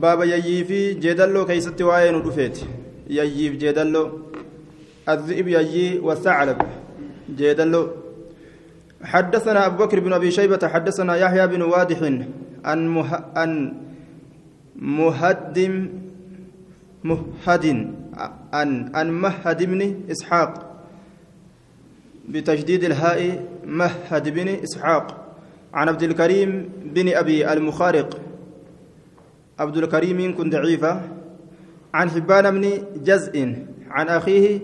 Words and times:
baaba 0.00 0.24
yayyii 0.24 0.64
fi 0.64 0.78
jeedalloo 1.06 1.44
keeysatti 1.46 1.82
waa'ee 1.90 2.12
nu 2.12 2.22
dhufeeti. 2.26 2.66
Yayyiif 3.08 3.58
jeedalloo. 3.58 4.06
الذئب 5.08 5.48
يجي 5.48 5.98
والثعلب 5.98 6.62
جيدلو 7.36 7.90
حدثنا 9.02 9.66
أبو 9.66 9.84
بكر 9.84 10.00
بن 10.00 10.12
أبي 10.12 10.30
شيبة 10.30 10.68
حدثنا 10.68 11.16
يحيى 11.16 11.46
بن 11.46 11.62
وادح 11.62 11.98
عن 12.64 12.88
مه... 12.88 13.24
عن 13.36 13.72
مهدم 14.76 15.88
مهد 17.04 17.66
عن 18.52 18.90
عن 18.94 19.10
مهد 19.10 19.62
بن 19.62 20.00
إسحاق 20.10 20.74
بتجديد 22.28 22.84
الهاء 22.84 23.44
مهد 23.64 24.28
بن 24.28 24.48
إسحاق 24.48 25.36
عن 25.74 25.88
عبد 25.88 26.02
الكريم 26.02 26.68
بن 26.84 27.16
أبي 27.16 27.52
المخارق 27.52 28.20
عبد 29.58 29.76
الكريم 29.76 30.36
كن 30.36 30.50
ضعيفة. 30.50 31.00
عن 31.94 32.10
حبان 32.10 32.60
بن 32.60 32.82
جزء 33.04 33.56
عن 33.90 34.08
أخيه 34.08 34.60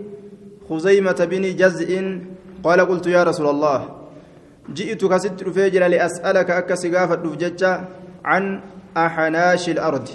خزيمة 0.70 1.28
بن 1.30 1.56
جزء 1.56 2.18
قال 2.64 2.80
قلت 2.80 3.06
يا 3.06 3.22
رسول 3.24 3.48
الله 3.48 3.88
جئتك 4.72 5.16
ست 5.16 5.44
فجر 5.48 5.86
لأسألك 5.86 6.50
أكسقافة 6.50 7.14
دفججة 7.14 7.80
عن 8.24 8.60
أحناش 8.96 9.68
الأرض. 9.68 10.08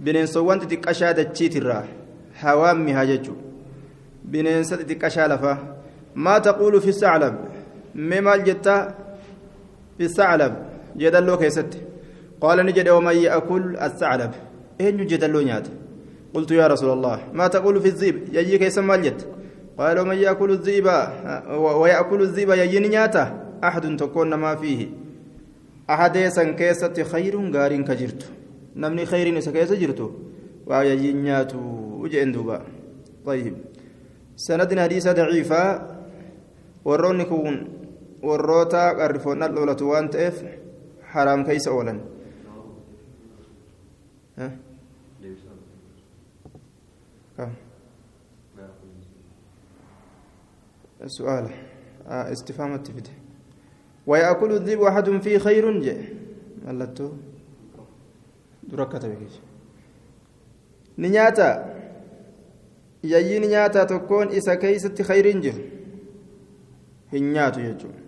بنين 0.00 0.26
سوانت 0.26 0.64
تكشاد 0.74 1.18
التشيترا 1.18 1.84
هوامي 2.40 2.92
هاججو 2.92 3.32
بنين 4.24 4.64
ست 4.64 4.74
تكشالفة 4.74 5.58
ما 6.14 6.38
تقول 6.38 6.80
في 6.80 6.88
الثعلب؟ 6.88 7.34
مما 7.94 8.34
الجتا 8.34 8.94
في 9.98 10.04
الثعلب. 10.04 10.54
جدلو 10.96 11.36
كيست. 11.36 11.82
قال 12.40 12.66
نجد 12.66 12.88
ومن 12.88 13.16
يأكل 13.16 13.76
الثعلب. 13.76 14.32
أين 14.80 15.06
جدلو 15.06 15.40
نيات 15.40 15.66
قلت 16.34 16.50
يا 16.50 16.66
رسول 16.66 16.90
الله 16.92 17.18
ما 17.32 17.46
تقول 17.48 17.80
في 17.80 17.88
الذئب؟ 17.88 18.16
يجي 18.32 18.58
كيس 18.58 18.78
مالجت 18.78 19.20
قال 19.78 19.98
ومن 19.98 20.16
يأكل 20.16 20.50
الذئب؟ 20.50 20.86
ويأكل 21.80 22.20
الذئب 22.22 22.50
يجي 22.50 22.78
نياته؟ 22.78 23.26
أحد 23.64 23.96
تكون 23.96 24.34
ما 24.34 24.54
فيه. 24.54 24.86
أحد 25.90 26.16
يسن 26.16 26.54
كيسة 26.54 26.96
خير 27.02 27.34
غار 27.54 27.72
كجرت. 27.82 28.22
نمني 28.76 29.06
خير 29.06 29.34
نسا 29.34 29.50
كيسة 29.50 29.74
جرتو. 29.74 30.10
ويجي 30.66 31.12
نياتو 31.12 31.58
وجئن 32.02 32.32
دوبا 32.32 32.62
طيب. 33.26 33.54
سندنا 34.36 34.82
حديثة 34.82 35.12
ضعيفة 35.12 35.62
warroonni 36.86 37.24
kun 37.26 37.56
warroota 38.22 38.94
qarrifoonnaa 38.98 39.48
dhoolatu 39.54 39.88
waan 39.90 40.08
ta'eef 40.14 40.36
haraam 41.14 41.40
keeysa 41.48 41.70
oolan 41.76 41.98
سؤال 51.06 51.50
استفهام 52.06 52.74
التفت 52.74 53.10
ويأكل 54.06 54.52
الذئب 54.52 54.82
أحد 54.82 55.10
فيه 55.10 55.38
خير 55.38 55.80
جاء 55.80 56.04
ملتو. 56.66 57.10
دركة 58.62 58.98
بكيش. 58.98 59.32
نياتا. 60.98 61.74
يجي 63.04 63.38
نياتا 63.38 63.84
تكون 63.84 64.28
إسا 64.28 64.54
كيست 64.54 65.02
خير 65.02 65.40
جه 65.40 65.54
hin 67.10 67.32
nyaatu 67.32 67.60
jechuudha 67.60 68.00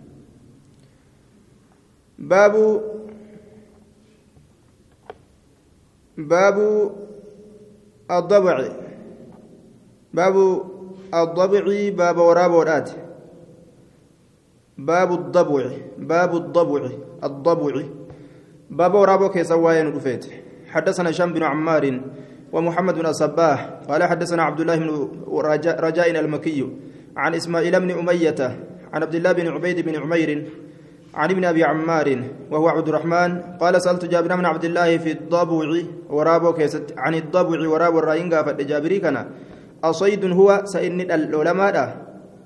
baabu 2.17 2.63
baabu 6.17 6.67
addabaci 8.17 8.71
waraaboodhaati 12.29 12.95
baabu 14.77 15.13
addabuci 15.13 15.79
baabu 15.97 16.37
addabuci 16.37 16.93
addabuci 17.21 17.85
baaba 18.69 18.99
waraaboo 18.99 19.29
keessa 19.29 19.55
waa'ee 19.55 19.83
nu 19.83 19.91
dhufeete 19.91 20.49
حدثنا 20.69 21.09
هشام 21.09 21.33
بن 21.33 21.43
عمار 21.43 22.01
ومحمد 22.53 22.95
بن 22.95 23.05
الصباح 23.05 23.69
قال 23.89 24.03
حدثنا 24.03 24.43
عبد 24.43 24.59
الله 24.59 24.75
بن 24.75 24.89
رجاء 25.65 26.19
المكي 26.19 26.69
عن 27.17 27.35
إسماعيل 27.35 27.79
بن 27.79 27.91
أمية 27.91 28.39
عن 28.93 29.03
عبد 29.03 29.15
الله 29.15 29.31
بن 29.31 29.47
عبيد 29.47 29.79
بن 29.79 29.95
عمير 29.95 30.45
عن 31.13 31.29
ابن 31.29 31.45
أبي 31.45 31.63
عمار 31.63 32.23
وهو 32.51 32.67
عبد 32.69 32.87
الرحمن. 32.87 33.41
قال 33.57 33.81
سألت 33.81 34.05
جابر 34.05 34.35
بن 34.35 34.45
عبد 34.45 34.65
الله 34.65 34.97
في 34.97 35.11
الضبع 35.11 35.69
ورابو 36.09 36.53
كيست 36.53 36.93
عن 36.97 37.13
الضبع 37.15 37.69
ورابو 37.69 37.99
الراينغا 37.99 38.41
فجابري 38.43 38.99
كان. 38.99 39.25
أصيد 39.83 40.25
هو 40.25 40.61
سإن 40.65 41.01
العلماء 41.01 41.75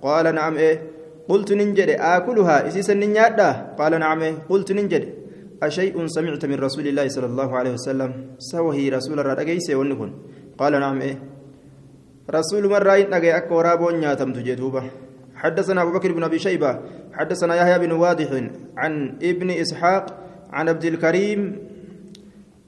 قال 0.02 0.36
نعم 0.36 0.58
إيه. 0.58 0.82
قلت 1.30 1.54
ننجد. 1.54 1.90
آكلها 1.90 2.68
إسيس 2.68 2.90
النياد 2.90 3.40
قال 3.80 4.00
نعم 4.00 4.22
إيه. 4.22 4.36
قلت 4.50 4.72
ننجد. 4.72 5.04
أشيء 5.64 6.08
سمعت 6.08 6.46
من 6.46 6.60
رسول 6.60 6.88
الله 6.88 7.08
صلى 7.08 7.26
الله 7.26 7.50
عليه 7.58 7.72
وسلم. 7.74 8.12
سوهي 8.40 8.90
رسول 8.90 9.20
الرأجيس 9.20 9.70
ونكن. 9.70 10.10
قال 10.58 10.74
نعم 10.80 11.02
إيه. 11.02 11.18
رسول 12.30 12.64
من 12.70 12.76
راين 12.76 13.10
نجي 13.10 13.38
أكو 13.38 13.62
رابو 13.62 13.90
نياتم 13.90 14.34
تجدوبه 14.34 14.84
حدثنا 15.36 15.82
أبو 15.82 15.92
بكر 15.92 16.12
بن 16.12 16.24
أبي 16.24 16.40
شيبة. 16.40 16.80
حدثنا 17.14 17.56
يحيى 17.56 17.80
بن 17.80 17.92
واضح 17.92 18.30
عن 18.78 19.18
ابن 19.24 19.50
إسحاق 19.52 20.06
عن 20.52 20.70
عبد 20.70 20.86
الكريم 20.86 21.40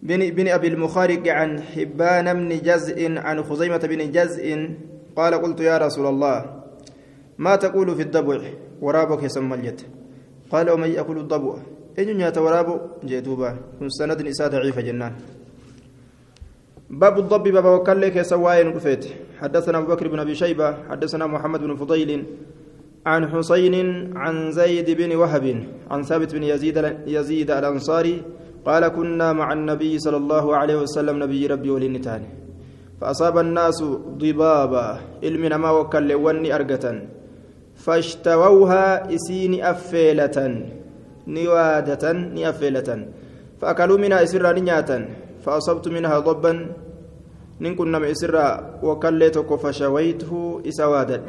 بن 0.05 0.29
بن 0.29 0.47
أبي 0.47 0.67
المخارق 0.67 1.27
عن 1.27 1.61
حبان 1.61 2.33
بن 2.33 2.49
جزء 2.61 3.17
عن 3.17 3.43
خزيمة 3.43 3.77
بن 3.77 4.11
جزء 4.11 4.45
قال 5.15 5.33
قلت 5.33 5.59
يا 5.59 5.77
رسول 5.77 6.05
الله 6.05 6.37
ما 7.37 7.55
تقول 7.55 7.95
في 7.95 8.01
الضبع؟ 8.01 8.39
ورابك 8.81 9.23
يسمى 9.23 9.73
قال 10.51 10.69
ومن 10.69 10.89
يأكل 10.89 11.17
الضبع؟ 11.17 11.53
إن 11.99 12.19
يات 12.19 12.37
ورابو 12.37 12.75
جيتوبا. 13.05 13.49
كن 13.79 13.89
سند 13.89 14.21
نساء 14.21 14.47
ضعيفة 14.49 14.81
جنان. 14.81 15.13
باب 16.89 17.19
الضب 17.19 17.43
باب 17.43 17.65
وكل 17.65 18.07
كسواين 18.07 18.67
رفيت 18.67 19.05
حدثنا 19.41 19.77
أبو 19.77 19.87
بكر 19.93 20.07
بن 20.07 20.19
أبي 20.19 20.35
شيبة 20.35 20.89
حدثنا 20.89 21.25
محمد 21.27 21.59
بن 21.59 21.75
فضيل 21.75 22.23
عن 23.05 23.21
حسين 23.27 23.75
عن 24.17 24.51
زيد 24.51 24.89
بن 24.89 25.15
وهب 25.15 25.63
عن 25.91 26.03
ثابت 26.03 26.35
بن 26.35 26.43
يزيد 26.43 26.77
يزيد 27.07 27.51
الأنصاري 27.51 28.21
قال 28.65 28.87
كنا 28.87 29.33
مع 29.33 29.53
النبي 29.53 29.99
صلى 29.99 30.17
الله 30.17 30.45
عليه 30.55 30.75
وسلم 30.83 31.15
نبي 31.23 31.47
ربي 31.47 31.69
ولنتان 31.69 32.21
فأصاب 33.01 33.37
الناس 33.37 33.79
ضبابا 34.21 34.87
علمنا 35.23 35.57
ما 35.57 35.71
وكل 35.71 36.09
وني 36.13 36.49
أرقة 36.55 36.85
فاشتووها 37.75 39.13
إسين 39.15 39.53
أفيلة 39.63 40.37
نوادة 41.27 42.03
نأفيلة 42.11 42.89
فأكلوا 43.61 43.97
منها 43.97 44.23
إسرا 44.23 44.51
نياتا 44.59 44.97
فأصبت 45.45 45.85
منها 45.87 46.19
ضبا 46.19 46.53
نكن 47.61 47.87
نم 47.91 48.03
إسرا 48.03 48.47
وكليتك 48.83 49.49
فشويته 49.55 50.61
إسوادت. 50.67 51.23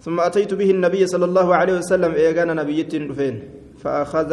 ثم 0.00 0.20
أتيت 0.20 0.54
به 0.54 0.70
النبي 0.70 1.06
صلى 1.06 1.24
الله 1.24 1.48
عليه 1.54 1.74
وسلم 1.78 2.12
إيغانا 2.14 2.54
نبيت 2.54 2.92
فين 2.96 3.34
فأخذ 3.82 4.30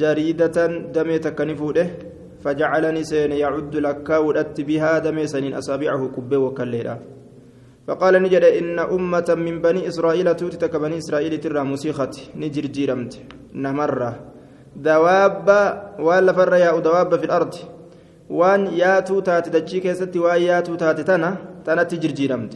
جريدة 0.00 0.56
دميت 0.94 1.28
كنفوده 1.28 1.86
فجعلني 2.44 3.04
سين 3.04 3.32
يعد 3.32 3.74
لك 3.76 4.08
ودت 4.10 4.60
بها 4.60 4.98
دمي 4.98 5.26
سنين 5.26 5.54
أصابعه 5.54 6.02
كبه 6.16 6.38
وكليلا 6.38 6.96
فقال 7.86 8.14
نجد 8.22 8.44
إن 8.44 8.78
أمة 8.78 9.28
من 9.46 9.56
بني 9.64 9.88
إسرائيل 9.88 10.36
توتتك 10.36 10.76
بني 10.76 10.98
إسرائيل 10.98 11.40
ترى 11.40 11.62
مسيخت 11.72 12.14
نجر 12.40 12.66
جيرمت 12.76 13.12
نمرة 13.54 14.12
دواب 14.76 15.48
ولا 16.06 16.32
فر 16.32 16.54
يا 16.54 16.78
دواب 16.86 17.16
في 17.20 17.24
الأرض 17.24 17.54
وان 18.30 18.60
ياتو 18.66 19.20
تات 19.20 19.48
دجي 19.54 19.80
كيستي 19.80 20.18
وان 20.18 20.42
ياتو 20.42 20.74
تات 20.74 21.00
تنا 21.08 21.30
تنا 21.66 21.82
تجر 21.82 22.10
جيرمت 22.18 22.52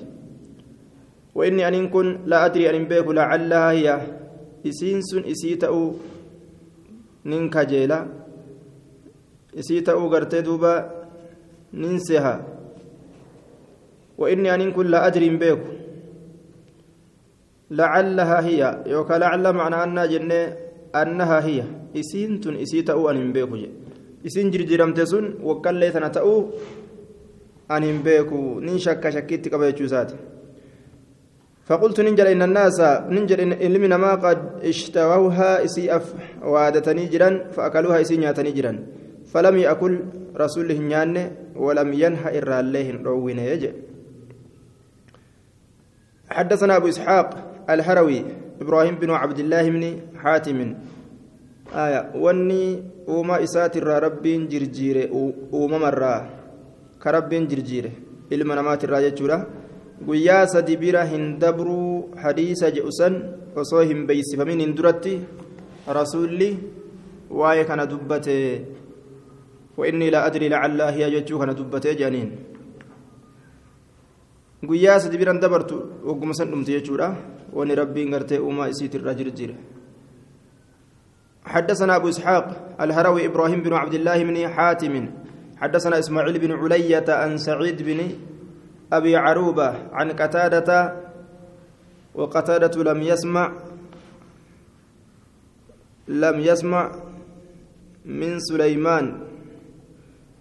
وإني 1.36 1.68
أن 1.68 1.88
كن 1.88 2.18
لا 2.26 2.46
أدري 2.46 2.64
أن 2.76 2.84
بيك 2.90 3.08
لعلها 3.08 3.70
هي 3.70 3.86
إسين 4.66 5.00
إسيتأو 5.32 5.92
ننكجيلا 7.25 7.99
إسيتأو 9.59 10.07
غرتي 10.13 10.41
دوبا 10.41 10.73
ننسها 11.73 12.35
وإني 14.17 14.55
أن 14.55 14.71
كن 14.71 14.87
لا 14.87 15.07
أدري 15.07 15.29
بيك 15.41 15.63
لعلها 17.71 18.37
هي 18.47 18.83
يوكا 18.87 19.13
لعل 19.13 19.45
معنى 19.53 19.77
أنها 19.83 20.05
جنة 20.05 20.41
أنها 20.95 21.39
هي 21.47 21.63
إسين 21.99 22.41
تن 22.41 22.55
إسيتأو 22.55 23.09
أن 23.09 23.31
بيك 23.35 23.51
إسين 24.25 24.51
جرجرمت 24.51 24.99
سن 25.11 25.25
وكالي 25.43 25.89
تنتأو 25.91 26.33
أن 27.71 27.85
بيك 28.05 28.31
ننشك 28.65 29.03
شكيت 29.15 29.53
قبل 29.53 29.67
فقلت 31.66 32.00
ننجل 32.00 32.26
إن 32.26 32.42
الناس 32.42 32.80
ننجل 33.10 33.40
إن 33.40 33.72
لمن 33.74 33.94
ما 33.94 34.14
قد 34.14 34.38
اشتووها 34.62 35.64
إسي 35.64 35.96
أف 35.96 36.14
وادتني 36.42 37.06
جرا 37.06 37.30
فأكلوها 37.54 38.00
إسي 38.00 38.16
نياتني 38.16 38.52
جرا 38.52 38.72
فلم 39.32 39.56
يأكل 39.56 39.92
رسول 40.36 40.72
هنيان 40.72 41.16
ولم 41.56 41.92
ينهى 41.92 42.38
إرى 42.38 42.60
الله 42.60 42.86
روين 43.02 43.38
يجي. 43.38 43.70
حدثنا 46.30 46.76
أبو 46.76 46.88
إسحاق 46.88 47.28
الهروي 47.70 48.24
إبراهيم 48.60 48.94
بن 48.94 49.10
عبد 49.10 49.38
الله 49.38 49.64
بن 49.70 49.84
حاتم. 50.22 50.58
آية 51.74 52.00
وني 52.14 52.82
وما 53.06 53.42
إسات 53.42 53.76
الرا 53.76 53.98
رب 53.98 54.22
جرجير 54.22 55.10
وما 55.52 55.78
مرة 55.78 56.14
كرب 57.02 57.28
جرجير 57.28 57.90
إلما 58.32 58.54
نمات 58.54 58.84
الراجة 58.84 59.18
guyyaa 60.04 60.46
sadi 60.46 60.76
bira 60.76 61.04
hin 61.04 61.38
dabruu 61.38 62.12
hadiisa 62.22 62.70
jedhusan 62.70 63.14
osoo 63.56 63.84
hin 63.90 64.06
beeysifamin 64.06 64.60
hin 64.60 64.74
duratti 64.76 65.20
rasuulli 65.98 66.50
waa'ee 67.30 67.64
kana 67.64 67.86
dubbate 67.86 68.36
وإني 69.76 70.10
لا 70.10 70.26
أدري 70.26 70.48
لعل 70.48 70.80
هي 70.80 71.04
جتشو 71.20 71.38
كان 71.38 71.52
دبتي 71.52 71.94
جانين 72.00 72.30
guyyaa 74.66 74.98
sadi 74.98 75.20
biran 75.20 75.38
dabartu 75.38 76.00
wagguma 76.02 76.34
san 76.34 76.48
dhumte 76.48 76.72
jechuudha 76.72 77.14
wani 77.52 77.74
rabbiin 77.76 78.10
gartee 78.10 78.40
uumaa 78.40 78.72
isiit 78.72 78.94
irraa 78.94 79.14
jirjire 79.14 79.54
حدثنا 81.46 81.96
أبو 81.96 82.08
إسحاق 82.08 82.74
الهروي 82.80 83.26
إبراهيم 83.26 83.62
بن 83.62 83.72
عبد 83.72 83.94
الله 83.94 84.18
بن 84.24 84.36
حاتم 84.50 84.94
حدثنا 85.62 85.98
إسماعيل 85.98 86.38
بن 86.38 86.52
علية 86.52 87.06
عن 87.06 87.38
سعيد 87.38 87.78
بن 87.86 88.00
أبي 88.92 89.16
عروبة 89.16 89.68
عن 89.92 90.10
قتادة 90.10 90.96
وقتادة 92.14 92.74
لم 92.92 93.02
يسمع 93.02 93.52
لم 96.08 96.36
يسمع 96.40 96.92
من 98.04 98.38
سليمان. 98.38 99.04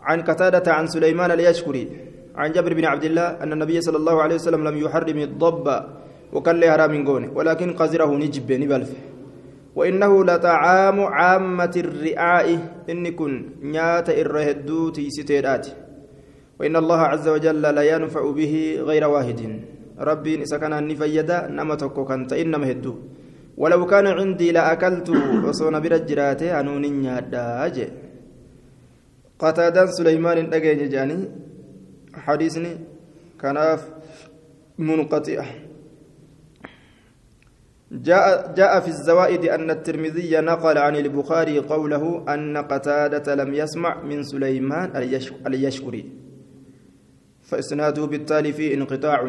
عن 0.02 0.22
قتادة 0.22 0.74
عن 0.74 0.88
سليمان 0.88 1.32
اليشكري 1.32 1.90
عن 2.36 2.52
جابر 2.52 2.74
بن 2.74 2.86
عبد 2.86 3.04
الله 3.04 3.28
أن 3.44 3.54
النبي 3.54 3.82
صلى 3.82 3.98
الله 3.98 4.22
عليه 4.22 4.36
وسلم 4.36 4.68
لم 4.68 4.78
يحرم 4.78 5.18
الضب 5.18 5.68
وكان 6.34 6.56
له 6.60 6.72
حرام 6.72 7.08
قوني 7.08 7.28
ولكن 7.34 7.74
قزره 7.74 8.12
نجب 8.16 8.52
نبلف. 8.52 8.92
وإنه 9.76 10.26
لطعام 10.26 11.00
عامة 11.02 11.74
الرعاء 11.78 12.48
إن 12.90 13.04
كن 13.12 13.50
نيات 13.62 14.10
الرهدو 14.10 14.90
تيستيرات 14.90 15.68
وإن 16.60 16.76
الله 16.76 17.00
عز 17.12 17.28
وجل 17.28 17.62
لا 17.62 17.84
ينفع 17.84 18.32
به 18.32 18.54
غير 18.80 19.04
واحد. 19.08 19.42
ربي 20.00 20.44
كان 20.44 20.88
نفيدا 20.88 21.48
نمتك 21.48 21.94
كنت 21.94 22.34
إنما 22.34 22.72
هدو. 22.72 22.96
ولو 23.58 23.86
كان 23.86 24.08
عندي 24.08 24.52
لأكلت 24.52 25.10
وصون 25.46 25.80
برجراته 25.80 26.60
أنون 26.60 26.82
نيادا 26.82 27.72
قتادان 29.40 29.88
سليمان 29.88 30.50
دقين 30.50 30.90
جاني 30.90 31.18
حديثني 32.14 32.72
كناف 33.42 33.82
منقطع. 34.80 35.46
جاء 37.92 38.54
جاء 38.58 38.80
في 38.80 38.88
الزوائد 38.88 39.46
أن 39.46 39.70
الترمذي 39.72 40.32
نقل 40.40 40.78
عن 40.78 40.96
البخاري 40.96 41.60
قوله 41.60 42.04
أن 42.34 42.58
قتادة 42.58 43.36
لم 43.36 43.54
يسمع 43.54 44.04
من 44.04 44.24
سليمان 44.24 44.88
أليشكري. 45.48 46.25
فإسناده 47.46 48.06
بالتالي 48.06 48.54
فيه 48.54 48.74
انقطاع. 48.74 49.20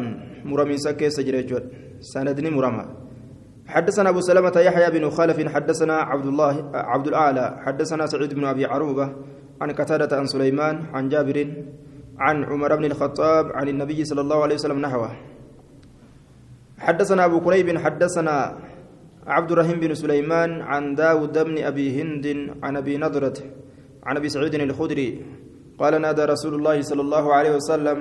مرمي 0.45 0.77
سكي 0.77 1.09
سجريجود 1.09 1.63
سندني 1.99 2.49
مرمى. 2.49 2.85
حدثنا 3.67 4.09
أبو 4.09 4.21
سلمة 4.21 4.55
يحيى 4.57 4.99
بن 4.99 5.09
خالف 5.09 5.37
حدثنا 5.53 5.93
عبد 5.93 6.25
الله 6.25 6.71
عبد 6.73 7.07
الأعلى 7.07 7.45
حدثنا 7.65 8.05
سعيد 8.05 8.33
بن 8.33 8.45
أبي 8.45 8.65
عروبة 8.65 9.15
عن 9.61 9.71
قتادة 9.71 10.17
عن 10.17 10.25
سليمان 10.25 10.75
عن 10.95 11.09
جابر 11.09 11.37
عن 12.19 12.43
عمر 12.43 12.75
بن 12.75 12.85
الخطاب 12.85 13.45
عن 13.55 13.67
النبي 13.67 14.05
صلى 14.05 14.21
الله 14.21 14.43
عليه 14.43 14.55
وسلم 14.55 14.79
نحوه. 14.79 15.11
حدثنا 16.79 17.25
أبو 17.25 17.39
كريب 17.41 17.77
حدثنا 17.77 18.57
عبد 19.27 19.51
الرحيم 19.51 19.79
بن 19.79 19.93
سليمان 19.93 20.61
عن 20.61 20.95
داود 20.95 21.37
بن 21.37 21.57
أبي 21.63 22.01
هند 22.01 22.25
عن 22.63 22.77
أبي 22.77 22.97
نضرة 22.97 23.37
عن 24.03 24.17
أبي 24.17 24.29
سعيد 24.29 24.55
الخدري 24.55 25.25
قال 25.79 25.93
نادى 26.01 26.23
رسول 26.33 26.53
الله 26.57 26.81
صلى 26.81 27.01
الله 27.05 27.25
عليه 27.37 27.51
وسلم 27.57 27.97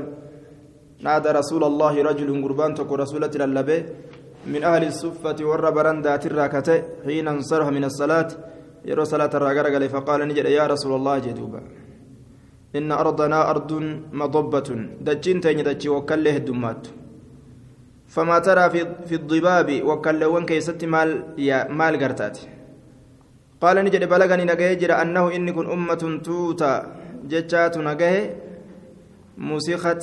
نادى 1.06 1.30
رسول 1.40 1.62
الله 1.70 1.94
رجل 2.08 2.28
قربان 2.44 2.74
تكو 2.74 2.94
رسولة 3.04 3.32
اللبي 3.36 3.78
من 4.52 4.62
أهل 4.64 4.82
الصفة 4.92 5.38
والربران 5.48 6.02
ذات 6.02 6.26
الراكتة 6.26 7.04
حين 7.04 7.28
انصرف 7.28 7.68
من 7.76 7.84
الصلاة 7.84 8.28
يرى 8.90 9.04
صلاة 9.04 9.32
الراقر 9.34 9.88
فقال 9.88 10.20
نجد 10.28 10.46
يا 10.58 10.64
رسول 10.66 10.92
الله 10.98 11.18
جدوبا. 11.18 11.60
إن 12.78 12.92
أرضنا 12.92 13.50
أرض 13.50 13.72
مضبة 14.12 14.68
دجين 15.06 15.40
تين 15.40 15.60
دجي 15.66 15.88
وكله 15.88 16.36
الدمات. 16.36 16.82
فما 18.14 18.38
ترى 18.38 18.70
في 18.70 18.80
في 19.08 19.14
الضباب 19.20 19.68
وكلون 19.88 20.42
كيست 20.46 20.84
مال 20.84 21.10
يا 21.38 21.58
مال 21.78 21.94
قرتات. 22.02 22.38
قال 23.62 23.76
نجد 23.84 24.04
بلغني 24.08 24.44
نجيجر 24.44 24.90
أنه 25.02 25.24
إني 25.36 25.52
كن 25.52 25.66
أمة 25.76 26.02
توتا. 26.24 26.95
جتات 27.28 27.78
نجه 27.78 28.34
موسيقى 29.38 29.98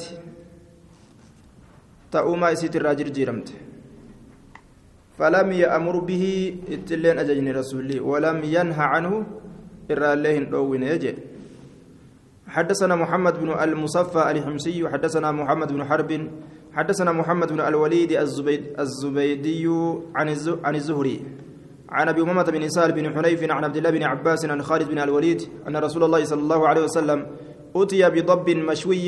تأوما 2.12 2.50
يسيت 2.50 2.76
الراجل 2.76 3.12
جيرمت 3.12 3.50
فلم 5.18 5.52
يأمر 5.52 5.96
به 6.00 6.24
اتلين 6.70 7.20
أججني 7.20 7.52
رسولي 7.52 8.00
ولم 8.00 8.38
ينهى 8.44 8.86
عنه 8.94 9.14
إرى 9.92 10.14
الله 10.14 10.38
الأوين 10.38 10.84
يجي 10.84 11.14
حدثنا 12.48 12.96
محمد 12.96 13.34
بن 13.40 13.50
المصفى 13.64 14.32
الحمصي 14.32 14.90
حدثنا 14.90 15.32
محمد 15.32 15.70
بن 15.74 15.82
حرب 15.86 16.12
حدثنا 16.74 17.12
محمد 17.12 17.50
بن 17.54 17.62
الوليد 17.62 18.12
الزبيد 18.12 18.64
الزبيدي 18.80 19.66
عن 20.66 20.76
الزهري 20.76 21.18
عن 21.94 22.10
أبي 22.10 22.22
أمامة 22.22 22.44
بن 22.44 22.70
سال 22.70 22.92
بن 22.92 23.06
حنيف 23.16 23.44
عن 23.52 23.64
عبد 23.64 23.78
الله 23.78 23.90
بن 23.90 24.04
عباس 24.04 24.46
عن 24.46 24.62
خالد 24.62 24.88
بن 24.90 25.00
الوليد 25.00 25.42
أن 25.68 25.78
رسول 25.78 26.04
الله 26.04 26.24
صلى 26.26 26.42
الله 26.42 26.68
عليه 26.68 26.82
وسلم 26.82 27.20
أتي 27.76 28.10
بضب 28.10 28.50
مشوي 28.50 29.08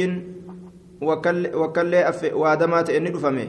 وكل 1.02 1.56
وكل 1.56 1.94
وآدمات 2.34 2.90
ان 2.90 3.12
دفمه 3.12 3.48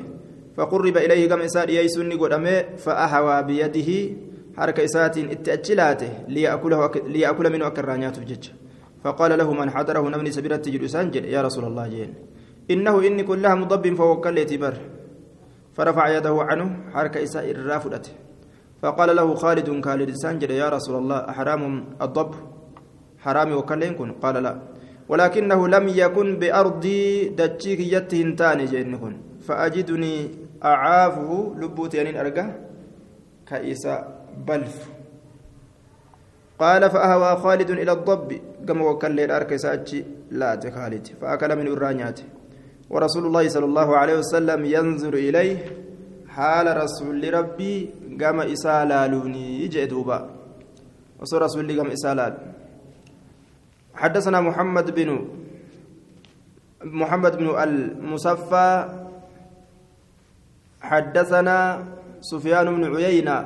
فقرب 0.57 0.97
إليه 0.97 1.29
كما 1.29 1.45
اساد 1.45 1.71
يسني 1.71 2.15
قدمه 2.15 2.65
فأهوى 2.77 3.37
بيده 3.43 3.91
حركة 4.57 4.85
اسات 4.85 5.19
اتاجلاته 5.19 6.11
ليأكله 6.29 6.91
ليأكل 7.07 7.53
منه 7.53 7.67
اكرانيات 7.67 8.19
جج 8.21 8.45
فقال 9.05 9.39
له 9.39 9.53
من 9.53 9.71
حضره 9.71 10.09
نمني 10.09 10.31
سبيرت 10.33 10.65
تجد 10.65 10.85
سانجل 10.87 11.25
يا 11.25 11.43
رسول 11.43 11.65
الله 11.65 11.89
جين 11.89 12.15
إنه 12.71 13.07
إني 13.07 13.23
كلها 13.23 13.55
مضب 13.55 13.95
فوكل 13.95 14.39
يتبر 14.39 14.75
فرفع 15.77 16.17
يده 16.17 16.37
عنه 16.49 16.67
حركة 16.95 17.23
إساء 17.23 17.51
الرافدة 17.51 18.03
فقال 18.83 19.17
له 19.17 19.35
خالد 19.35 19.69
خالد 19.85 20.11
سانجل 20.23 20.51
يا 20.51 20.69
رسول 20.69 20.97
الله 21.03 21.19
أحرام 21.33 21.63
الضب؟ 22.03 22.33
حرام 23.25 23.51
وكلين 23.59 23.95
كن؟ 23.99 24.11
قال 24.23 24.37
لا. 24.43 24.55
ولكنه 25.09 25.61
لم 25.69 25.85
يكن 25.89 26.29
بأرضي 26.41 27.29
دجيك 27.39 27.81
يتهنتان 27.81 28.59
جينكن 28.65 29.15
فأجدني 29.47 30.15
أعافه 30.65 31.31
لبوت 31.61 31.95
يعني 31.95 32.21
أرقى 32.21 32.47
كإسا 33.49 33.95
بلف. 34.49 34.77
قال 36.59 36.83
فأهوى 36.91 37.31
خالد 37.43 37.71
إلى 37.71 37.93
الضب. 37.93 38.31
كما 38.69 38.83
وكل 38.89 39.21
الأرك 39.21 39.57
ساتشي 39.57 40.05
لا 40.31 40.61
خالد. 40.75 41.05
فأكل 41.21 41.51
من 41.57 41.67
الرانيات. 41.67 42.21
ورسول 42.91 43.27
الله 43.27 43.49
صلى 43.49 43.65
الله 43.65 43.89
عليه 43.97 44.17
وسلم 44.19 44.61
ينظر 44.65 45.15
إليه 45.15 45.57
حال 46.29 46.67
رسول 46.77 47.35
ربي 47.35 47.91
قام 48.21 48.41
إسالالوني 48.41 49.45
يجي 49.65 49.87
دوبا 49.87 50.19
وصول 51.21 51.43
رسول 51.43 51.69
قام 51.79 51.91
إسالال 51.97 52.33
حدثنا 53.95 54.39
محمد 54.41 54.87
بن 54.95 55.09
محمد 56.85 57.33
بن 57.37 57.47
المصفى 57.65 58.69
حدثنا 60.81 61.59
سفيان 62.21 62.67
بن 62.77 62.85
عيينة 62.97 63.39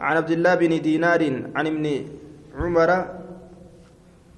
عن 0.00 0.16
عبد 0.16 0.30
الله 0.30 0.54
بن 0.54 0.72
دينار 0.82 1.22
عن 1.56 1.64
ابن 1.66 1.84
عمر 2.58 2.90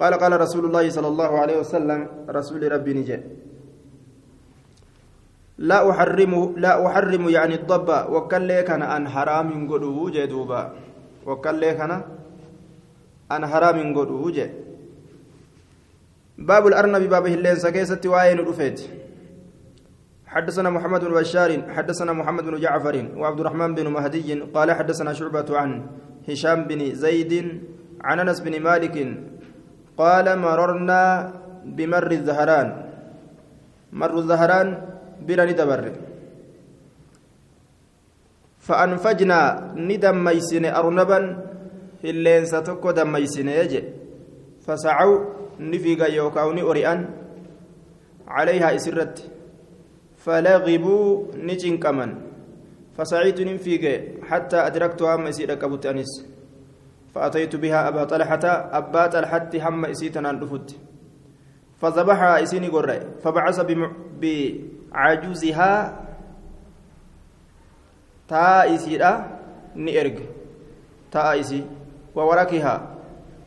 قال 0.01 0.13
قال 0.15 0.33
رسول 0.41 0.65
الله 0.65 0.85
صلى 0.91 1.09
الله 1.09 1.31
عليه 1.39 1.57
وسلم 1.59 2.01
رسول 2.31 2.73
ربي 2.73 2.93
نجي 2.95 3.19
لا 5.59 5.91
أحرم 5.91 6.55
لا 6.57 6.87
أحرم 6.87 7.29
يعني 7.29 7.55
الضب. 7.55 7.89
وكل 8.13 8.61
كان 8.61 8.83
أن 8.83 9.09
حرام 9.09 9.73
قدو 9.73 10.09
جدوبا 10.11 10.73
وكل 11.27 11.63
كان 11.73 11.93
أن 13.33 13.43
حرام 13.47 13.79
قدو 13.99 14.31
باب 16.39 16.67
الأرنب 16.67 17.03
بابه 17.11 17.35
اللين 17.35 17.57
سكيسة 17.57 18.01
وين 18.07 18.39
رفيت 18.39 18.81
حدثنا 20.27 20.71
محمد 20.71 21.01
بن 21.05 21.15
بشار 21.15 21.51
حدثنا 21.75 22.13
محمد 22.13 22.45
بن 22.45 22.61
جعفر 22.61 22.97
وعبد 23.17 23.41
الرحمن 23.41 23.75
بن 23.75 23.87
مهدي 23.89 24.41
قال 24.55 24.69
حدثنا 24.73 25.13
شعبة 25.13 25.59
عن 25.59 25.71
هشام 26.29 26.65
بن 26.65 26.95
زيد 26.95 27.33
عن 28.05 28.21
أنس 28.21 28.41
بن 28.41 28.61
مالك 28.63 28.97
قال 29.99 30.27
مررنا 30.39 31.33
بمر 31.65 32.11
الزهران. 32.11 32.69
مر 33.93 34.19
الزهران 34.19 34.69
بلا 35.27 35.45
ندبر. 35.45 35.93
فأنفجنا 38.61 39.39
ندم 39.77 40.17
ميسين 40.25 40.65
أرنبا 40.65 41.19
اللين 42.05 42.45
ستكو 42.45 42.91
دم 42.91 43.13
ميسين 43.13 43.49
يجي. 43.49 43.83
فسعوا 44.67 45.19
نفيق 45.61 46.01
يوكاوني 46.15 46.63
أريان 46.63 47.01
عليها 48.29 48.77
إسرت. 48.77 49.31
فلغبوا 50.19 51.25
نجن 51.35 51.79
كمن 51.79 52.11
فسعيت 52.99 53.41
نفيق 53.41 53.85
حتى 54.27 54.57
أدركتها 54.57 55.17
مسيرة 55.17 55.55
كبت 55.55 55.87
أنس 55.87 56.27
فأتيت 57.15 57.57
بها 57.57 57.89
أبا 57.89 58.05
طلحة 58.05 58.45
أبا 58.79 59.07
طلحة 59.07 59.51
هم 59.55 59.85
إسيتنا 59.85 60.31
الدفت 60.31 60.77
فذبحها 61.81 62.43
إسيني 62.43 62.69
قرأ. 62.69 62.99
فبعث 63.23 63.61
بعجوزها 64.93 65.73
taa 68.29 68.69
isiidha 68.69 69.13
ni 69.75 69.97
erge 69.97 70.27
taa 71.11 71.33
isii 71.41 71.65
wawarakihaa 72.15 72.81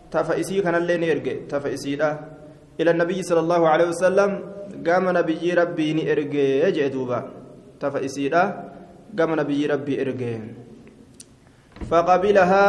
tafa 0.09 0.33
isii 0.41 0.61
kanallee 0.65 0.97
ni 0.97 1.07
erge 1.13 1.33
tafa 1.51 1.69
isiidha 1.69 2.09
ila 2.81 2.93
nabiyyi 2.93 3.23
sala 3.23 3.41
allahu 3.45 3.65
alehi 3.73 3.89
wasalam 3.93 4.31
gama 4.87 5.13
nabiyyi 5.13 5.53
rabbii 5.61 5.93
ni 5.93 6.03
erge 6.13 6.71
jee 6.77 6.89
duuba 6.89 7.19
tafa 7.79 8.01
isiidha 8.01 8.43
gama 9.13 9.35
nabiyyi 9.41 9.67
rabbii 9.73 10.01
erge 10.05 10.33
فقبلها 11.81 12.65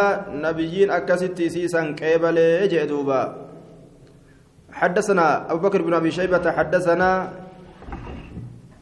نبيين 0.47 0.91
أكست 0.91 1.37
سيسا 1.37 1.83
قبل 2.01 2.37
جدوبا 2.73 3.23
حدثنا 4.73 5.27
أبو 5.53 5.69
بكر 5.69 5.83
بن 5.83 5.95
أبي 6.01 6.11
شيبة 6.11 6.45
حدثنا 6.51 7.11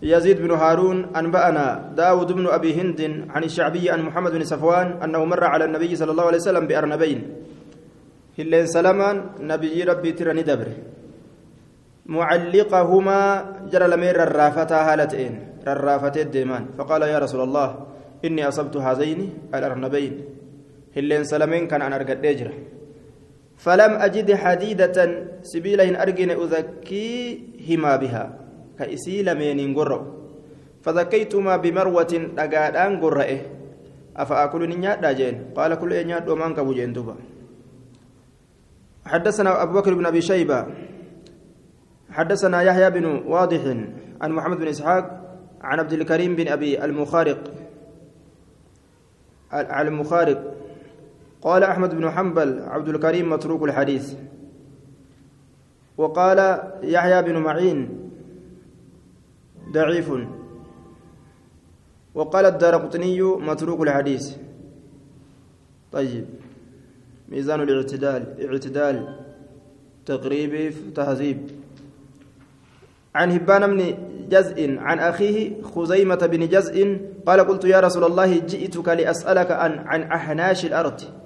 يزيد 0.02 0.42
بن 0.42 0.50
هارون 0.50 1.16
أنبأنا 1.16 1.92
داود 1.96 2.32
بن 2.32 2.46
أبي 2.46 2.80
هند 2.80 3.00
عن 3.30 3.44
الشعبي 3.44 3.90
عن 3.90 4.00
محمد 4.02 4.32
بن 4.32 4.44
صفوان 4.44 5.02
أنه 5.02 5.24
مر 5.24 5.44
على 5.44 5.64
النبي 5.64 5.96
صلى 5.96 6.10
الله 6.10 6.26
عليه 6.26 6.36
وسلم 6.36 6.66
بأرنبين. 6.66 7.20
هلين 8.38 8.66
سلمان 8.66 9.16
نبي 9.40 9.84
ربي 9.84 10.12
ترني 10.12 10.42
دبر. 10.42 10.68
معلقهما 12.06 13.20
جرى 13.72 13.86
لمير 13.88 14.22
الرافتا 14.22 14.92
هالتين. 14.92 15.32
الرافتين 15.68 16.30
ديمان 16.30 16.66
فقال 16.78 17.02
يا 17.02 17.18
رسول 17.18 17.40
الله 17.44 17.68
إني 18.24 18.48
أصبت 18.48 18.76
هذين 18.76 19.52
الأرنبين. 19.54 20.24
هلين 20.96 21.24
سلمين 21.24 21.68
كان 21.68 21.82
أنا 21.82 21.96
أرقد 21.96 22.20
ديجرة 22.20 22.52
فلم 23.56 23.92
أجد 24.00 24.34
حديدة 24.34 24.96
سبيلهن 25.42 25.96
أرجن 25.96 26.30
أذكيهما 26.30 27.96
بها. 27.96 28.39
كإسي 28.80 29.22
لمين 29.22 29.60
قرأ 29.76 30.00
فذكيتما 30.82 31.56
بمروة 31.56 32.12
دقادان 32.36 32.92
قرأه 33.00 33.40
أفأكل 34.16 34.62
نيات 34.68 34.98
داجين 35.04 35.36
قال 35.56 35.74
كل 35.74 35.92
نيات 36.06 36.28
ومان 36.28 36.54
كبو 36.56 36.72
دوبا 36.72 37.14
حدثنا 39.06 39.62
أبو 39.62 39.72
بكر 39.78 39.94
بن 39.94 40.06
أبي 40.06 40.20
شيبة 40.20 40.66
حدثنا 42.10 42.62
يحيى 42.62 42.90
بن 42.90 43.04
واضح 43.04 43.62
عن 44.20 44.30
محمد 44.32 44.56
بن 44.56 44.68
إسحاق 44.68 45.04
عن 45.60 45.78
عبد 45.78 45.92
الكريم 45.92 46.36
بن 46.36 46.48
أبي 46.48 46.84
المخارق 46.84 47.40
المخارق 49.54 50.54
قال 51.42 51.62
أحمد 51.64 51.94
بن 51.94 52.10
حنبل 52.10 52.62
عبد 52.62 52.88
الكريم 52.88 53.30
متروك 53.30 53.62
الحديث 53.62 54.14
وقال 55.98 56.60
يحيى 56.82 57.22
بن 57.22 57.36
معين 57.36 57.99
ضعيف. 59.72 60.12
وقال 62.14 62.44
الدارقطني 62.46 63.22
متروك 63.22 63.80
الحديث. 63.80 64.36
طيب. 65.92 66.26
ميزان 67.28 67.60
الاعتدال 67.60 68.46
اعتدال 68.46 69.16
تقريب 70.06 70.72
تهذيب. 70.94 71.50
عن 73.14 73.30
هبان 73.30 73.66
بن 73.66 73.94
جزء 74.30 74.78
عن 74.78 74.98
أخيه 74.98 75.62
خزيمة 75.62 76.14
بن 76.14 76.48
جزء 76.48 77.00
قال 77.26 77.40
قلت 77.40 77.64
يا 77.64 77.80
رسول 77.80 78.04
الله 78.04 78.38
جئتك 78.38 78.88
لأسألك 78.88 79.50
عن 79.50 79.78
عن 79.78 80.02
أحناش 80.02 80.64
الأرض. 80.64 81.19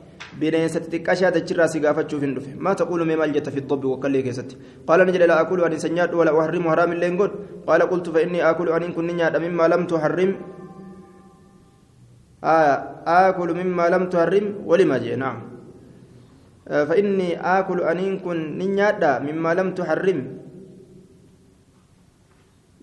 Dhufe 2.38 2.50
maa 2.66 2.74
taquulu 2.80 3.04
mee 3.10 3.16
maal 3.20 3.32
jetta 3.36 3.54
fi 3.54 3.60
dobbi 3.72 3.86
wakkaallee 3.92 4.24
keessatti 4.26 4.56
qaala 4.88 5.04
ni 5.04 5.12
jedhe 5.16 5.30
laa 5.32 5.40
akulu 5.44 5.64
ani 5.68 5.76
isa 5.82 5.88
nyaadhu 5.98 6.18
wala 6.22 6.34
uharrimu 6.38 6.68
haraam 6.74 6.92
illee 6.96 7.10
hin 7.12 7.20
godhu 7.22 7.62
qaala 7.68 7.90
qultu 7.92 8.16
fa 8.16 8.26
inni 8.26 8.42
akulu 8.50 8.74
aniin 8.78 8.94
kun 8.96 9.06
ni 9.10 9.14
nyaadha 9.20 9.44
mimmaa 9.46 9.70
lam 9.74 9.86
tuharrim 9.92 10.34
آكل 12.44 13.48
مما 13.56 13.84
لم 13.88 14.04
تحرم 14.12 14.68
ولما 14.68 14.96
جئ 15.00 15.16
نعم 15.16 15.38
فإني 16.68 17.40
آكل 17.40 17.78
أنين 17.80 18.14
كن 18.24 18.58
نيادا 18.58 19.18
مما 19.18 19.50
لم 19.54 19.68
تحرم 19.74 20.20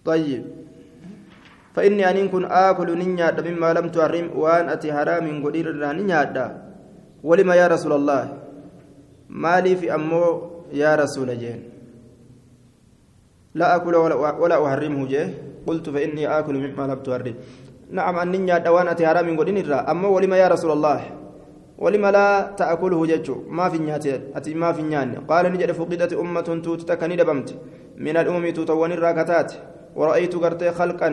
طيب 0.06 0.44
فإني 1.76 2.04
أنين 2.10 2.28
كن 2.34 2.46
آكل 2.46 2.90
نيادا 2.98 3.42
مما 3.42 3.70
لم 3.74 3.88
تحرم 3.90 4.26
وأن 4.42 4.70
أتي 4.70 4.94
حرام 4.94 5.26
قدير 5.46 5.66
نيادا 5.78 6.71
ولما 7.24 7.56
يا 7.56 7.68
رسول 7.68 7.94
الله؟ 7.94 8.38
مالي 9.30 9.76
في 9.76 9.96
أمو 9.96 10.24
يا 10.74 10.96
رسول 10.96 11.30
جين. 11.40 11.60
لا 13.56 13.76
أكل 13.76 13.96
ولا, 13.96 14.58
أحرمه 14.68 15.06
جيه 15.08 15.28
قلت 15.68 15.90
فإني 15.90 16.28
آكل 16.28 16.56
مما 16.56 16.84
لم 16.88 17.00
تحرم. 17.04 17.36
نعم 17.92 18.16
أني 18.20 18.60
دوان 18.60 18.88
أتي 18.88 19.08
حرام 19.08 19.40
قدين 19.40 19.72
أما 19.72 20.08
ولما 20.08 20.38
يا 20.38 20.48
رسول 20.48 20.72
الله؟ 20.72 21.00
ولما 21.78 22.12
لا 22.12 22.52
تأكله 22.58 23.06
ججو 23.06 23.36
ما 23.50 23.70
في 23.70 23.78
نياتي 23.78 24.36
أتي 24.36 24.54
ما 24.54 24.72
في 24.72 24.82
نيان 24.82 25.16
قال 25.30 25.46
نجد 25.54 25.72
فقدت 25.72 26.14
أمة 26.14 26.48
توتتكني 26.64 27.16
دبمت. 27.16 27.50
من 27.98 28.18
الأمم 28.18 28.50
توتوان 28.50 28.92
الراكتات 28.92 29.54
ورأيت 29.96 30.36
قرتي 30.36 30.72
خلقا 30.72 31.10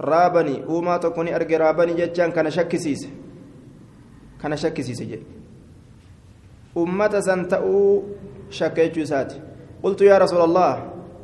رابني. 0.00 0.56
وما 0.68 0.96
تكوني 0.96 1.36
أرجي 1.36 1.56
رابني 1.56 1.92
ججان 1.94 2.30
كان 2.30 2.50
شكسيس. 2.50 3.08
Kana 4.42 4.56
shakkisiise 4.56 5.04
jedhe 5.10 5.26
ummata 6.76 7.22
san 7.22 7.48
ta'uu 7.48 8.04
shakka 8.50 8.82
jechuu 8.86 9.02
isaati 9.02 9.36
qultu 9.82 10.04
yaa 10.04 10.18
rasuula 10.18 10.44
allah 10.44 10.72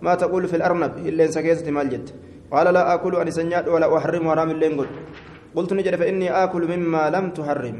maa 0.00 0.16
taquulu 0.16 0.48
fi 0.48 0.58
larnab 0.58 0.98
illeensa 1.06 1.42
keessatti 1.42 1.70
maal 1.70 1.88
jette 1.94 2.12
qaala 2.50 2.72
laa 2.76 2.86
aakulu 2.94 3.18
ani 3.22 3.32
san 3.32 3.46
nyaadhu 3.48 3.72
wala 3.76 3.88
uharrimu 3.88 4.28
haraam 4.32 4.50
illeen 4.54 4.76
godhu 4.76 4.94
qultu 5.54 5.74
ni 5.74 5.82
jedhe 5.86 5.98
fa 6.02 6.06
innii 6.12 6.30
aakulu 6.40 6.68
mimmaa 6.74 7.10
lam 7.14 7.30
tuharrim 7.36 7.78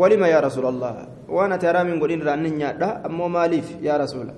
walima 0.00 0.28
yaa 0.28 0.40
rasuula 0.46 0.68
allah 0.74 0.94
waan 1.36 1.52
ati 1.56 1.66
haraamin 1.70 1.98
godhin 2.02 2.20
irraa 2.22 2.36
nin 2.36 2.56
nyaadha 2.62 2.88
ammoo 3.08 3.28
maaliif 3.36 3.68
yaa 3.88 3.98
rasuula 4.04 4.34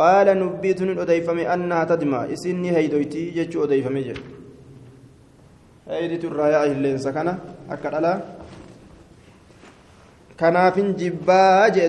qaala 0.00 0.34
nubbiitu 0.42 0.86
nin 0.88 0.98
odeeyfame 1.04 1.44
annaha 1.54 1.86
tadma 1.92 2.26
isinni 2.34 2.74
heydoyti 2.76 3.22
jechuu 3.36 3.62
odeeyfame 3.66 4.02
jedhe 4.08 4.22
heyditu 5.92 6.32
yaa 6.54 6.64
illeensa 6.72 7.12
kana 7.16 7.32
akka 7.76 7.90
dhalaa 7.94 8.16
kanaafin 10.36 10.94
jibbaa 10.94 11.70
jee 11.70 11.88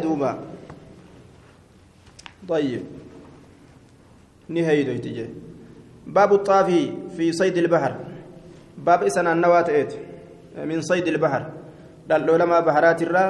طيب 2.50 2.84
نهاية 4.50 4.98
تجي 4.98 5.25
باب 6.08 6.34
الطافي 6.34 6.92
في 7.18 7.34
صيد 7.34 7.58
البحر 7.58 7.96
باب 8.78 9.04
إسنا 9.04 9.34
النوات 9.34 9.70
إيت 9.70 9.94
من 10.70 10.82
صيد 10.82 11.08
البحر 11.08 11.44
دلو 12.10 12.36
لما 12.36 12.60
بحرات 12.60 13.02
الرا 13.02 13.25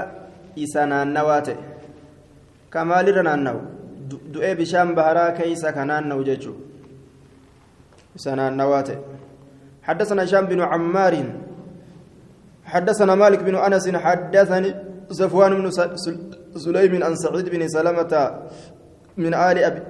إسنا 0.59 1.03
النوات 1.03 1.47
كما 2.73 3.01
لرنا 3.01 3.33
النو 3.33 3.59
دؤي 4.33 4.55
بشام 4.55 4.95
بحرا 4.95 5.29
كيسا 5.29 5.71
كنان 5.71 6.09
نوججو 6.09 6.53
إسنا 8.15 8.47
النوات 8.51 8.89
حدثنا 9.87 10.23
هشام 10.23 10.45
بن 10.51 10.59
عمار 10.61 11.15
حدثنا 12.65 13.15
مالك 13.15 13.41
بن 13.47 13.55
أنس 13.55 13.85
حدثني 13.89 14.71
صفوان 15.11 15.61
بن 15.61 15.71
سليم 16.55 17.03
عن 17.03 17.15
سعيد 17.15 17.49
بن 17.49 17.67
سلمة 17.67 18.13
من 19.17 19.33
آل 19.33 19.57
أبي 19.57 19.81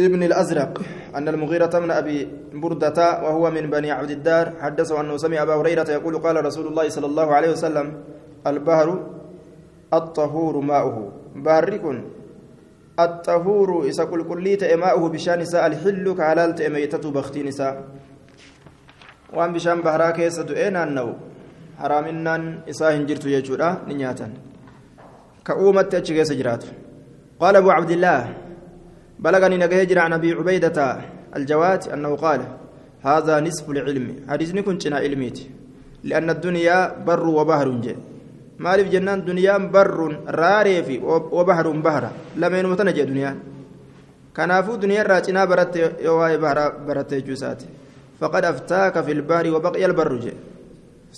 ابن 0.00 0.22
الأزرق 0.22 0.82
أن 1.16 1.28
المغيرة 1.28 1.78
من 1.78 1.90
أبي 1.90 2.28
بردة 2.54 2.98
وهو 3.24 3.50
من 3.50 3.70
بني 3.70 3.90
عبد 3.90 4.10
الدار 4.10 4.52
حدثه 4.60 5.00
أنه 5.00 5.16
سمع 5.16 5.42
أبا 5.42 5.54
هريرة 5.54 5.90
يقول 5.90 6.18
قال 6.18 6.44
رسول 6.44 6.66
الله 6.66 6.88
صلى 6.88 7.06
الله 7.06 7.34
عليه 7.34 7.50
وسلم 7.50 8.02
البحر 8.46 8.88
الطهور 9.94 10.60
ماؤه. 10.60 11.12
بارك 11.36 11.84
الطهور 13.00 13.84
إذا 13.84 14.04
كل 14.04 14.24
كليت 14.28 14.64
ماؤه 14.64 15.08
بشان 15.08 15.38
نساء 15.38 15.66
الحل 15.66 16.14
كعلالت 16.14 16.62
ميتة 16.62 17.10
بختي 17.10 17.42
نساء. 17.42 17.84
وأن 19.34 19.52
بشان 19.52 19.80
بهراك 19.80 20.18
يسد 20.18 20.50
إينا 20.50 20.84
النو 20.84 21.14
haraaminaan 21.78 22.52
isaa 22.74 22.92
hin 22.96 23.06
jirtu 23.06 23.32
jechuudha 23.36 23.70
ni 23.86 23.94
nyaatan 24.02 24.36
كأومت 25.46 25.94
أتشكيس 25.94 26.30
جرات 26.32 26.64
قال 27.40 27.54
أبو 27.56 27.70
عبد 27.70 27.90
الله 27.96 28.20
بلغني 29.24 29.56
نجهجر 29.62 29.98
عن 29.98 30.12
أبي 30.18 30.30
عبيدة 30.38 30.78
الجواد 31.36 31.82
أنه 31.94 32.12
قال 32.24 32.40
هذا 33.08 33.34
نصف 33.46 33.66
العلم 33.70 34.06
حديثني 34.30 34.62
كنت 34.66 34.82
علميتي 35.04 35.46
لأن 36.08 36.28
الدنيا 36.30 36.78
بر 37.06 37.26
وبحر 37.38 37.68
jennaan 38.92 39.20
duniyaan 39.20 39.68
barruun 39.68 40.14
raaree 40.40 40.80
fi 40.82 40.94
wabaharuun 41.36 41.82
bahara 41.84 42.10
lameenuma 42.40 42.76
tana 42.76 42.92
jee 42.96 43.04
duniyaan 43.04 43.38
kanaafuu 44.32 44.80
duniyaarraa 44.80 45.20
cinaa 45.26 45.46
baratte 45.46 45.78
yoo 46.06 46.16
waa'ee 46.20 46.38
baharaa 46.44 46.70
baratte 46.88 47.20
jechuu 47.20 47.36
isaati 47.36 47.68
faqad 48.20 48.44
aftaaka 48.52 49.02
fi 49.06 49.12
lbahri 49.20 49.52
wabaqya 49.56 49.86
albarru 49.90 50.18
jee 50.24 50.36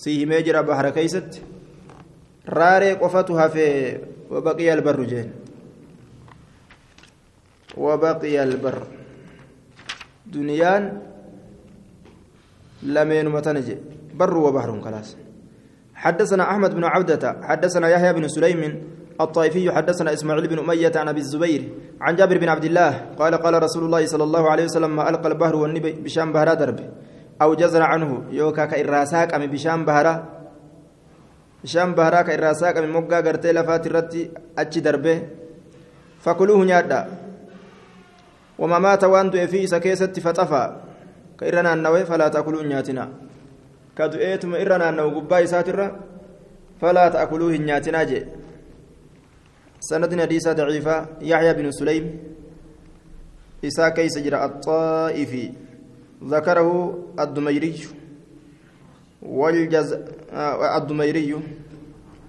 sii 0.01 0.17
himee 0.21 0.43
jira 0.47 0.63
bahara 0.69 0.91
keeysatti 0.97 1.39
raaree 2.57 2.95
wabaqiya 4.33 4.73
albarru 4.77 5.05
jeen. 5.11 5.29
Wabaqiya 7.77 8.43
albarru. 8.43 8.87
Duniyaan 10.33 10.85
lameenuma 12.95 13.41
tana 13.43 13.61
jee. 13.67 13.79
Barru 14.19 14.45
wabaharuun 14.47 14.83
kalaas. 14.83 15.11
حدثنا 15.99 16.51
أحمد 16.51 16.75
بن 16.75 16.85
عبدة 16.85 17.43
حدثنا 17.43 17.89
يحيى 17.89 18.13
بن 18.13 18.29
سليم 18.29 18.83
الطائفي 19.21 19.73
حدثنا 19.73 20.13
إسماعيل 20.13 20.47
بن 20.47 20.59
أمية 20.59 20.93
عن 20.95 21.09
أبي 21.09 21.21
الزبير 21.21 21.63
عن 22.01 22.17
جابر 22.17 22.39
بن 22.39 22.49
عبد 22.49 22.65
الله 22.65 23.19
قال 23.19 23.35
قال 23.35 23.63
رسول 23.63 23.85
الله 23.85 24.07
صلى 24.07 24.25
الله 24.25 24.51
عليه 24.51 24.65
وسلم 24.65 24.97
ما 24.97 25.11
ألقى 25.11 25.29
البحر 25.29 25.57
والنبي 25.57 25.93
بشام 26.07 26.33
بهرا 26.33 26.55
درب. 26.55 26.81
أو 27.43 27.55
جزر 27.55 27.83
عنه. 27.83 28.25
يوكا 28.31 28.65
كإراساك 28.67 29.35
أم 29.35 29.47
بشام 29.47 29.85
بهرا. 29.85 30.15
بشام 31.65 31.95
بهرا 31.95 32.23
كإراساك 32.23 32.77
أم 32.77 32.97
مقا 32.97 33.21
قرتي 33.21 33.53
لفات 33.53 33.87
الرتي 33.87 34.31
أتش 34.59 34.79
دربه. 34.79 35.23
فكلوه 36.21 36.65
نيادا. 36.65 37.09
وما 38.59 38.79
مات 38.79 39.05
وانتو 39.05 39.47
في 39.47 39.67
سكيست 39.67 40.21
فطفى 40.21 40.77
كإرنا 41.41 41.73
النوي 41.73 42.05
فلا 42.05 42.29
تأكلوا 42.29 42.63
نياتنا. 42.63 43.09
كدؤيتم 43.97 44.55
إرنا 44.55 44.89
أنه 44.89 45.03
قباء 45.03 45.45
ساترة 45.45 45.87
فلا 46.81 47.09
تأكلوه 47.09 47.53
نياتنا 47.57 48.03
جي. 48.03 48.27
سندنا 49.81 50.25
ديسا 50.25 50.53
ضعيفة. 50.53 51.07
يحيى 51.23 51.55
بن 51.55 51.71
سليم. 51.71 52.05
إسا 53.65 53.89
كيس 53.89 54.19
جرى 54.19 54.45
الطائفي. 54.45 55.68
ذكره 56.25 56.99
الدميري. 57.21 57.75
والجز 59.23 59.93
آه 60.33 60.77
الدميري. 60.77 61.37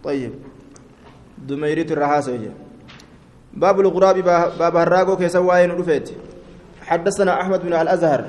طيب. 0.04 0.32
دميري 1.48 1.82
الرهاسة 1.82 2.52
باب 3.54 3.80
الغراب 3.80 4.18
باب 4.60 4.78
الراغو 4.78 5.18
كيسواين 5.18 5.72
رفيت 5.72 6.10
حدثنا 6.82 7.42
أحمد 7.42 7.60
بن 7.62 7.74
الأزهر. 7.74 8.26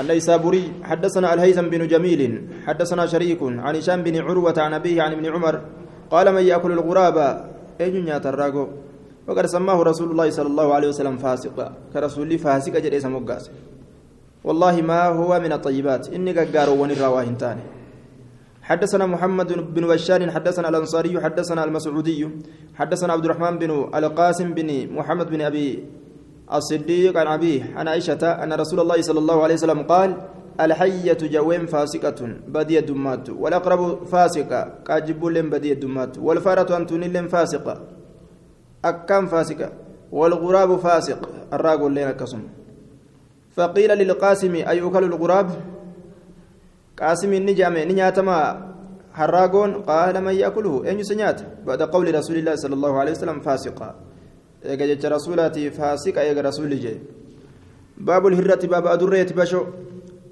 النيسابوري 0.00 0.72
حدثنا 0.82 1.34
الهيثم 1.34 1.68
بن 1.68 1.88
جميل. 1.88 2.48
حدثنا 2.66 3.06
شريك 3.06 3.42
عن 3.42 3.76
هشام 3.76 4.02
بن 4.02 4.20
عروة 4.20 4.54
عن 4.56 4.74
أبيه 4.74 5.02
عن 5.02 5.12
ابن 5.12 5.26
عمر. 5.26 5.60
قال 6.10 6.34
من 6.34 6.42
يأكل 6.42 6.72
الغراب؟ 6.72 7.16
أين 7.80 8.08
ياتراغو 8.08 8.68
وقد 9.28 9.46
سماه 9.46 9.82
رسول 9.82 10.10
الله 10.10 10.30
صلى 10.30 10.46
الله 10.46 10.74
عليه 10.74 10.88
وسلم 10.88 11.16
فاسقا. 11.16 11.72
كرسول 11.92 12.38
فاسق 12.38 12.72
جري 12.78 13.00
سموغاس 13.00 13.50
والله 14.44 14.82
ما 14.82 15.06
هو 15.08 15.40
من 15.40 15.52
الطيبات. 15.52 16.08
إني 16.08 16.32
قار 16.32 16.70
ونرى 16.70 17.34
تاني. 17.38 17.62
حدثنا 18.62 19.06
محمد 19.06 19.74
بن 19.74 19.86
بشار 19.86 20.30
حدثنا 20.30 20.68
الأنصاري 20.68 21.20
حدثنا 21.20 21.64
المسعودي 21.64 22.28
حدثنا 22.74 23.12
عبد 23.12 23.24
الرحمن 23.24 23.58
بن 23.58 23.70
القاسم 23.94 24.54
بن 24.54 24.92
محمد 24.94 25.30
بن 25.30 25.40
أبي 25.40 25.84
الصديق 26.52 27.18
عن 27.18 27.26
أبيه 27.26 27.74
عن 27.76 27.88
عائشة 27.88 28.22
أن 28.22 28.52
رسول 28.52 28.80
الله 28.80 29.02
صلى 29.02 29.18
الله 29.18 29.42
عليه 29.42 29.54
وسلم 29.54 29.82
قال 29.82 30.16
الحية 30.60 31.18
جوين 31.22 31.66
فاسقة 31.66 32.20
بدية 32.48 32.80
دمات 32.80 33.30
والأقرب 33.30 34.04
فاسقة 34.06 34.60
كاجب 34.86 35.24
لهم 35.24 35.50
بدية 35.50 35.74
دمات 35.74 36.18
والفارة 36.18 36.76
أنتون 36.76 37.00
لهم 37.00 37.28
فاسقة 37.28 37.74
أكام 38.84 39.26
فاسقة 39.26 39.72
والغراب 40.12 40.76
فاسق 40.76 41.18
الراجل 41.52 41.90
لنا 41.90 42.12
كسم 42.12 42.42
فقيل 43.56 43.90
للقاسم 43.98 44.54
أيؤكل 44.54 45.04
الغراب؟ 45.04 45.48
قاسم 47.00 47.32
النجام 47.32 47.74
نياتما 47.78 48.38
حراغون 49.12 49.72
قال 49.84 50.24
من 50.24 50.34
يأكله؟ 50.34 50.84
أين 50.88 51.02
سنيات. 51.02 51.40
بعد 51.66 51.82
قول 51.82 52.14
رسول 52.14 52.36
الله 52.36 52.54
صلى 52.54 52.74
الله 52.74 52.92
عليه 53.00 53.12
وسلم 53.12 53.40
eega 54.64 54.86
jecha 54.86 55.08
rasuulaati 55.10 55.70
faasiqa 55.70 56.22
eega 56.22 56.42
rasuulli 56.42 56.78
jee 56.78 57.00
باب 57.98 58.26
الهرة 58.26 58.66
باب 58.66 58.86
أدرية 58.86 59.26
بشو. 59.36 59.62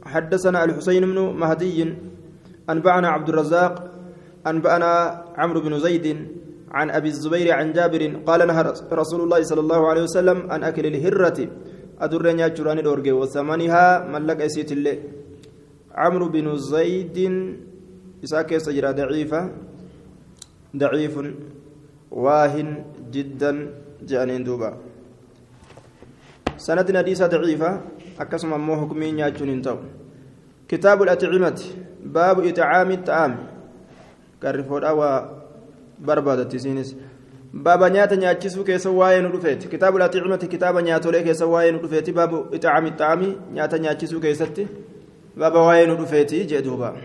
حدثنا 0.04 0.64
الحسين 0.64 1.06
بن 1.06 1.18
مهدي 1.18 1.94
أنبأنا 2.70 3.08
عبد 3.08 3.28
الرزاق 3.28 3.90
أنبأنا 4.46 5.24
عمرو 5.36 5.60
بن 5.60 5.78
زيد 5.78 6.26
عن 6.70 6.90
أبي 6.90 7.08
الزبير 7.08 7.52
عن 7.52 7.72
جابر 7.72 8.22
قال 8.26 8.46
نهى 8.46 8.62
رسول 8.92 9.20
الله 9.20 9.42
صلى 9.42 9.60
الله 9.60 9.88
عليه 9.88 10.02
وسلم 10.02 10.50
أن 10.50 10.64
أكل 10.64 10.86
الهرة. 10.86 11.48
أدرية 12.00 12.32
ناتشوران 12.32 12.78
الأورجي 12.78 13.12
وثمنها 13.12 13.84
ملك 14.12 14.40
أسيت 14.40 14.72
الله 14.72 14.96
عمرو 15.94 16.28
بن 16.28 16.46
زيد 16.56 17.16
إساك 18.24 18.50
سجرة 18.56 18.90
ضعيفة 18.90 19.40
ضعيف 20.76 21.14
واهن 22.10 22.68
جدا 23.12 23.52
جانين 24.08 24.44
دوبا 24.44 24.70
سند 26.56 26.88
حديث 26.96 27.20
ضعيفة 27.22 27.70
أكسم 28.20 28.52
أمو 28.52 28.74
حكمين 28.80 29.18
ياجون 29.18 29.48
انتو 29.48 29.76
كتاب 30.68 31.02
الأطعمة 31.02 31.60
باب 32.04 32.36
إطعام 32.46 32.90
الطعام 32.90 33.32
كارفور 37.58 37.86
أو 37.86 37.88
بربادة 37.88 37.90
تسينس 37.90 37.90
باب 37.90 37.92
نيات 37.92 38.12
نياتشسو 38.12 38.64
كيسا 38.64 38.90
واين 38.90 39.26
رفيت 39.26 39.68
كتاب 39.68 39.96
الأطعمة 39.96 40.36
كتاب 40.36 40.78
نياتولي 40.78 41.22
كيسا 41.22 41.44
واين 41.44 41.76
رفيت 41.76 42.10
باب 42.10 42.54
إطعام 42.54 42.86
الطعام 42.86 43.36
نيات 43.52 43.74
نياتشسو 43.74 44.20
كيستي 44.20 44.66
باب 45.36 45.54
واين 45.54 45.90
رفيت 45.90 46.34
جدوبا 46.34 46.96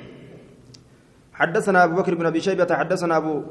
حدثنا 1.34 1.84
أبو 1.84 1.96
بكر 1.96 2.16
بن 2.16 2.26
أبي 2.26 2.42
شيبة 2.42 2.76
حدثنا 2.76 3.18
أبو 3.18 3.42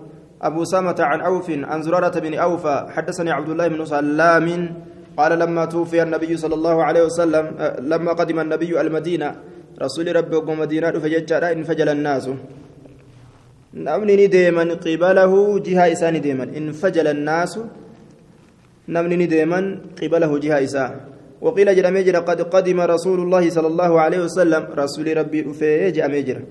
أبو 0.43 0.65
سامة 0.65 0.97
عن 1.01 1.21
أوف 1.21 1.51
عن 1.51 1.83
زرارة 1.83 2.19
بن 2.19 2.35
أوفى 2.35 2.87
حدثني 2.91 3.31
عبد 3.31 3.49
الله 3.49 3.69
بن 3.69 3.85
سلام 3.85 4.75
قال 5.17 5.39
لما 5.39 5.65
توفي 5.65 6.03
النبي 6.03 6.37
صلى 6.37 6.55
الله 6.55 6.85
عليه 6.85 7.03
وسلم 7.03 7.75
لما 7.79 8.13
قدم 8.13 8.41
النبي 8.41 8.81
المدينة 8.81 9.37
رسول 9.83 10.17
ربي 10.17 10.37
ومدينة 10.37 10.91
فججر 10.91 11.53
انفجل 11.53 11.89
الناس 11.89 12.31
نمني 13.75 14.27
ديما 14.27 14.65
قبله 14.85 15.33
جهة 15.59 15.93
إسان 15.93 16.21
ديما 16.21 16.45
انفجل 16.59 17.07
الناس 17.07 17.55
نمني 18.89 19.27
ديما 19.27 19.61
قبله 20.03 20.39
جهة 20.39 20.65
إسان 20.65 20.93
وقيل 21.45 21.69
جرى 21.77 21.91
مجرى 21.91 22.19
قد 22.19 22.41
قدم 22.55 22.81
رسول 22.81 23.19
الله 23.21 23.45
صلى 23.51 23.67
الله 23.73 24.01
عليه 24.01 24.21
وسلم 24.27 24.63
رسول 24.83 25.07
ربي 25.17 25.41
أفيج 25.51 25.99
أمجرى 25.99 26.43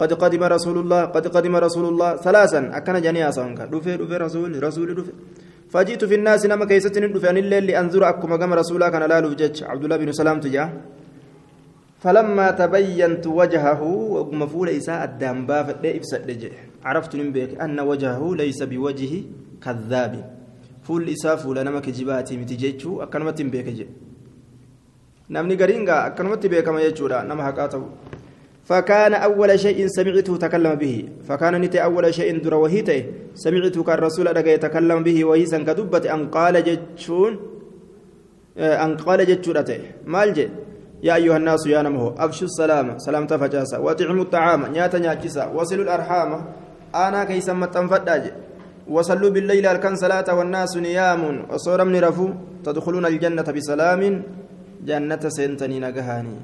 قد 0.00 0.12
قدم 0.12 0.42
رسول 0.44 0.76
الله 0.78 1.02
قد 1.04 1.24
قدم 1.36 1.54
رسول 1.56 1.84
الله 1.92 2.10
ثلاثا 2.16 2.60
أكن 2.78 2.96
جنيا 3.06 3.30
سانكا 3.30 3.64
دفي 3.72 3.96
دفي 3.96 4.16
رسول 4.16 4.62
رسول 4.62 4.88
دفي 4.98 5.12
فجئت 5.72 6.04
في 6.04 6.14
الناس 6.14 6.46
نما 6.46 6.64
كيستني 6.70 7.06
دفي 7.14 7.30
أن 7.30 7.36
الليل 7.36 7.64
لأنظر 7.66 8.02
أكما 8.08 8.36
قام 8.36 8.52
رسولا 8.60 8.88
كان 8.92 9.02
لا 9.10 9.20
لوجج 9.20 9.64
عبد 9.70 9.84
الله 9.84 9.96
بن 9.96 10.12
سلام 10.12 10.40
تجاه 10.40 10.68
فلما 12.02 12.50
تبينت 12.50 13.24
وجهه 13.26 13.82
ومفول 13.82 14.68
إساء 14.68 15.04
الدنبا 15.04 15.58
فإفسد 15.62 16.28
عرفت 16.84 17.16
من 17.16 17.36
أن 17.60 17.80
وجهه 17.80 18.34
ليس 18.34 18.62
بوجه 18.62 19.12
كذاب. 19.64 20.14
فول 20.82 21.08
إساء 21.08 21.36
فول 21.36 21.64
نما 21.64 21.80
كجباتي 21.80 22.36
متجيتشو 22.36 23.02
أكنمت 23.02 23.42
بيك 23.42 23.68
جي. 23.68 23.86
نمني 25.30 25.54
قرينغا 25.54 26.06
أكنمت 26.06 26.46
بيك 26.46 26.68
ما 26.68 26.80
يجورا 26.82 27.22
نما 27.22 27.42
حقاته 27.46 27.82
فكان 28.64 29.14
أول 29.14 29.58
شيء 29.58 29.86
سمعته 29.86 30.36
تكلم 30.36 30.74
به. 30.74 31.08
فكان 31.28 31.60
نتي 31.60 31.78
أول 31.84 32.14
شيء 32.14 32.42
در 32.42 32.54
وهيته 32.54 33.04
سمعته 33.34 33.82
كالرسول 33.82 34.36
رجع 34.36 34.50
يتكلم 34.50 35.02
به 35.02 35.24
وهي 35.24 35.46
سنكدبت 35.46 36.06
أن 36.06 36.28
قال 36.28 36.64
جتشون 36.64 37.32
أن 38.58 38.96
قال 38.96 39.26
جتشورته 39.26 39.80
مال 40.06 40.32
جي؟ 40.34 40.48
يا 41.02 41.14
أيها 41.14 41.36
الناس 41.36 41.66
يا 41.66 41.82
نمه 41.82 42.14
أفشوا 42.18 42.46
السلام 42.46 42.98
سلام 42.98 43.26
تفجاسا 43.26 43.78
وأطعموا 43.78 44.22
الطعام. 44.22 44.66
نياتا 44.72 44.98
نياتشسا 44.98 45.46
وصلوا 45.46 45.84
الأرحام. 45.84 46.30
أنا 46.94 47.24
كيسا 47.24 47.52
متنفداج 47.52 48.24
وصلوا 48.88 49.30
بالليل 49.30 49.66
أركان 49.66 49.94
صلاة 49.96 50.28
والناس 50.38 50.76
نيام 50.76 51.22
وصور 51.50 51.80
من 51.84 51.96
رفو 52.06 52.26
تدخلون 52.64 53.06
الجنة 53.06 53.48
بسلام 53.56 54.02
جنة 54.88 55.22
سنتني 55.36 55.78
نجهاني 55.80 56.38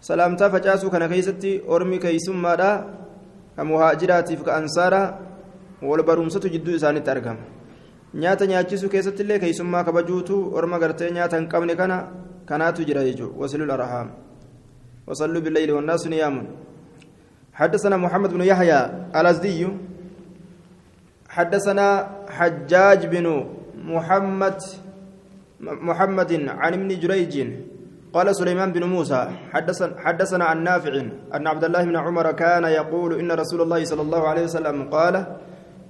kana 0.00 1.08
keessatti 1.12 1.60
ormi 1.68 1.98
keeysummaadha 2.00 2.70
ka 3.56 3.62
muhaajiraatiif 3.70 4.40
ka 4.46 4.56
ansaaraa 4.56 5.12
wal 5.88 6.02
barumsatu 6.08 6.48
jidduu 6.48 6.78
isaanitti 6.80 7.10
argama 7.14 7.44
nyaata 8.22 8.48
nyaachisu 8.48 8.88
keessatti 8.88 9.22
illee 9.24 9.38
keeysummaa 9.44 9.84
kabajuutu 9.84 10.40
orma 10.56 10.80
gartee 10.80 11.12
nyaata 11.12 11.36
hin 11.36 11.50
qabne 11.52 11.76
kana 11.76 11.96
kanaatu 12.48 12.88
jira 12.88 13.04
jechuudha 13.04 13.36
wasilul 13.42 13.76
arhaam 13.76 14.08
وصلوا 15.10 15.42
بالليل 15.44 15.70
والناس 15.72 16.06
نيام 16.06 16.36
حدثنا 17.60 17.96
محمد 17.96 18.30
بن 18.34 18.42
يحيى 18.42 18.80
الأزدي 19.16 19.68
حدثنا 21.28 21.88
حجاج 22.28 23.06
بن 23.06 23.26
محمد 23.76 24.58
محمد 25.60 26.32
عن 26.48 26.72
ابن 26.74 26.88
جريج 27.00 27.34
قال 28.12 28.36
سليمان 28.36 28.72
بن 28.72 28.84
موسى 28.84 29.28
حدثنا 29.52 29.92
حدثنا 30.04 30.44
عن 30.44 30.64
نافع 30.64 30.94
أن 31.34 31.46
عبد 31.46 31.64
الله 31.64 31.82
بن 31.84 31.96
عمر 31.96 32.32
كان 32.32 32.64
يقول 32.64 33.18
إن 33.20 33.32
رسول 33.32 33.60
الله 33.60 33.84
صلى 33.84 34.02
الله 34.02 34.28
عليه 34.28 34.44
وسلم 34.44 34.88
قال 34.90 35.14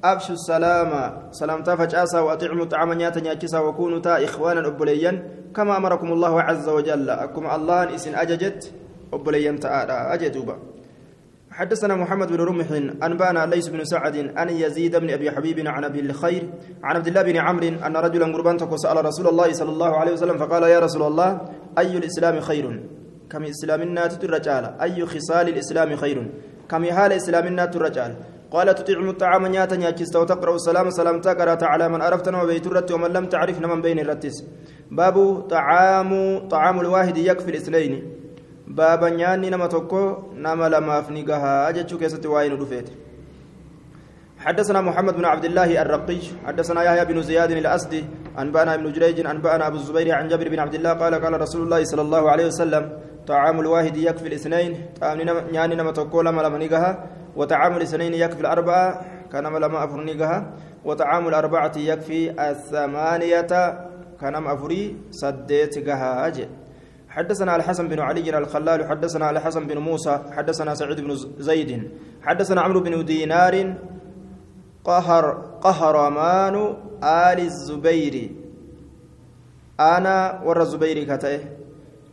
أبشوا 0.05 0.35
السلام 0.35 0.91
سلامتا 1.31 1.77
فجأسا 1.77 2.21
وأطعموا 2.21 2.65
الطعام 2.65 2.93
نياتا 2.93 3.21
نياتشسا 3.21 3.59
وكونوا 3.59 3.99
تا 3.99 4.25
إخوانا 4.25 4.67
أبليا 4.67 5.13
كما 5.57 5.77
أمركم 5.77 6.13
الله 6.13 6.43
عز 6.43 6.69
وجل 6.69 7.11
أكم 7.11 7.45
الله 7.51 7.95
إسن 7.95 8.15
أججت 8.15 8.73
أبليا 9.13 9.53
تعالى 9.53 9.93
أجدوبا 10.15 10.57
حدثنا 11.53 11.95
محمد 11.95 12.33
بن 12.33 12.41
رمح 12.41 12.67
أنبانا 13.03 13.47
ليس 13.47 13.69
بن 13.69 13.85
سعد 13.85 14.17
أن 14.17 14.49
يزيد 14.49 14.97
بن 14.97 15.11
أبي 15.11 15.31
حبيب 15.31 15.67
عن 15.67 15.85
أبي 15.85 16.01
الخير 16.01 16.51
عن 16.83 16.97
عبد 16.97 17.07
الله 17.07 17.23
بن 17.23 17.37
عمرو 17.37 17.69
أن 17.87 17.97
رجلا 17.97 18.27
قربان 18.35 18.59
سأل 18.77 19.05
رسول 19.05 19.27
الله 19.29 19.53
صلى 19.53 19.71
الله 19.71 19.97
عليه 19.97 20.13
وسلم 20.13 20.39
فقال 20.39 20.63
يا 20.63 20.79
رسول 20.79 21.03
الله 21.03 21.41
أي 21.79 21.97
الإسلام 21.97 22.41
خير؟ 22.41 22.83
كم 23.31 23.43
إسلامنا 23.43 24.07
الرجال 24.07 24.65
أي 24.81 25.07
خصال 25.07 25.49
الإسلام 25.49 25.97
خير؟ 25.97 26.31
كم 26.71 26.85
حال 26.85 27.13
إسلامنا 27.13 27.65
الرجال 27.65 28.17
قال 28.51 28.75
تطعم 28.75 29.09
الطعام 29.09 29.47
نياتا 29.47 29.77
نياتشست 29.77 30.17
وتقرأ 30.17 30.55
السلام 30.55 30.91
سلام 30.91 31.21
تقرأت 31.21 31.63
على 31.63 31.89
من 31.89 32.03
عرفتنا 32.03 32.43
وبيت 32.43 32.67
الرت 32.67 32.93
ومن 32.93 33.11
لم 33.11 33.27
تعرف 33.27 33.61
من 33.61 33.83
بين 33.83 33.99
الرتس. 33.99 34.45
باب 34.91 35.41
طعام 35.51 36.11
طعام 36.49 36.81
الواحد 36.81 37.17
يكفي 37.19 37.51
الاثنين. 37.51 38.20
باب 38.79 39.05
نياني 39.05 39.51
نما 39.51 39.67
توكو 39.67 40.03
نما 40.45 40.69
لما 40.75 40.97
فنيغها 41.07 41.69
أجتشو 41.69 41.99
كيست 41.99 42.27
واين 42.27 42.53
رفيت 42.63 42.89
حدثنا 44.45 44.81
محمد 44.81 45.15
بن 45.17 45.25
عبد 45.25 45.45
الله 45.45 45.83
الرقي 45.83 46.21
حدثنا 46.47 46.83
يحيى 46.83 47.05
بن 47.05 47.23
زياد 47.23 47.51
الأسدي 47.51 48.05
أنبأنا 48.39 48.75
ابن 48.75 48.93
جريج 48.93 49.27
أنبأنا 49.27 49.67
أبو 49.67 49.77
الزبير 49.77 50.15
عن 50.15 50.29
جابر 50.29 50.49
بن 50.49 50.59
عبد 50.59 50.75
الله 50.75 50.93
قال 50.93 51.15
قال 51.15 51.41
رسول 51.41 51.63
الله 51.63 51.85
صلى 51.85 52.03
الله 52.03 52.31
عليه 52.31 52.47
وسلم 52.47 52.85
طعام 53.27 53.61
الواحد 53.61 53.97
يكفي 53.97 54.29
الاثنين 54.29 54.73
نياني 55.53 55.75
نما 55.75 55.93
توكو 55.93 56.23
لما 56.23 56.43
لما 56.43 56.59
نيغها 56.59 56.91
وطعام 57.37 57.77
الاثنين 57.77 58.15
يكفي 58.15 58.41
الأربعة 58.41 58.87
كان 59.33 59.45
لما 59.47 59.85
أفرنيقها 59.85 60.39
وطعام 60.85 61.29
الأربعة 61.29 61.73
يكفي 61.77 62.51
الثمانية 62.51 63.53
كان 64.21 64.35
أفري 64.47 64.97
سديت 65.11 65.89
أجل 65.89 66.49
حدثنا 67.11 67.57
الحسن 67.57 67.89
بن 67.89 68.01
علي 68.01 68.39
الخلال 68.39 68.89
حدثنا 68.89 69.31
الحسن 69.31 69.67
بن 69.67 69.79
موسى 69.79 70.15
حدثنا 70.37 70.75
سعيد 70.75 71.01
بن 71.01 71.17
زيد 71.39 71.71
حدثنا 72.23 72.61
عمرو 72.61 72.81
بن 72.81 73.05
دينار 73.05 73.75
قهر 74.85 75.25
قهرمان 75.61 76.57
آل 77.03 77.39
الزبير. 77.41 78.15
أنا 79.81 80.41
ور 80.45 80.61
الزبير 80.61 80.99
كتئه 81.11 81.41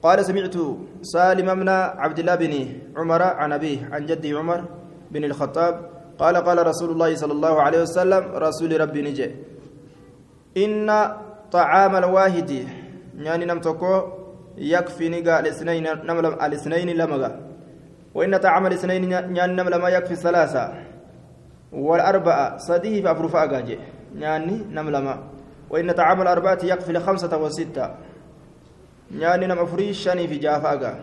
قال 0.03 0.25
سمعت 0.25 0.55
سالم 1.01 1.47
بن 1.55 1.69
عبد 1.69 2.19
الله 2.19 2.35
بن 2.35 2.53
عمر 2.97 3.21
عن 3.21 3.53
أبيه 3.53 3.89
عن 3.91 4.05
جدي 4.05 4.33
عمر 4.33 4.65
بن 5.11 5.23
الخطاب 5.23 5.73
قال 6.19 6.35
قال 6.37 6.67
رسول 6.67 6.89
الله 6.91 7.15
صلى 7.15 7.33
الله 7.33 7.61
عليه 7.61 7.81
وسلم 7.81 8.23
رسول 8.35 8.81
ربي 8.81 9.01
نجي 9.01 9.31
إن 10.57 10.89
طعام 11.51 11.95
الواحد 11.95 12.51
يعني 13.17 13.45
نمتكو 13.45 14.16
يكفي 14.57 15.09
نجا 15.09 15.39
الاثنين 15.39 15.83
نمل 15.83 16.25
الاثنين 16.25 16.89
لمغا. 16.97 17.39
وإن 18.15 18.37
طعام 18.37 18.65
الاثنين 18.65 19.11
يعني 19.11 19.53
نمل 19.53 19.75
ما 19.75 19.89
يكفي 19.89 20.15
ثلاثة. 20.15 20.73
والأربعة 21.71 22.57
صديه 22.57 23.03
فأفرفا 23.03 23.43
أجاجي 23.43 23.79
يعني 24.19 24.65
نمل 24.71 24.97
ما 24.97 25.23
وإن 25.69 25.91
طعام 25.91 26.21
الأربعة 26.21 26.59
يكفي 26.63 26.93
لخمسة 26.93 27.37
وستة. 27.37 27.95
يعني 29.11 29.47
نم 29.47 29.59
أفري 29.59 29.93
شني 29.93 30.27
في 30.27 30.37
جافا 30.37 30.73
أجا 30.73 30.93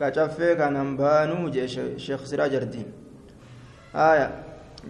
كشفه 0.00 0.54
كان 0.54 0.76
هنبانو 0.76 1.52
شيخ 1.96 2.24
سراج 2.24 2.54
الدين. 2.54 2.92
haya 3.96 4.30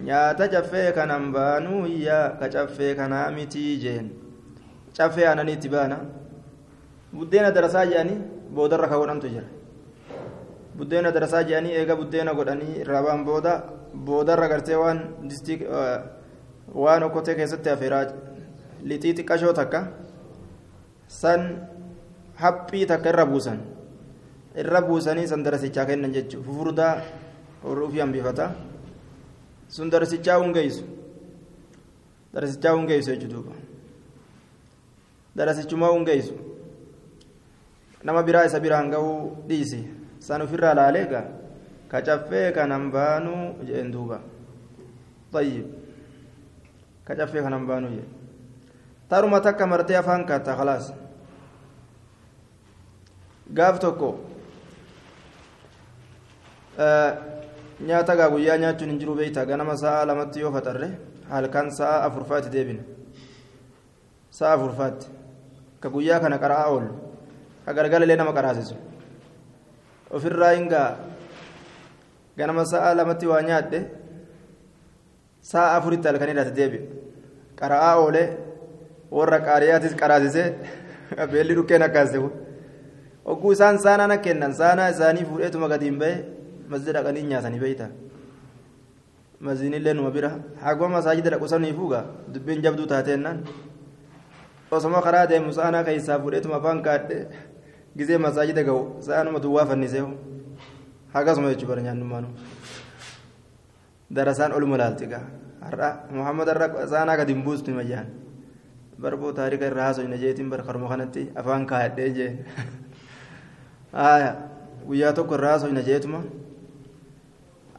nyaata 0.03 0.47
caffee 0.47 0.91
kanan 0.91 1.31
baanuu 1.31 1.85
iyyaa 1.87 2.29
ka 2.39 2.49
caffee 2.49 2.95
kanaa 2.95 3.31
mitii 3.31 3.77
jeen 3.83 4.09
caffee 4.97 5.27
aananiitti 5.27 5.69
baana 5.69 5.97
buddeena 7.17 7.51
darasaa 7.51 7.85
jedhanii 7.91 8.17
boodarra 8.55 8.87
ka 8.87 8.97
godhantu 9.01 9.27
jira 9.33 9.47
buddeena 10.77 11.11
darasaa 11.11 11.43
jedhanii 11.49 11.73
eega 11.79 11.95
buddeena 12.01 12.33
godhanii 12.39 12.79
irraa 12.83 13.01
baan 13.07 13.25
booda 13.25 13.53
boodarra 14.09 14.47
gartee 14.53 14.75
waan 14.83 14.99
distii 15.29 15.57
waan 16.83 17.03
okkotee 17.09 17.35
keessatti 17.39 17.69
hafeeraa 17.69 18.05
lixii 18.83 19.13
xiqqashoo 19.17 19.53
takka 19.59 19.81
san 21.07 21.41
haphii 22.43 22.85
takka 22.85 23.09
irra 23.09 23.25
buusan 23.25 23.59
irra 24.63 24.81
buusanii 24.81 25.27
san 25.27 25.43
darasichaa 25.43 25.85
kennan 25.85 26.13
jechuudha 26.13 26.45
fufurdaa 26.47 26.93
horruufii 27.63 27.99
hambifata. 28.05 28.51
sun 29.69 29.89
darsichaa 29.91 30.37
hungeessu 30.39 30.83
darsichaa 32.33 32.73
hungeessu 32.75 33.11
jechuudha 33.15 33.55
darasichumaa 35.35 35.89
hungeessu 35.95 36.33
nama 38.07 38.23
biraa 38.23 38.45
isa 38.47 38.59
biraan 38.63 38.87
gahuu 38.93 39.43
dhiisi 39.51 39.81
san 40.23 40.41
ofirraa 40.45 40.73
laalee 40.79 41.05
gaa 41.11 41.25
ka 41.91 41.99
caffee 42.07 42.47
kanan 42.55 42.87
baanuu 42.95 43.59
jeen 43.67 43.91
duuba 43.91 44.19
طيب 45.33 45.65
ka 47.05 47.15
caffee 47.15 47.41
kanan 47.43 47.67
baanuu 47.67 47.91
jee 47.99 48.07
taruma 49.09 49.39
takka 49.43 49.67
martee 49.67 49.97
afaan 49.99 50.23
kaata 50.29 50.55
khalaas 50.59 50.85
gaaf 53.57 53.79
tokko 53.79 54.09
nyaata 57.87 58.15
gaa 58.19 58.29
guyyaa 58.29 58.57
nyaachuun 58.63 58.89
hin 58.91 58.99
jiru 58.99 59.15
beeyta 59.15 59.45
ganama 59.45 59.75
sa'a 59.83 60.05
lamatti 60.07 60.39
yoo 60.39 60.51
faxarre 60.51 60.89
halkan 61.29 61.71
sa'a 61.79 62.05
afurfaatti 62.07 62.49
deebina 62.55 62.83
sa'a 64.31 64.53
afurfaatti 64.55 65.07
ka 65.81 65.89
guyyaa 65.89 66.19
kana 66.23 66.37
qara'aa 66.43 66.67
oolu 66.71 67.06
illee 67.67 68.15
nama 68.15 68.33
qaraasisu 68.33 68.75
ofirraa 70.11 70.51
hingaa 70.55 70.97
ganama 72.37 72.65
sa'a 72.65 72.95
lamatti 72.95 73.27
waa 73.27 73.41
nyaadhe 73.41 73.79
sa'a 75.41 75.75
afuritti 75.77 76.07
halkan 76.07 76.29
hidhate 76.29 76.55
deebi 76.55 76.79
qara'aa 77.59 77.95
oole 77.99 78.23
warra 79.11 79.39
qaariyaatis 79.39 79.95
qaraasisee 80.01 80.47
beelli 81.31 81.55
dhukkeen 81.55 81.83
akkaase 81.83 82.17
ogguu 83.25 83.51
isaan 83.51 83.79
saanaa 83.79 84.17
kennan 84.17 84.53
saanaa 84.53 84.89
isaanii 84.95 85.25
fuudheetuma 85.29 85.67
gadi 85.67 85.85
hin 85.89 85.99
bahe 85.99 86.15
masjida 86.69 86.99
dhaqanii 86.99 87.23
nyaatanii 87.31 87.59
beeyta 87.59 87.87
maziinillee 89.39 89.93
numa 89.93 90.11
bira 90.11 90.31
haguma 90.63 90.97
masaajida 90.97 91.29
dhaqu 91.35 91.47
saniifuuga 91.53 92.05
dubbiin 92.33 92.61
jabduu 92.61 92.87
taateennaan 92.93 93.43
osoma 94.71 95.01
karaa 95.01 95.27
deemu 95.31 95.53
sa'anaa 95.53 95.83
keessaa 95.89 96.19
fuudheetuma 96.23 96.55
afaan 96.61 96.81
kaadhe 96.87 97.19
gizee 97.97 98.17
masaajida 98.17 98.63
ga'u 98.63 99.01
sa'anuma 99.07 99.39
duwwaa 99.39 99.65
fanniseehu 99.65 100.11
hagasuma 101.13 101.49
jechuu 101.53 101.67
bara 101.67 101.81
nyaannummaanu 101.81 102.29
darasaan 104.11 104.53
oluma 104.57 104.77
laalti 104.77 105.07
gaa 105.13 105.25
har'a 105.61 105.89
muhammad 106.11 106.47
har'a 106.53 106.87
sa'anaa 106.93 107.17
gadi 107.17 107.33
hin 107.33 107.43
buustu 107.43 107.71
hima 107.71 107.83
jaan 107.83 108.07
barboo 108.99 109.31
taarika 109.39 109.67
irraa 109.71 109.89
haasoyna 109.89 110.17
jeetiin 110.23 110.49
bara 110.49 110.63
karuma 110.69 110.89
kanatti 110.93 111.27
afaan 111.35 111.65
kaadhee 111.71 112.09
jeen 112.19 112.35
guyyaa 114.87 115.13
tokko 115.13 115.35
irraa 115.39 115.51
haasoyna 115.57 115.81
jeetuma 115.89 116.23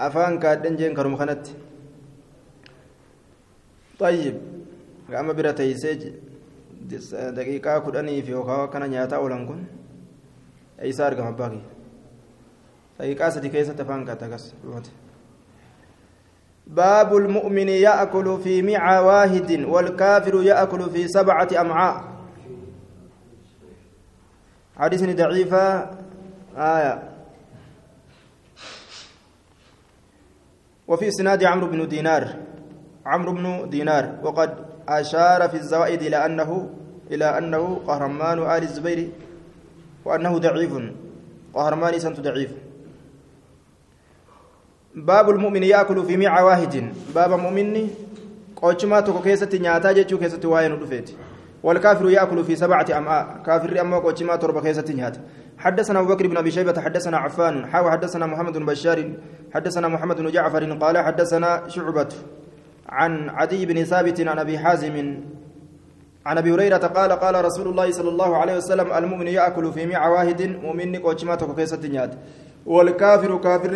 afaan 0.08 0.38
kaadhen 0.44 0.76
jeen 0.82 0.94
karuma 1.00 1.18
kanatti 1.24 1.56
طيب 3.98 4.36
قام 5.10 5.32
برا 5.32 5.50
تيسج 5.58 6.02
دقيقة 7.34 7.78
كدني 7.78 8.22
في 8.22 8.34
وكاو 8.34 8.70
كان 8.70 8.90
نياتا 8.90 9.16
أولان 9.16 9.42
كن 9.46 9.60
أي 10.82 10.92
سار 10.92 11.14
قام 11.14 11.36
باقي 11.36 11.60
دقيقة 12.98 13.28
سدي 13.30 13.48
كيسة 13.48 13.72
تفان 13.72 14.04
كاتكس 14.04 14.54
باب 16.66 17.16
المؤمن 17.16 17.68
يأكل 17.68 18.40
في 18.44 18.62
معى 18.62 18.98
واحد 18.98 19.50
والكافر 19.52 20.42
يأكل 20.42 20.90
في 20.90 21.08
سبعة 21.08 21.48
أمعاء 21.60 22.04
حديث 24.76 25.02
ضعيفة 25.16 25.90
آية 26.56 27.02
وفي 30.88 31.08
اسناد 31.08 31.44
عمرو 31.44 31.66
بن 31.66 31.88
دينار 31.88 32.36
عمرو 33.06 33.32
بن 33.32 33.70
دينار 33.70 34.18
وقد 34.22 34.50
أشار 34.88 35.48
في 35.48 35.56
الزوائد 35.56 36.02
إلى 36.02 36.26
أنه 36.26 36.70
إلى 37.10 37.38
أنه 37.38 37.82
قهرمان 37.86 38.38
آل 38.38 38.62
الزبير 38.62 39.10
وأنه 40.08 40.38
ضعيف. 40.38 40.72
قهرمان 41.54 41.98
سنت 41.98 42.20
ضعيف. 42.20 42.52
باب 44.94 45.30
المؤمن 45.30 45.62
يأكل 45.62 46.04
في 46.04 46.16
ميع 46.16 46.32
واحد. 46.42 46.74
باب 47.14 47.30
مؤمن 47.36 47.88
قوشما 48.56 49.00
توكو 49.00 49.20
كيسة 49.20 49.52
نياتا 49.52 49.92
جيتشو 49.92 50.18
كيسة 50.18 50.48
واين 50.48 50.72
ودفيت 50.72 51.10
والكافر 51.62 52.10
يأكل 52.10 52.44
في 52.44 52.56
سبعة 52.56 52.86
أمعاء 52.98 53.42
كافر 53.46 53.80
أما 53.80 53.98
قوشما 53.98 54.36
تربة 54.36 54.60
كيسة 54.60 54.88
نياتا. 54.88 55.20
حدثنا 55.58 56.00
أبو 56.00 56.14
بكر 56.14 56.26
بن 56.26 56.36
أبي 56.36 56.50
شيبة 56.50 56.80
حدثنا 56.80 57.16
عفان 57.18 57.66
حاو 57.66 57.90
حدثنا 57.90 58.26
محمد 58.26 58.52
بن 58.52 58.66
بشار 58.66 59.12
حدثنا 59.54 59.88
محمد 59.88 60.16
بن 60.16 60.30
جعفر 60.30 60.72
قال 60.72 60.98
حدثنا 60.98 61.68
شعبة 61.68 62.08
عن 62.88 63.28
عدي 63.28 63.66
بن 63.66 63.84
ثابت 63.84 64.20
عن 64.20 64.38
أبي 64.38 64.58
حازم 64.58 65.20
عن 66.26 66.38
أبي 66.38 66.52
هريرة 66.52 66.76
قال 66.76 67.12
قال 67.12 67.44
رسول 67.44 67.68
الله 67.68 67.90
صلى 67.90 68.08
الله 68.08 68.36
عليه 68.36 68.56
وسلم 68.56 68.92
المؤمن 68.92 69.28
يأكل 69.28 69.72
في 69.72 69.86
مع 69.86 70.08
واحد 70.08 70.42
مؤمن 70.42 70.96
قوشما 70.96 71.34
كيسة 71.34 71.82
نيات. 71.88 72.12
والكافر 72.66 73.36
كافر 73.36 73.72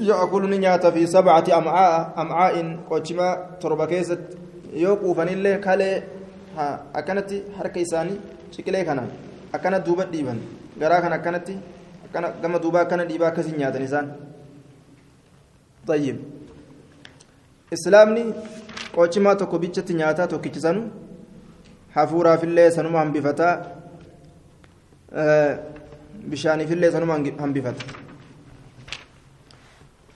يأكل 0.00 0.50
نيات 0.50 0.86
في 0.86 1.06
سبعة 1.06 1.44
أمعاء 1.58 2.12
أمعاء 2.18 2.54
قوشما 2.90 3.28
تربة 3.60 3.86
كيسة 3.86 4.18
يوقفن 4.72 5.28
الله 5.28 5.54
كالي 5.56 6.02
ها 6.56 6.82
أكنت 6.94 7.30
حركة 7.58 7.82
إساني 7.82 8.14
شكله 8.52 8.82
كان. 8.82 9.08
أكنت 9.54 9.86
دوبة 9.86 10.04
ديبان 10.04 10.40
garaa 10.74 11.00
kan 11.00 11.12
akkanatti 11.14 11.54
akkana 12.06 12.28
gama 12.42 12.58
duubaa 12.58 12.82
akkana 12.82 13.04
dhiibaa 13.06 13.30
akkasii 13.30 13.58
nyaatan 13.58 13.82
isaan 13.82 14.08
طيب. 15.86 16.16
islaamni 17.70 18.34
qochimaa 18.94 19.36
tokko 21.94 22.16
bichatti 22.16 22.46
nyaataa 22.46 22.70
tokkichisanu 22.70 22.70
hafuuraafillee 22.70 22.70
sanuma 22.70 22.98
hambifataa 22.98 23.62
bishaaniifillee 26.30 26.90
sanuma 26.90 27.12
hambifata 27.38 27.84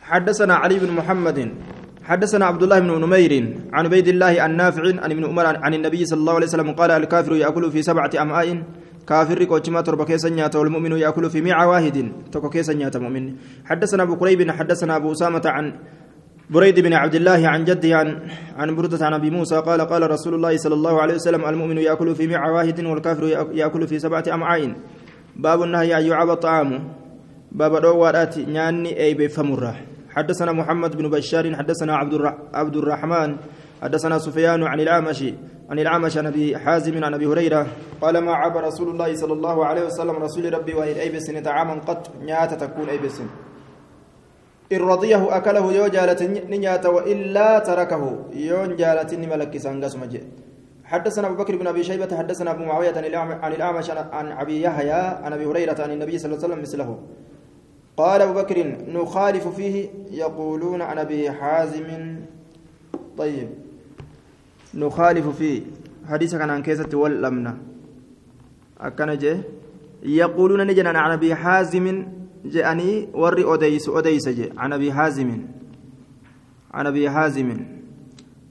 حدثنا 0.08 0.54
علي 0.54 0.78
بن 0.78 0.90
محمد 0.96 1.52
حدثنا 2.04 2.46
عبد 2.46 2.62
الله 2.62 2.78
بن 2.78 3.00
نمير 3.00 3.32
عن 3.72 3.86
عبيد 3.86 4.08
الله 4.08 4.46
النافع 4.46 4.82
عن 5.04 5.10
ابن 5.12 5.24
عمر 5.24 5.46
عن 5.64 5.74
النبي 5.74 6.04
صلى 6.04 6.20
الله 6.20 6.34
عليه 6.34 6.46
وسلم 6.46 6.72
قال 6.72 6.90
الكافر 6.90 7.36
يأكل 7.36 7.70
في 7.70 7.82
سبعة 7.82 8.10
أمعاء 8.16 8.62
كافر 9.04 9.44
قوتشما 9.44 9.80
تربة 9.80 10.04
كيسا 10.04 10.28
نياتا 10.28 10.58
والمؤمن 10.58 10.92
يأكل 10.96 11.30
في 11.30 11.40
ميع 11.44 11.64
واحد 11.64 12.12
تكو 12.32 12.48
كيسا 12.48 12.72
نياتا 12.72 12.98
مؤمن. 12.98 13.36
حدثنا 13.68 14.02
أبو 14.02 14.14
قريب 14.16 14.50
حدثنا 14.50 14.96
أبو 14.96 15.12
أسامة 15.12 15.42
عن 15.44 15.72
بريد 16.50 16.80
بن 16.80 16.92
عبد 16.92 17.14
الله 17.14 17.48
عن 17.48 17.64
جده 17.64 17.96
عن 17.96 18.30
عن 18.56 18.76
بردة 18.76 19.06
عن 19.06 19.14
أبي 19.14 19.30
موسى 19.30 19.56
قال 19.56 19.80
قال 19.80 20.10
رسول 20.10 20.34
الله 20.34 20.56
صلى 20.56 20.74
الله 20.74 21.02
عليه 21.02 21.14
وسلم 21.14 21.44
المؤمن 21.44 21.78
يأكل 21.78 22.14
في 22.14 22.26
ميع 22.26 22.50
واحد 22.50 22.84
والكافر 22.84 23.24
يأكل 23.52 23.86
في 23.86 23.98
سبعة 23.98 24.24
أمعاء 24.34 24.74
باب 25.36 25.62
النهي 25.62 25.98
أن 25.98 26.06
يعاب 26.06 26.30
الطعام. 26.30 26.92
باب 27.52 27.82
دوارات 27.82 28.38
نياني 28.38 29.00
أي 29.00 29.14
بفمرة. 29.14 29.74
حدثنا 30.10 30.52
محمد 30.52 30.96
بن 30.96 31.10
بشار 31.10 31.56
حدثنا 31.56 31.96
عبد 32.54 32.76
الرحمن 32.76 33.36
حدثنا 33.82 34.18
سفيان 34.18 34.62
عن 34.62 34.80
الأعمش 34.80 35.24
عن 35.70 35.78
العمش 35.78 36.16
عن 36.18 36.26
أبي 36.26 36.58
حازم 36.58 37.04
عن 37.04 37.14
أبي 37.14 37.26
هريرة. 37.26 37.66
قال 38.00 38.18
ما 38.18 38.32
عاب 38.32 38.56
رسول 38.56 38.88
الله 38.88 39.14
صلى 39.14 39.32
الله 39.32 39.66
عليه 39.66 39.86
وسلم 39.86 40.16
رسول 40.16 40.54
ربي 40.54 40.74
وهي 40.74 41.02
ايبس 41.02 41.30
طعاما 41.44 41.74
قط؟ 41.74 42.10
نيات 42.22 42.54
تكون 42.54 42.88
ايبس 42.88 43.20
إن 44.72 44.78
رضيه 44.78 45.36
أكله 45.36 45.72
يو 45.72 45.86
جالت 45.86 46.22
نيات 46.52 46.86
وإلا 46.86 47.58
تركه 47.58 48.02
يون 48.34 48.76
جالت 48.76 49.14
ملك 49.14 49.56
سانغاس 49.56 49.96
مجد. 49.96 50.24
حدثنا 50.84 51.26
أبو 51.26 51.36
بكر 51.40 51.56
بن 51.56 51.66
أبي 51.66 51.84
شيبة 51.84 52.16
حدثنا 52.16 52.50
أبو 52.50 52.64
معاوية 52.64 52.96
عن 53.42 53.52
الأعمش 53.52 53.90
عن 53.90 54.26
أبي 54.32 54.62
يحيى 54.62 55.02
عن 55.24 55.32
أبي 55.32 55.44
هريرة 55.46 55.82
عن 55.82 55.90
النبي 55.90 56.18
صلى 56.18 56.26
الله 56.28 56.44
عليه 56.44 56.48
وسلم 56.48 56.62
مثله. 56.62 56.98
قال 57.96 58.22
أبو 58.22 58.34
بكر 58.40 58.58
نخالف 58.88 59.48
فيه 59.48 59.88
يقولون 60.10 60.82
عن 60.82 60.98
أبي 60.98 61.30
حازم. 61.30 61.88
طيب. 63.18 63.48
نخالف 64.74 65.26
فيه. 65.28 65.62
حديث 66.08 66.34
كان 66.36 66.50
عن 66.50 66.62
كيسة 66.62 66.92
والأمنة. 66.92 67.58
أكن 68.80 69.18
جه. 69.18 69.38
يقولون 70.02 70.66
نجنا 70.66 70.98
عن 70.98 71.10
أبي 71.10 71.34
حازم. 71.34 72.06
جاءني 72.44 73.08
وري 73.14 73.44
أديس 73.54 73.88
أديس 73.88 74.28
جه 74.28 74.52
عن 74.56 74.72
أبي 74.72 74.92
حازم. 74.92 75.46
عن 76.74 76.86
أبي 76.86 77.10
حازم. 77.10 77.66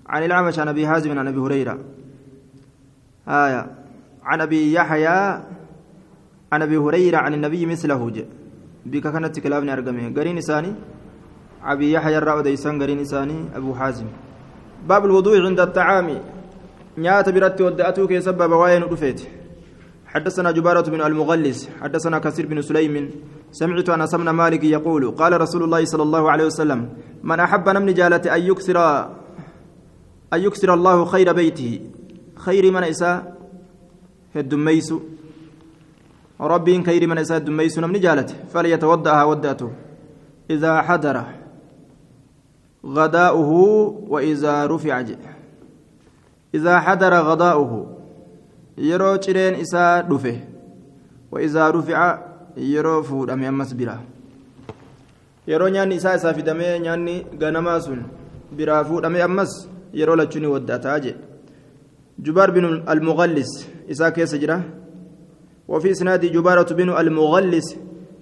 عن 0.07 0.23
عن 0.59 0.67
أبي 0.67 0.87
حازم 0.87 1.19
عن 1.19 1.27
أبي 1.27 1.39
هريرة. 1.39 1.79
آية. 3.27 3.71
عن 4.23 4.41
أبي 4.41 4.73
يحيى 4.73 5.41
عن 6.51 6.61
أبي 6.61 6.77
هريرة 6.77 7.17
عن 7.17 7.33
النبي 7.33 7.65
مثله 7.65 8.09
جه 8.09 8.25
بك 8.85 9.03
كانت 9.03 9.39
إساني 10.37 10.75
أبي 11.63 11.91
يحيى 11.91 12.17
أبو 13.55 13.73
حازم. 13.73 14.05
باب 14.87 15.05
الوضوء 15.05 15.45
عند 15.45 15.59
الطعام. 15.59 16.21
نيات 16.97 17.29
برت 17.29 17.61
ودأتوك 17.61 18.19
سبب 18.19 18.51
وين 18.51 18.83
رفيت 18.83 19.21
حدثنا 20.07 20.51
جبارة 20.51 20.89
بن 20.89 21.01
المغلس 21.01 21.69
حدثنا 21.81 22.19
كثير 22.19 22.45
بن 22.47 22.61
سليم 22.61 23.11
سمعت 23.51 23.89
أنس 23.89 24.15
بن 24.15 24.29
مالك 24.29 24.63
يقول 24.63 25.11
قال 25.11 25.41
رسول 25.41 25.63
الله 25.63 25.85
صلى 25.85 26.03
الله 26.03 26.31
عليه 26.31 26.45
وسلم 26.45 26.89
من 27.23 27.39
أحب 27.39 27.69
نمن 27.69 27.93
جالة 27.93 28.35
أن 28.35 28.41
يكسر 28.41 28.77
أن 30.33 30.39
يكسر 30.43 30.73
الله 30.73 31.05
خير 31.05 31.33
بيته. 31.33 31.81
خير 32.35 32.71
من 32.71 32.83
إساء 32.83 33.37
الدميس. 34.35 34.93
ربي 36.41 36.83
خير 36.83 37.07
من 37.07 37.17
إساء 37.17 37.37
الدميس 37.37 37.79
نمن 37.79 37.99
جالته 37.99 38.35
فليتوضأها 38.53 39.23
ودأته 39.23 39.71
إذا 40.49 40.81
حضر 40.81 41.23
غداؤه 42.85 43.51
وإذا 44.07 44.65
رفع 44.65 45.05
إذا 46.55 46.79
حضر 46.79 47.13
غداؤه. 47.13 47.96
يرو 48.77 49.17
cireen 49.17 49.59
isaa 49.59 50.01
dhufe 50.01 50.33
وإذا 51.31 51.69
رفع 51.69 52.19
yeroo 52.57 53.03
fuudhame 53.03 53.47
ammas 53.47 53.75
bira 53.75 53.99
yeroo 55.47 55.69
nyaanni 55.69 55.95
isaa 55.95 56.15
isaa 56.15 56.33
fidamee 56.33 56.79
nyaanni 56.79 57.25
ganamaa 57.39 57.79
sun 57.81 58.03
biraa 58.57 58.83
fuudhame 58.83 59.21
ammas 59.21 59.51
yeroo 59.93 60.15
lachuun 60.15 60.45
waddataa 60.45 60.99
jedhe 60.99 61.27
جبار 62.19 62.51
بن 62.51 62.65
المغلس 62.89 63.67
إسا 63.91 64.09
كيس 64.09 64.35
جرا 64.35 64.63
وفي 65.67 65.91
إسناد 65.91 66.25
جبارة 66.25 66.73
بن 66.73 66.89
المغلس 66.89 67.75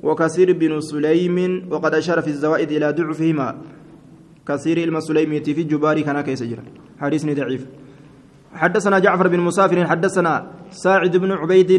وكثير 0.04 0.54
بن 0.54 0.82
سليم 0.82 1.68
وقد 1.72 1.94
أشار 1.94 2.22
في 2.22 2.28
الزوائد 2.28 2.72
إلى 2.72 2.92
ضعفهما 2.92 3.62
كثير 4.48 4.78
المسلمي 4.78 5.40
في 5.44 5.64
جباري 5.64 6.04
كان 6.04 6.22
كيس 6.22 6.44
جرا 6.44 6.64
حديث 7.00 7.26
ضعيف 7.26 7.66
حدثنا 8.56 9.00
جعفر 9.00 9.28
بن 9.28 9.40
مسافر 9.40 9.88
حدثنا 9.88 10.34
ساعد 10.72 11.18
بن 11.18 11.32
عبيد 11.32 11.72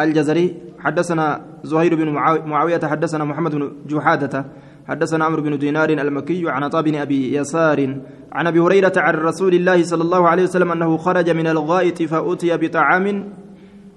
الجزري 0.00 0.56
حدثنا 0.78 1.40
زهير 1.64 1.94
بن 1.94 2.08
معاوية 2.50 2.80
حدثنا 2.84 3.24
محمد 3.24 3.54
بن 3.54 3.72
جحادة 3.86 4.44
حدثنا 4.88 5.24
عمرو 5.24 5.42
بن 5.42 5.58
دينار 5.58 5.90
المكي 5.90 6.50
عن 6.50 6.62
عطاء 6.62 7.02
أبي 7.02 7.36
يسار 7.36 7.96
عن 8.32 8.46
أبي 8.46 8.60
هريرة 8.60 8.92
عن 8.96 9.14
رسول 9.14 9.54
الله 9.54 9.82
صلى 9.82 10.02
الله 10.02 10.28
عليه 10.28 10.42
وسلم 10.42 10.72
أنه 10.72 10.96
خرج 10.96 11.30
من 11.30 11.46
الغائط 11.46 12.02
فأتي 12.02 12.56
بطعام 12.56 13.24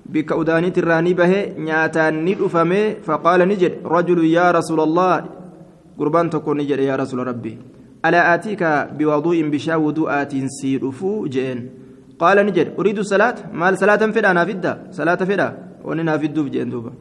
بكودانيت 0.05 0.77
الراني 0.77 1.13
به 1.13 1.33
نياتان 1.57 2.25
ندفمه 2.25 2.93
فقال 3.05 3.39
نجد 3.47 3.73
رجل 3.85 4.25
يا 4.25 4.51
رسول 4.51 4.79
الله 4.79 5.25
قربان 5.99 6.29
تكون 6.29 6.57
نجد 6.57 6.79
يا 6.79 6.95
رسول 6.95 7.27
ربي 7.27 7.57
ألا 8.05 8.35
آتيك 8.35 8.63
بوضوء 8.97 9.41
بشا 9.49 9.75
وضوءات 9.75 10.33
سيرفو؟ 10.45 11.25
جين 11.27 11.82
قال 12.23 12.37
نجد 12.47 12.67
أريد 12.79 12.97
الصلاة؟ 13.03 13.37
مال 13.59 13.73
صلاة 13.77 14.01
فدا 14.15 14.31
أنا 14.31 14.43
فدا 14.45 14.73
صلاة 14.97 15.21
فدا؟ 15.29 15.47
وننا 15.87 16.17
في 16.17 16.25
الدوب 16.25 16.47
جين 16.53 16.69
دوبا. 16.69 16.91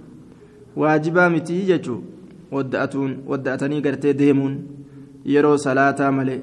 واجبا 0.77 1.25
متي 1.29 1.57
جتشو 1.69 1.97
ودأتون 2.55 3.11
ودأتني 3.31 3.79
قرتي 3.85 4.13
ديمون 4.13 4.53
يرو 5.27 5.57
صلاة 5.57 6.01
ملي. 6.11 6.39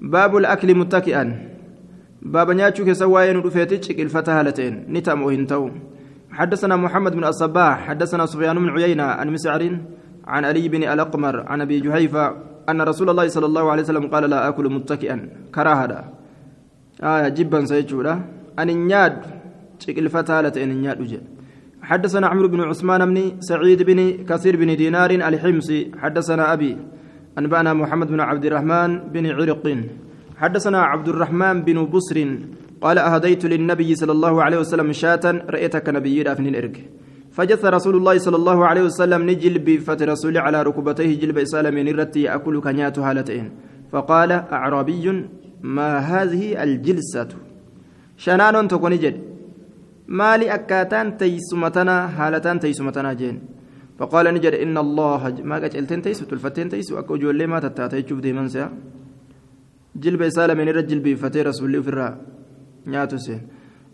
باب 0.00 0.32
الأكل 0.36 0.68
متكئا. 0.80 1.24
باب 2.22 2.48
نياتشو 2.50 2.84
كسواين 2.84 3.36
رفيتش 3.46 3.90
الفتاة 3.90 4.40
هالتين 4.40 4.74
نتأم 4.94 5.22
وهنتو. 5.22 5.64
حدثنا 6.38 6.76
محمد 6.76 7.12
بن 7.18 7.24
الصباح 7.24 7.76
حدثنا 7.88 8.26
سفيان 8.26 8.56
بن 8.58 8.68
عيينة 8.76 9.02
عن 9.02 9.30
مسعر 9.30 9.62
عن 10.26 10.42
علي 10.44 10.68
بن 10.68 10.82
الأقمر 10.92 11.34
عن 11.50 11.60
أبي 11.60 11.80
جحيفة 11.80 12.24
أن 12.70 12.78
رسول 12.90 13.10
الله 13.10 13.26
صلى 13.28 13.46
الله 13.46 13.64
عليه 13.72 13.82
وسلم 13.82 14.04
قال 14.12 14.24
لا 14.30 14.48
أكل 14.48 14.66
متكئا. 14.72 15.16
كراهة 15.54 16.23
آية 17.04 17.28
جبا 17.28 17.64
سيجودا 17.64 18.14
أن 18.58 18.70
النياد 18.70 19.16
الفتاة 19.88 20.38
هالتين 20.38 20.70
النياد 20.70 21.00
وجه. 21.00 21.20
حدثنا 21.82 22.26
عمرو 22.26 22.48
بن 22.48 22.60
عثمان 22.60 23.14
بن 23.14 23.16
سعيد 23.40 23.82
بن 23.82 24.24
كثير 24.28 24.56
بن 24.56 24.76
دينار 24.76 25.10
الحمصي. 25.10 25.80
حدثنا 26.02 26.52
أبي 26.52 26.76
أنبأنا 27.38 27.72
محمد 27.74 28.08
بن 28.08 28.20
عبد 28.20 28.44
الرحمن 28.44 28.90
بن 29.14 29.24
عرق. 29.26 29.64
حدثنا 30.36 30.80
عبد 30.82 31.08
الرحمن 31.08 31.62
بن 31.62 31.84
بصر 31.84 32.16
قال 32.80 32.98
أهديت 32.98 33.44
للنبي 33.44 33.94
صلى 33.94 34.12
الله 34.12 34.42
عليه 34.42 34.58
وسلم 34.58 34.92
شاة 34.92 35.24
رأيتك 35.50 35.88
نبي 35.88 36.22
رافن 36.22 36.46
الإرك 36.46 36.76
فجث 37.36 37.64
رسول 37.64 37.96
الله 37.96 38.18
صلى 38.18 38.36
الله 38.36 38.66
عليه 38.66 38.82
وسلم 38.82 39.30
نجل 39.30 39.58
بفت 39.58 40.02
رسول 40.02 40.38
على 40.38 40.62
ركبتيه 40.62 41.20
جلب 41.20 41.38
إسالم 41.38 41.78
نرتي 41.78 42.22
يأكل 42.22 42.60
كنيات 42.60 42.98
هالتين 42.98 43.50
فقال 43.92 44.32
أعرابي 44.32 45.24
ما 45.64 45.98
هذه 45.98 46.60
الجلسة؟ 46.62 47.30
شنان 48.20 48.68
تكون 48.68 48.94
جد. 49.00 49.16
مالي 50.08 50.54
أكاتان 50.54 51.16
تيسمتنا 51.16 51.96
هالتان 52.12 52.60
تيسمتنا 52.60 53.12
جين. 53.12 53.36
فقال 53.98 54.26
نجد 54.34 54.54
إن 54.64 54.76
الله 54.78 55.20
ما 55.48 55.56
قلتين 55.62 56.02
تيسو 56.02 56.24
تلفتين 56.28 56.68
تيسو. 56.68 56.98
أكو 57.00 57.16
جولي 57.16 57.46
ما 57.46 57.58
تتاتي 57.64 58.02
تشوف 58.02 58.20
ديمان 58.20 58.48
سيا. 58.52 58.68
جلب 59.96 60.22
إسالم 60.22 60.60
نرجل 60.60 61.00
بفتي 61.00 61.40
رسول 61.42 61.68
الله 61.70 61.82
في 61.82 61.88
الرا 61.88 62.08
نياتو 62.86 63.16
سين. 63.16 63.40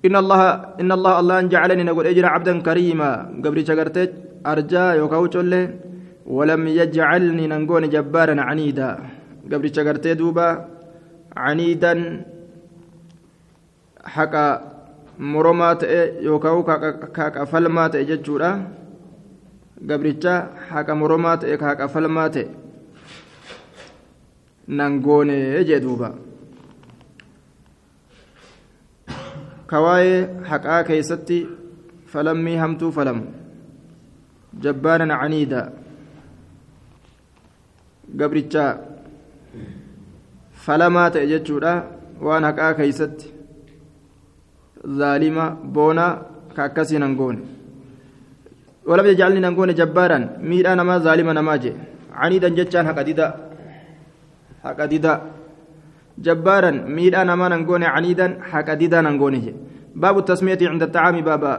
إن 0.06 0.16
الله 0.16 0.40
إن 0.80 0.90
الله 0.92 1.12
الله 1.20 1.38
أن 1.38 1.48
جعلني 1.48 1.83
نقول 1.85 2.06
أجر 2.06 2.26
عبدا 2.26 2.61
كريما. 2.66 3.11
قبل 3.44 3.59
شجرتك 3.68 4.11
أرجا 4.46 4.85
يوكاوش 5.00 5.37
ولم 6.26 6.62
يجعلني 6.80 7.44
نقول 7.46 7.90
جبارا 7.94 8.35
عنيدا. 8.40 8.90
قبل 9.52 9.66
شجرتي 9.76 10.14
دوبا. 10.14 10.48
caniidan 11.34 12.24
haqa 14.04 14.44
moromaa 15.18 15.74
ta'e 15.74 16.00
yookaan 16.24 16.64
haqa 17.16 17.46
falmaa 17.46 17.88
ta'e 17.88 18.04
jechuudha. 18.04 18.50
Gabricha 19.88 20.34
haqa 20.70 20.94
moromaa 20.94 21.36
ta'e 21.36 21.56
haqa 21.56 21.88
falmaa 21.88 22.28
ta'e. 22.28 22.48
Nan 24.68 25.00
goone 25.02 25.64
jee 25.64 25.80
duuba. 25.80 26.14
Kawaayee 29.66 30.44
haqaa 30.50 30.84
keessatti 30.84 31.46
falammii 32.12 32.56
hamtuu 32.56 32.92
falamu. 32.92 33.26
Jabbaanan 34.62 35.14
caniida. 35.20 35.60
Gabrichaa 38.18 38.72
falamaa 40.66 41.10
ta'e 41.10 41.26
jechuudha. 41.32 41.74
Waan 42.20 42.44
haqaa 42.44 42.74
keeysatti 42.78 43.32
zaalima 44.98 45.44
boonaa 45.76 46.12
ka 46.56 46.64
akkasiin 46.68 47.02
hangoone 47.02 47.42
ولم 48.90 49.06
يجعلني 49.06 49.40
نكون 49.40 49.74
جبارا 49.74 50.18
ميدا 50.50 50.74
نما 50.74 50.98
ظالما 50.98 51.32
نما 51.32 51.56
جي 51.62 51.72
عنيدا 52.20 52.48
جتان 52.48 52.86
حقديدا 52.88 53.26
حقديدا 54.64 55.12
جبارا 56.18 56.70
ميدا 56.70 57.20
نما 57.24 57.48
نكون 57.48 57.82
عنيدا 57.84 58.26
حقديدا 58.50 59.00
نكون 59.00 59.34
باب 59.94 60.18
التسمية 60.18 60.58
عند 60.72 60.82
الطعام 60.82 61.16
بابا 61.20 61.52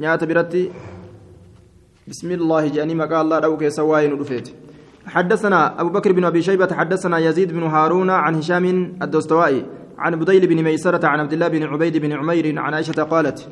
نيات 0.00 0.24
برتي 0.24 0.62
بسم 2.08 2.28
الله 2.30 2.62
جاني 2.68 2.94
مقال 2.94 3.20
الله 3.24 3.38
دوك 3.38 3.68
سواين 3.68 4.12
ودفيت 4.12 4.48
حدثنا 5.06 5.80
أبو 5.80 5.88
بكر 5.88 6.12
بن 6.12 6.24
أبي 6.24 6.42
شيبة 6.42 6.68
حدثنا 6.74 7.18
يزيد 7.18 7.52
بن 7.52 7.62
هارون 7.62 8.10
عن 8.10 8.34
هشام 8.34 8.64
الدستوائي 9.02 9.66
عن 9.98 10.16
بديل 10.16 10.46
بن 10.46 10.62
ميسرة 10.62 11.06
عن 11.06 11.20
عبد 11.20 11.32
الله 11.32 11.48
بن 11.48 11.62
عبيد 11.62 11.96
بن 11.96 12.12
عمير 12.12 12.58
عن 12.58 12.74
عائشة 12.74 13.02
قالت 13.02 13.48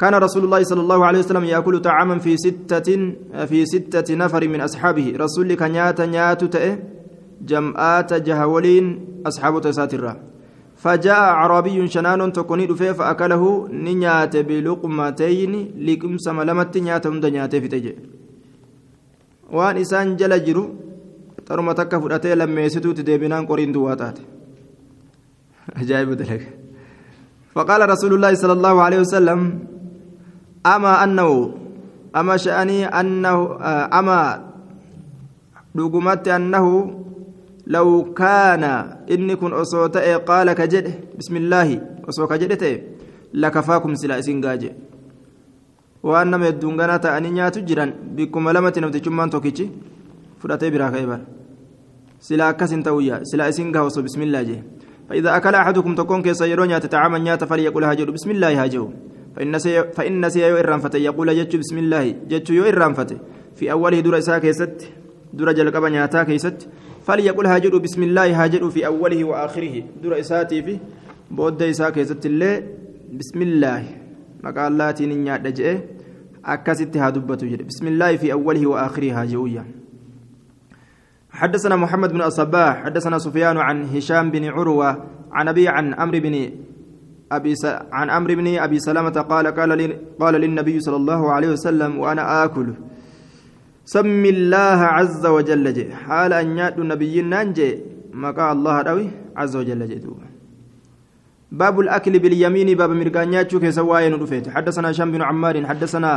كان 0.00 0.14
رسول 0.14 0.44
الله 0.44 0.62
صلى 0.62 0.80
الله 0.80 1.06
عليه 1.06 1.18
وسلم 1.18 1.44
يأكل 1.44 1.80
طعاما 1.80 2.18
في 2.18 2.36
ستة 2.36 3.12
في 3.46 3.66
ستة 3.66 4.14
نفر 4.14 4.48
من 4.48 4.60
أصحابه. 4.60 5.14
رسول 5.16 5.54
كان 5.54 5.72
نيات 5.72 6.00
نيات 6.00 6.44
تأه 6.44 6.78
جمعات 7.40 8.12
جهولين 8.12 9.06
أصحاب 9.26 9.60
تساترة. 9.60 10.16
فجاء 10.76 11.20
عربي 11.40 11.88
شنان 11.88 12.32
تكوني 12.32 12.66
دفه 12.66 12.92
فأكله 12.92 13.68
نيات 13.72 14.36
بلقمتين 14.36 15.52
لكم 15.78 16.18
سملمت 16.18 16.78
نيات 16.78 17.06
هند 17.06 17.26
نيات 17.26 17.56
في 17.56 17.68
تجي. 17.68 18.15
وان 19.52 19.76
إسان 19.76 20.16
جل 20.16 20.44
جرو 20.44 20.64
ترمى 21.46 21.74
تكا 21.74 21.98
فرأتي 21.98 22.34
لما 22.34 22.60
يسيتو 22.60 22.92
تديبنان 22.92 23.46
قرين 23.46 23.72
دواتات 23.72 24.18
أجائب 25.76 26.10
دلك 26.12 26.42
فقال 27.54 27.80
رسول 27.88 28.14
الله 28.14 28.34
صلى 28.34 28.52
الله 28.52 28.82
عليه 28.82 29.00
وسلم 29.00 29.40
أما 30.66 31.04
أنه 31.04 31.54
أما 32.16 32.36
شأني 32.36 32.86
أنه 32.86 33.38
أما 33.98 34.20
لقمت 35.74 36.28
أنه 36.28 36.66
لو 37.66 38.12
كان 38.14 38.64
إني 39.10 39.36
كن 39.36 39.52
أصوت 39.52 39.96
قال 39.98 40.52
كجد 40.52 40.86
بسم 41.18 41.36
الله 41.36 41.68
أصوت 42.08 42.30
كجد 42.30 42.82
لكفاكم 43.34 43.94
سلا 46.06 46.22
إسين 46.22 46.30
قاجي 46.30 46.34
وأنما 46.34 46.48
يدونغانا 46.48 46.96
تأني 46.96 47.30
نياتو 47.30 47.60
جيران 47.60 47.90
بكم 48.16 48.48
لمتي 48.50 48.80
نفتي 48.80 49.04
شمان 49.04 49.30
توكيتي 49.30 49.70
فرأتي 50.40 50.70
برا 50.70 50.90
خيبر 50.90 51.20
سلا 52.20 52.52
كسن 52.52 52.82
تويا 52.82 53.24
سلا 53.24 53.48
إسين 53.48 53.72
قاوسو 53.72 54.02
بسم 54.02 54.22
الله 54.22 54.42
جي 54.42 54.62
فإذا 55.08 55.36
أكل 55.36 55.54
أحدكم 55.54 55.94
تكون 55.94 56.22
كيس 56.22 56.40
يرون 56.40 56.80
تتعامل 56.80 57.22
نيات 57.22 57.44
فليقول 57.44 57.84
هاجر 57.84 58.10
بسم 58.10 58.30
الله 58.30 58.64
هاجر 58.64 58.90
فإن 59.96 60.28
سي 60.28 60.40
يو 60.48 60.56
إرانفته 60.56 60.96
يقول 60.96 61.28
جتش 61.38 61.56
بسم 61.56 61.78
الله 61.78 62.14
جتش 62.30 62.50
يو 62.50 62.64
إرانفته 62.64 63.16
في 63.56 63.72
أوله 63.72 64.00
دور 64.00 64.18
إساء 64.18 64.38
كيست 64.38 64.92
دور 65.34 65.52
جلقب 65.52 65.84
نياتا 65.84 66.22
كيست 66.22 66.68
فليقول 67.06 67.46
هاجر 67.46 67.78
بسم 67.78 68.02
الله 68.02 68.44
هاجر 68.44 68.70
في 68.70 68.86
أوله 68.86 69.24
وآخره 69.24 69.82
دور 70.02 70.20
إساتي 70.20 70.62
في 70.62 70.78
بود 71.30 71.62
إساء 71.62 71.90
كيست 71.90 72.26
الله 72.26 72.62
بسم 73.18 73.42
الله 73.42 73.82
مقال 74.44 74.72
الله 74.72 74.90
تين 74.90 75.24
نيات 75.24 75.40
دجئ 75.40 75.95
أكست 76.46 76.96
هادبته 76.96 77.56
بسم 77.66 77.86
الله 77.86 78.16
في 78.16 78.32
أوله 78.32 78.66
وآخره 78.66 79.22
هاجويا 79.22 79.64
حدثنا 81.30 81.76
محمد 81.76 82.12
بن 82.12 82.22
الصباح 82.22 82.84
حدثنا 82.84 83.18
سفيان 83.18 83.56
عن 83.56 83.84
هشام 83.84 84.30
بن 84.30 84.44
عروة 84.44 85.04
عن 85.32 85.48
أبي 85.48 85.68
عن 85.68 85.94
أمر 85.94 86.18
بن 86.18 86.50
أبي 87.32 87.54
س... 87.54 87.64
عن 87.92 88.10
أمر 88.10 88.34
بن 88.34 88.58
أبي 88.58 88.78
سلمة 88.78 89.10
قال 89.10 89.46
قال 89.46 89.78
لي... 89.78 89.98
قال 90.20 90.34
للنبي 90.34 90.80
صلى 90.80 90.96
الله 90.96 91.32
عليه 91.32 91.48
وسلم 91.48 91.98
وأنا 91.98 92.44
آكل. 92.44 92.74
سم 93.84 94.24
الله 94.24 94.78
عز 94.96 95.26
وجل 95.26 95.92
حال 95.92 96.32
أن 96.32 96.58
يأتوا 96.58 96.82
النبي 96.82 97.22
نانجي 97.22 97.78
مقا 98.12 98.52
الله 98.52 98.82
روي 98.82 99.10
عز 99.36 99.56
وجل 99.56 99.88
جي 99.88 99.98
باب 101.56 101.80
الأكل 101.80 102.18
باليمين 102.18 102.76
باب 102.76 102.90
مرقانيات 102.90 103.50
شوكي 103.50 103.72
سواين 103.72 104.14
رفيت. 104.14 104.48
حدثنا 104.48 104.90
هشام 104.90 105.12
بن 105.12 105.22
عمار 105.22 105.66
حدثنا 105.66 106.12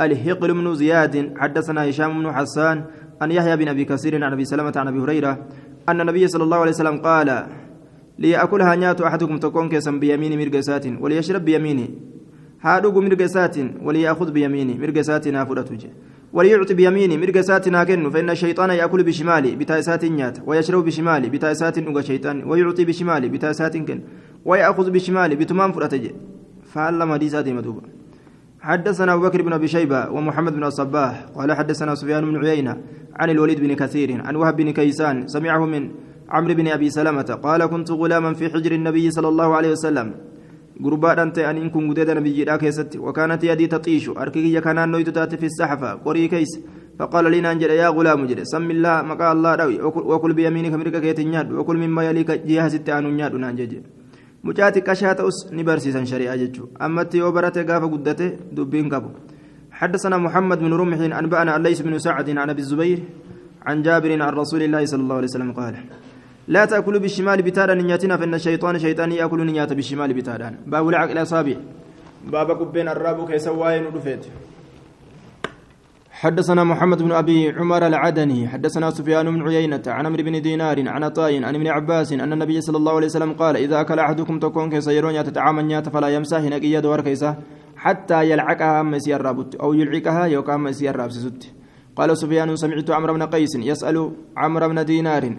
الهقل 0.00 0.54
بن 0.54 0.74
زياد 0.74 1.34
حدثنا 1.36 1.90
هشام 1.90 2.22
بن 2.22 2.32
حسان 2.32 2.84
أن 3.22 3.30
يحيى 3.32 3.56
بن 3.56 3.68
أبي 3.68 3.84
كثير 3.84 4.24
عن 4.24 4.32
أبي 4.32 4.44
سلمة 4.44 4.72
عن 4.76 4.88
أبي 4.88 4.98
هريرة 4.98 5.32
أن 5.88 6.00
النبي 6.00 6.28
صلى 6.28 6.44
الله 6.44 6.56
عليه 6.56 6.70
وسلم 6.70 6.96
قال 6.98 7.46
ليأكلها 8.18 8.74
نيات 8.74 9.00
أحدكم 9.00 9.38
تكون 9.38 9.68
كيسا 9.68 9.90
بيمين 9.90 10.38
مرقسات 10.38 10.86
وليشرب 11.00 11.44
بيمينه 11.44 11.88
هادوغ 12.62 13.00
مرقسات 13.00 13.56
وليأخذ 13.82 14.30
بيمينه 14.30 14.74
مرقسات 14.82 15.28
نافرة 15.28 15.70
وليعطي 16.36 16.74
بيمينه 16.74 17.16
مرقسات 17.16 17.68
ناكن 17.68 18.10
فإن 18.10 18.30
الشيطان 18.30 18.70
يأكل 18.70 19.02
بشماله 19.08 19.54
بتايسات 19.60 20.04
نيات 20.04 20.36
ويشرب 20.46 20.84
بشماله 20.84 21.28
بتايسات 21.28 21.78
نوغا 21.78 22.02
شيطان 22.10 22.36
ويعطي 22.50 22.84
بشماله 22.84 23.28
بتايسات 23.28 23.76
كن 23.76 24.00
ويأخذ 24.44 24.86
بشماله 24.90 25.34
بتمام 25.40 25.72
فرأتج 25.72 26.04
فعلم 26.72 27.12
حديثات 27.12 27.48
مدوبة 27.48 27.82
حدثنا 28.60 29.12
أبو 29.14 29.22
بكر 29.22 29.42
بن 29.42 29.52
أبي 29.52 29.68
شيبة 29.68 30.10
ومحمد 30.10 30.52
بن 30.52 30.64
الصباح 30.64 31.14
قال 31.36 31.52
حدثنا 31.52 31.94
سفيان 31.94 32.24
بن 32.24 32.36
عيينة 32.46 32.76
عن 33.16 33.30
الوليد 33.30 33.60
بن 33.60 33.74
كثير 33.74 34.08
عن 34.26 34.36
وهب 34.36 34.56
بن 34.56 34.70
كيسان 34.70 35.26
سمعه 35.26 35.66
من 35.66 35.90
عمرو 36.28 36.54
بن 36.54 36.68
أبي 36.68 36.90
سلمة 36.90 37.38
قال 37.42 37.66
كنت 37.66 37.90
غلاما 37.90 38.34
في 38.34 38.48
حجر 38.48 38.72
النبي 38.72 39.10
صلى 39.10 39.28
الله 39.28 39.54
عليه 39.56 39.70
وسلم. 39.70 40.14
أنت 41.24 41.38
أن 41.38 41.56
إن 41.56 41.70
كنت 41.70 41.98
نبي 41.98 42.32
جدا 42.32 42.56
كيست 42.56 42.96
وكانت 42.96 43.44
يدي 43.44 43.66
تطيش 43.66 44.08
أركي 44.08 44.60
كان 44.60 44.88
نويت 44.88 45.08
تاتي 45.08 45.36
في 45.36 45.46
السحفة 45.46 45.92
قري 46.04 46.28
كيس 46.28 46.52
فقال 46.98 47.30
لي 47.30 47.40
نانجل 47.40 47.70
يا 47.70 47.88
غلام 47.88 48.26
جد 48.26 48.42
سم 48.42 48.70
الله 48.70 49.02
مقال 49.02 49.36
الله 49.36 49.54
روي 49.54 49.76
وكل 49.82 50.32
بيمينك 50.32 50.74
مرك 50.74 50.96
كيت 51.00 51.20
نياد 51.20 51.52
وكل 51.52 51.76
مما 51.76 52.02
يليك 52.08 52.30
جهة 52.48 52.68
ستة 52.68 52.98
أنو 52.98 53.10
نياد 53.10 53.34
نانجل 53.34 53.82
mucaati 54.46 54.80
qashaa 54.86 55.14
ta'us 55.18 55.38
ni 55.50 55.64
barsiisan 55.66 56.06
shari'aa 56.06 56.36
jechuudha 56.38 56.78
ammatti 56.86 57.18
yoo 57.18 57.32
barate 57.36 57.64
gaafa 57.66 57.86
guddate 57.94 58.26
dubbiin 58.56 58.88
qabu. 58.88 59.10
حدثنا 59.76 60.16
محمد 60.16 60.58
بن 60.58 60.72
رمح 60.72 61.00
أنبأنا 61.20 61.56
الليث 61.56 61.80
بن 61.80 61.98
سعد 61.98 62.28
عن 62.30 62.50
أبي 62.50 62.62
الزبير 62.64 62.98
عن 63.66 63.82
جابر 63.82 64.22
عن 64.22 64.32
رسول 64.32 64.62
الله 64.62 64.84
صلى 64.84 65.02
الله 65.02 65.16
عليه 65.16 65.28
وسلم 65.28 65.52
قال 65.52 65.74
لا 66.48 66.64
تأكلوا 66.64 67.00
بالشمال 67.00 67.42
بتادا 67.42 67.74
نياتنا 67.74 68.16
فإن 68.16 68.34
الشيطان 68.34 68.78
شيطان 68.78 69.12
يأكل 69.12 69.46
نيات 69.46 69.72
بالشمال 69.72 70.14
بتادا. 70.14 70.58
باب 70.66 70.88
العقل 70.88 71.12
الأصابع 71.12 71.56
باب 72.32 72.48
كبين 72.58 72.88
الراب 72.88 73.28
كيسواين 73.30 73.86
ودفيت 73.86 74.26
حدثنا 76.10 76.64
محمد 76.64 77.02
بن 77.02 77.12
أبي 77.12 77.50
عمر 77.50 77.86
العدني 77.86 78.48
حدثنا 78.48 78.90
سفيان 78.90 79.26
بن 79.30 79.48
عيينة 79.48 79.82
عن 79.86 80.06
عمرو 80.06 80.22
بن 80.22 80.42
دينار 80.42 80.88
عن 80.88 81.04
عطاء 81.04 81.44
عن 81.44 81.54
ابن 81.54 81.66
عباس 81.66 82.12
أن 82.12 82.32
النبي 82.32 82.60
صلى 82.60 82.76
الله 82.76 82.96
عليه 82.96 83.06
وسلم 83.06 83.32
قال 83.32 83.56
إذا 83.56 83.80
أكل 83.80 83.98
أحدكم 83.98 84.38
تكون 84.38 84.70
كيسيرون 84.70 85.12
نيات 85.66 85.88
فلا 85.88 86.08
يمسح 86.08 86.40
نقيا 86.40 86.80
دور 86.80 87.00
كيسة 87.00 87.36
حتى 87.76 88.30
يلعقها 88.30 88.82
مسي 88.82 89.16
الرابط 89.16 89.62
أو 89.62 89.74
يلعقها 89.74 90.24
يوكا 90.24 90.56
مسي 90.56 90.90
الرابسست 90.90 91.52
قال 91.96 92.18
سفيان 92.18 92.56
سمعت 92.56 92.90
عمرو 92.90 93.14
بن 93.14 93.22
قيس 93.22 93.54
يسأل 93.56 94.12
عمرو 94.36 94.68
بن 94.68 94.84
دينار 94.84 95.36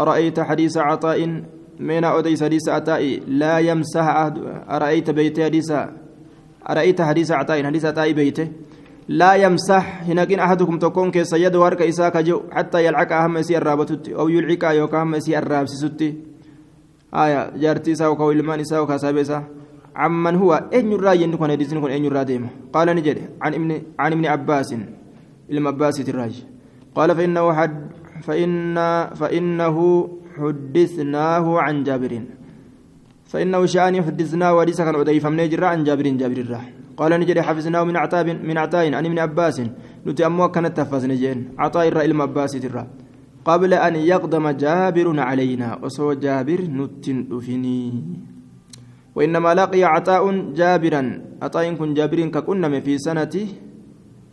أرأيت 0.00 0.40
حديث 0.40 0.76
عطاء؟ 0.76 1.44
من 1.80 2.04
أوديس 2.04 2.44
حديث 2.44 2.68
عطاء؟ 2.68 3.20
لا 3.28 3.58
يمسح 3.58 4.32
أرأيت 4.70 5.10
بيت 5.10 5.40
حديث 5.40 5.72
أرأيت 6.70 7.00
حديث 7.02 7.30
عطاء؟ 7.30 7.64
حديث 7.64 7.84
عطاء 7.84 8.12
بيته 8.12 8.48
لا 9.08 9.34
يمسح. 9.34 10.02
هناك 10.02 10.32
أحدكم 10.32 10.78
تكون 10.78 11.10
كيس 11.10 11.32
يد 11.32 11.56
ورك 11.56 11.82
إساك 11.82 12.16
جو 12.16 12.42
حتى 12.52 12.86
يلعك 12.86 13.12
أهم 13.12 13.34
مسي 13.34 13.58
الرابطت. 13.58 14.08
أو 14.08 14.28
يلعك 14.28 14.64
يوكا 14.64 15.02
هم 15.02 15.10
مسي 15.10 15.38
الرابسست 15.38 16.00
آية 17.14 17.50
جارتي 17.56 17.94
ساو 17.94 18.16
كويلمان 18.16 18.64
ساو 18.64 18.86
كاسابيسا 18.86 19.44
عمن 19.96 20.34
هو 20.36 20.70
أين 20.72 20.92
يرى 20.92 21.22
يندكون 21.22 21.50
هديسين 21.50 21.80
كون 21.80 21.90
أين 21.90 22.04
يرى 22.04 22.50
قال 22.72 22.88
نجد 22.96 23.18
عن 23.42 23.54
ابن 23.54 23.82
عن 23.98 24.12
ابن 24.12 24.26
عباس. 24.26 24.74
علم 25.50 25.68
عباس 25.68 26.00
الراج 26.00 26.44
قال 26.94 27.16
فإنه 27.16 27.52
حد 27.52 27.90
فإن 28.22 28.76
فإنه 29.14 29.76
حدثناه 30.36 31.46
عن 31.60 31.84
جابر. 31.84 32.22
فإنه 33.30 33.66
شأن 33.66 34.02
حدثناه 34.02 34.54
وليس 34.54 34.80
كان 34.80 34.94
أضيف 34.94 35.26
من 35.26 35.40
يجرى 35.40 35.66
عن 35.66 35.84
جابر 35.84 36.06
جابر 36.08 36.36
الراه 36.36 36.66
قال 36.96 37.12
نجد 37.20 37.38
حفظناه 37.38 37.84
من 37.84 37.96
عتاب 37.96 38.26
من 38.28 38.58
عطاء 38.58 38.94
عن 38.94 39.04
ابن 39.06 39.18
عباس. 39.18 39.62
نتي 40.06 40.26
أمو 40.26 40.48
كانت 40.48 40.76
تفز 40.76 41.06
نجين. 41.06 41.48
عطاء 41.58 41.88
الرأي 41.88 42.06
المباس 42.06 42.52
ترى. 42.52 42.86
قبل 43.44 43.74
أن 43.74 43.94
يقدم 43.96 44.48
جابر 44.50 45.20
علينا. 45.20 45.78
وسو 45.82 46.12
جابر 46.12 46.60
نتن 46.60 47.26
أفني. 47.32 48.04
وإنما 49.14 49.54
لقي 49.54 49.84
عطاء 49.84 50.52
جابرا. 50.52 51.02
عطاء 51.42 51.74
كن 51.74 51.94
جابر 51.94 52.20
ككنم 52.28 52.80
في 52.80 52.98
سنة 52.98 53.34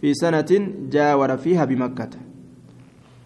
في 0.02 0.14
سنة 0.14 0.52
جاور 0.90 1.38
فيها 1.38 1.66
بمكة. 1.66 2.27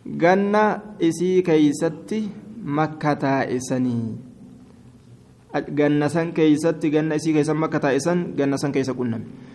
جنة 0.05 0.79
إسي 1.01 1.41
كيستي 1.41 2.29
مكة 2.65 3.23
إسني 3.57 4.31
ganna 5.51 6.07
san 6.09 6.31
keeysatti 6.31 6.89
ganna 6.89 7.15
isii 7.19 7.33
keeysan 7.35 7.57
makka 7.59 7.79
taa'esan 7.79 8.35
ganna 8.39 8.57
san 8.57 8.71
keeysa 8.71 8.93
qunname 8.95 9.51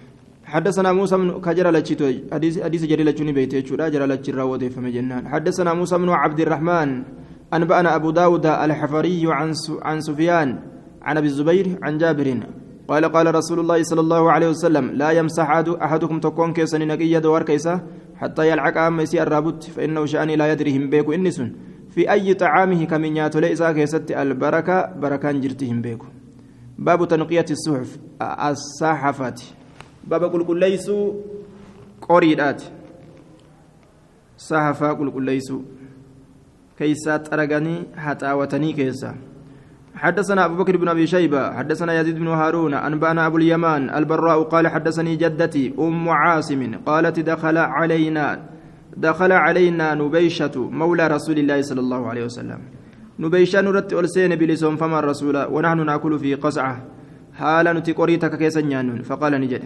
حدثنا 0.46 0.92
موسى 0.94 1.16
بن 1.16 1.42
كجر 1.42 1.66
لتشيتو 1.74 2.30
حديث 2.32 2.62
حديث 2.62 2.82
جري 2.86 3.02
لتشوني 3.04 3.32
بيتي 3.34 3.66
تشودا 3.66 3.88
جرى 3.90 4.06
لتشرا 4.06 4.42
وديفم 4.42 4.86
جنان 4.94 5.26
حدثنا 5.28 5.74
موسى 5.74 5.98
بن 5.98 6.08
عبد 6.08 6.40
الرحمن 6.40 7.02
أنبأنا 7.54 7.94
أبو 7.98 8.10
داود 8.14 8.46
الحفري 8.46 9.26
عن 9.26 9.50
عن 9.82 9.96
سفيان 10.00 10.48
عن 11.02 11.14
أبي 11.18 11.26
الزبير 11.26 11.66
عن 11.82 11.98
جابر 11.98 12.28
قال 12.88 13.04
قال 13.10 13.26
رسول 13.34 13.58
الله 13.60 13.82
صلى 13.82 14.00
الله 14.06 14.22
عليه 14.32 14.48
وسلم 14.54 14.84
لا 14.94 15.10
يمسح 15.10 15.48
أحدكم 15.82 16.20
تكون 16.20 16.52
كيسا 16.54 16.78
نقيا 16.78 17.18
دوار 17.18 17.42
كيسا 17.42 17.74
حتى 18.15 18.49
يلعق 18.49 18.77
أم 18.77 18.99
يسي 18.99 19.23
الرابط 19.23 19.63
فإنه 19.63 20.05
شأني 20.05 20.35
لا 20.35 20.51
يدري 20.51 20.77
هم 20.77 20.89
بيكو 20.89 21.11
إنسون 21.13 21.55
في 21.89 22.11
أي 22.11 22.33
طعامه 22.33 22.85
كمن 22.85 23.17
ياتولي 23.17 23.51
إذا 23.51 23.71
كيست 23.71 24.11
البركة 24.11 24.93
بركان 25.01 25.41
جرتهم 25.41 25.81
بيكو 25.81 26.05
باب 26.79 27.07
تنقية 27.07 27.45
الصحف 27.51 27.97
الصحفات 28.21 29.41
باب 30.03 30.23
قل 30.23 30.43
قل 30.43 30.59
ليسوا 30.59 31.13
قريدات 32.01 32.63
صحفا 34.37 34.91
قل 34.91 35.11
قل 35.11 35.23
ليسوا 35.23 35.61
كيسات 36.77 37.33
أرغني 37.33 37.83
حتاوتني 37.97 38.73
كيسا 38.73 39.15
حدثنا 39.96 40.44
أبو 40.44 40.54
بكر 40.54 40.76
بن 40.76 40.88
أبي 40.88 41.06
شيبة 41.06 41.52
حدثنا 41.52 42.00
يزيد 42.00 42.18
بن 42.18 42.28
هارون 42.28 42.74
أنبانا 42.74 43.26
أبو 43.26 43.36
اليمان 43.36 43.90
البراء 43.90 44.42
قال 44.42 44.68
حدثني 44.68 45.16
جدتي 45.16 45.74
أم 45.78 46.08
عاصم 46.08 46.74
قالت 46.86 47.20
دخل 47.20 47.58
علينا 47.58 48.48
دخل 48.96 49.32
علينا 49.32 49.94
نبيشة 49.94 50.56
مولى 50.56 51.06
رسول 51.06 51.38
الله 51.38 51.62
صلى 51.62 51.80
الله 51.80 52.08
عليه 52.08 52.24
وسلم. 52.24 52.60
نبيشة 53.18 53.60
نرت 53.60 53.92
ألسين 53.92 54.36
بلسون 54.36 54.76
فما 54.76 54.98
الرسول 54.98 55.36
ونحن 55.36 55.86
نأكل 55.86 56.18
في 56.18 56.34
قصعة. 56.34 56.84
حالا 57.34 57.72
نتقريتك 57.72 58.38
كيسا 58.38 59.02
فقال 59.04 59.32
نجد. 59.40 59.62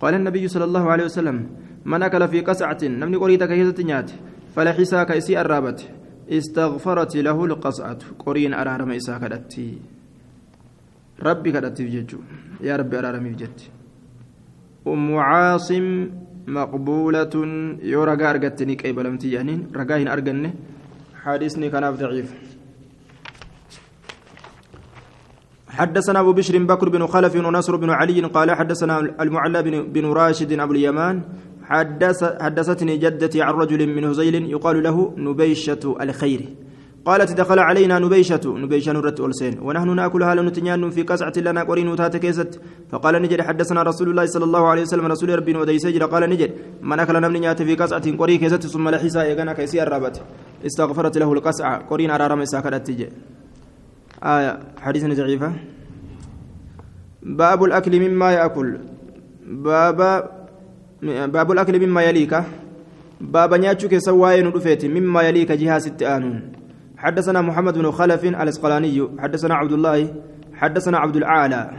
قال 0.00 0.14
النبي 0.14 0.48
صلى 0.48 0.64
الله 0.64 0.90
عليه 0.90 1.04
وسلم 1.04 1.46
من 1.84 2.02
أكل 2.02 2.28
في 2.28 2.40
قصعة 2.40 2.78
نمني 2.82 3.16
قريتك 3.16 3.48
كيسا 3.48 3.82
نيات 3.82 4.10
فلحسا 4.56 5.04
كيسي 5.04 5.40
الرابت 5.40 6.01
استغفرت 6.30 7.16
له 7.16 7.44
القصعة. 7.44 7.98
قرين 8.18 8.54
أرارم 8.54 8.90
إسا 8.90 9.18
كدتي. 9.18 9.78
ربي 11.22 11.52
كدتي 11.52 11.84
بججو. 11.84 12.18
يا 12.60 12.76
ربي 12.76 12.98
أرارم 12.98 13.24
بجتي 13.32 13.70
أم 14.86 15.16
عاصم 15.16 16.08
مقبولة. 16.46 17.34
يو 17.82 18.04
رقا 18.04 18.30
أرقتني 18.30 18.74
كيف 18.74 18.98
لمتي 18.98 19.32
يعني 19.32 19.66
رقا 19.76 19.96
هن 20.02 20.08
أرقني. 20.08 20.50
حديثني 21.22 21.70
كان 21.70 21.90
ضعيف. 21.90 22.30
حدثنا 25.72 26.20
أبو 26.20 26.32
بشر 26.32 26.58
بكر 26.58 26.88
بن 26.88 27.06
خلف 27.06 27.34
ونصر 27.36 27.76
بن 27.76 27.90
علي 27.90 28.20
قال 28.20 28.50
حدثنا 28.50 28.98
المعلى 28.98 29.62
بن, 29.88 30.06
راشد 30.06 30.52
أبو 30.52 30.72
اليمان 30.72 31.22
حدثتني 31.64 32.96
جدتي 32.96 33.42
عن 33.42 33.54
رجل 33.54 33.94
من 33.94 34.04
هزيل 34.04 34.34
يقال 34.50 34.82
له 34.82 35.14
نبيشة 35.16 35.96
الخير. 36.00 36.42
قالت 37.04 37.32
دخل 37.32 37.58
علينا 37.58 37.98
نبيشة. 37.98 38.40
نبيشة 38.46 38.92
نرت 38.92 39.20
ألسين 39.20 39.58
ونحن 39.62 39.96
نأكل 39.96 40.22
هال 40.22 40.46
نتنيان 40.46 40.90
في 40.90 41.02
قصعة 41.02 41.32
لنا 41.36 41.62
قرين 41.62 41.88
وتات 41.88 42.16
كيست. 42.16 42.60
فقال 42.90 43.22
نجد 43.22 43.40
حدثنا 43.40 43.82
رسول 43.82 44.10
الله 44.10 44.26
صلى 44.26 44.44
الله 44.44 44.68
عليه 44.68 44.82
وسلم 44.82 45.06
رسول 45.06 45.38
ربي 45.38 45.56
ودي 45.56 45.78
سجل 45.78 46.06
قال 46.06 46.30
نجد 46.30 46.50
من 46.82 47.00
أكل 47.00 47.20
نمني 47.20 47.54
في 47.54 47.74
قصعة 47.74 48.16
قري 48.16 48.38
كيست 48.38 48.66
ثم 48.66 48.88
لحسا 48.88 49.24
يغنى 49.24 49.54
كيسي 49.54 49.82
الرابط. 49.82 50.20
استغفرت 50.66 51.18
له 51.18 51.32
القصعة 51.32 51.86
قرين 51.90 52.10
أرارم 52.10 52.40
إساكدت 52.40 52.86
تجي 52.86 53.08
آية. 54.22 54.58
حديث 54.78 55.04
ضعيفة. 55.04 55.52
باب 57.22 57.64
الأكل 57.64 58.08
مما 58.08 58.32
يأكل. 58.32 58.78
باب 59.46 60.30
باب 61.02 61.52
الأكل 61.52 61.86
مما 61.86 62.02
يليك 62.02 62.42
باب 63.20 63.54
نياتشوك 63.54 63.98
سواي 63.98 64.42
ندفيت 64.42 64.84
مما 64.84 65.22
يليك 65.22 65.52
جهة 65.52 65.78
ست 65.78 66.02
آنون 66.02 66.52
حدثنا 66.96 67.40
محمد 67.40 67.78
بن 67.78 67.90
خلف 67.90 68.24
الاسقلاني 68.24 69.08
حدثنا 69.18 69.54
عبد 69.54 69.72
الله 69.72 70.14
حدثنا 70.54 70.98
عبد 70.98 71.16
العالى 71.16 71.70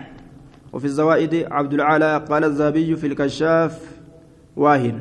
وفي 0.74 0.86
الزوائد 0.86 1.48
عبد 1.52 1.74
العالى 1.74 2.26
قال 2.30 2.44
الذهبي 2.44 2.96
في 2.96 3.08
الكشاف 3.08 3.82
واهن 4.56 5.00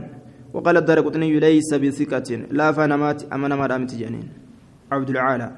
وقال 0.54 0.76
الدرقطني 0.76 1.40
ليس 1.40 1.74
بثقة 1.74 2.36
لا 2.50 2.72
فنمات 2.72 3.32
أمن 3.32 3.48
مرامت 3.50 3.94
جنين 3.94 4.28
عبد 4.92 5.10
العالى 5.10 5.50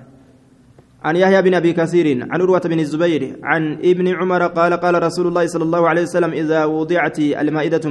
عن 1.05 1.17
يحيى 1.17 1.43
بن 1.43 1.55
ابي 1.55 1.73
كثير 1.73 2.23
عن 2.31 2.41
عروه 2.41 2.61
بن 2.65 2.81
الزبير 2.81 3.37
عن 3.43 3.73
ابن 3.73 4.09
عمر 4.09 4.47
قال 4.47 4.73
قال 4.73 5.03
رسول 5.03 5.27
الله 5.27 5.47
صلى 5.47 5.65
الله 5.65 5.89
عليه 5.89 6.03
وسلم 6.03 6.33
اذا 6.33 6.65
وضعت 6.65 7.19
المائده 7.19 7.91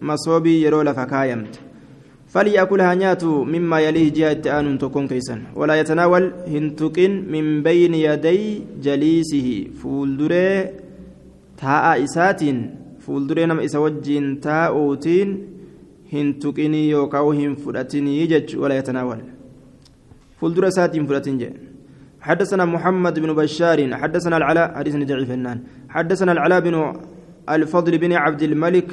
مصوبي 0.00 0.62
يرول 0.62 0.94
فكايمت 0.94 1.54
فليأكلها 2.32 2.94
نياتو 2.94 3.44
مما 3.44 3.78
يليه 3.86 4.08
جهة 4.18 4.60
آن 4.60 4.78
تكون 4.78 5.08
كيسا 5.08 5.36
ولا 5.58 5.74
يتناول 5.80 6.24
هنتكن 6.52 7.10
من 7.32 7.62
بين 7.62 7.94
يدي 7.94 8.40
جليسه 8.86 9.48
فولدري 9.80 10.48
تاء 11.60 12.04
إسات 12.04 12.42
فولدري 13.04 13.46
نم 13.46 13.60
إسوجين 13.60 14.40
تاءوتين 14.40 15.28
هنتكني 16.12 16.82
يوكاو 16.90 17.32
هنفرتني 17.32 18.12
يجج 18.20 18.56
ولا 18.60 18.74
يتناول 18.80 19.20
فولدري 20.40 20.70
سات 20.70 20.94
فرتن 21.08 21.40
حدثنا 22.20 22.64
محمد 22.64 23.14
بن 23.24 23.30
بشار 23.40 23.78
حدثنا 24.00 24.36
العلاء 24.36 24.68
حديث 24.78 24.94
ضعيف 25.10 25.30
حدثنا 25.88 26.32
العلاء 26.32 26.60
بن 26.60 26.74
الفضل 27.48 27.98
بن 27.98 28.12
عبد 28.12 28.42
الملك 28.42 28.90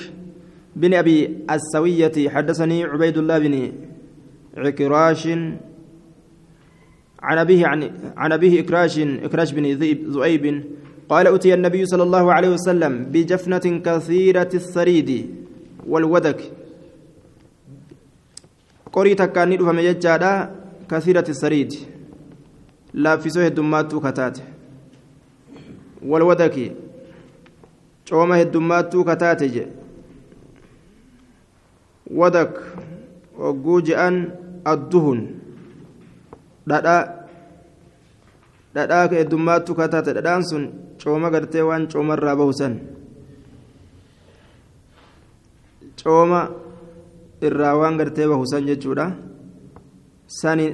بن 0.76 0.94
أبي 0.94 1.38
السوية 1.52 2.30
حدثني 2.30 2.84
عبيد 2.84 3.18
الله 3.18 3.40
بن 3.40 3.72
عكراش 4.58 5.28
عن 7.22 7.38
أبيه 7.38 7.68
عن 7.68 7.92
عن 8.18 8.32
أبيه 8.32 8.60
إكراش 8.60 9.00
إكراش 9.00 9.52
بن 9.52 9.66
ذؤيب 10.16 10.64
قال 11.10 11.28
أتي 11.28 11.54
النبي 11.54 11.86
صلى 11.86 12.04
الله 12.04 12.34
عليه 12.34 12.50
وسلم 12.50 13.06
بجفنة 13.06 13.66
كثيرة 13.86 14.50
الثريد 14.54 15.10
والودك. 15.88 16.42
قريت 18.94 19.22
كان 19.22 19.52
يجادا 19.80 20.56
كثيرة 20.90 21.26
الثريد. 21.30 21.74
لا 22.94 23.18
في 23.18 23.30
سوه 23.30 23.48
الدمات 23.48 23.96
كتات. 23.96 24.38
والودك. 26.06 26.72
heddummaattuu 28.38 29.04
kataate 29.04 29.50
je 29.50 29.68
dhadhaa 36.70 37.02
dhadhaa 38.76 39.08
heddummaattu 39.14 39.76
kataate 39.80 40.14
dhadhaan 40.18 40.44
sun 40.50 40.64
cooma 41.02 41.30
gartee 41.34 41.62
waan 41.70 41.88
coomarraa 41.92 42.36
bahu 42.40 42.54
san 42.60 42.74
cooma 46.02 46.42
irraa 47.48 47.76
waan 47.82 47.98
gartee 48.00 48.28
bahu 48.32 48.46
san 48.52 48.66
jechuudha 48.70 49.06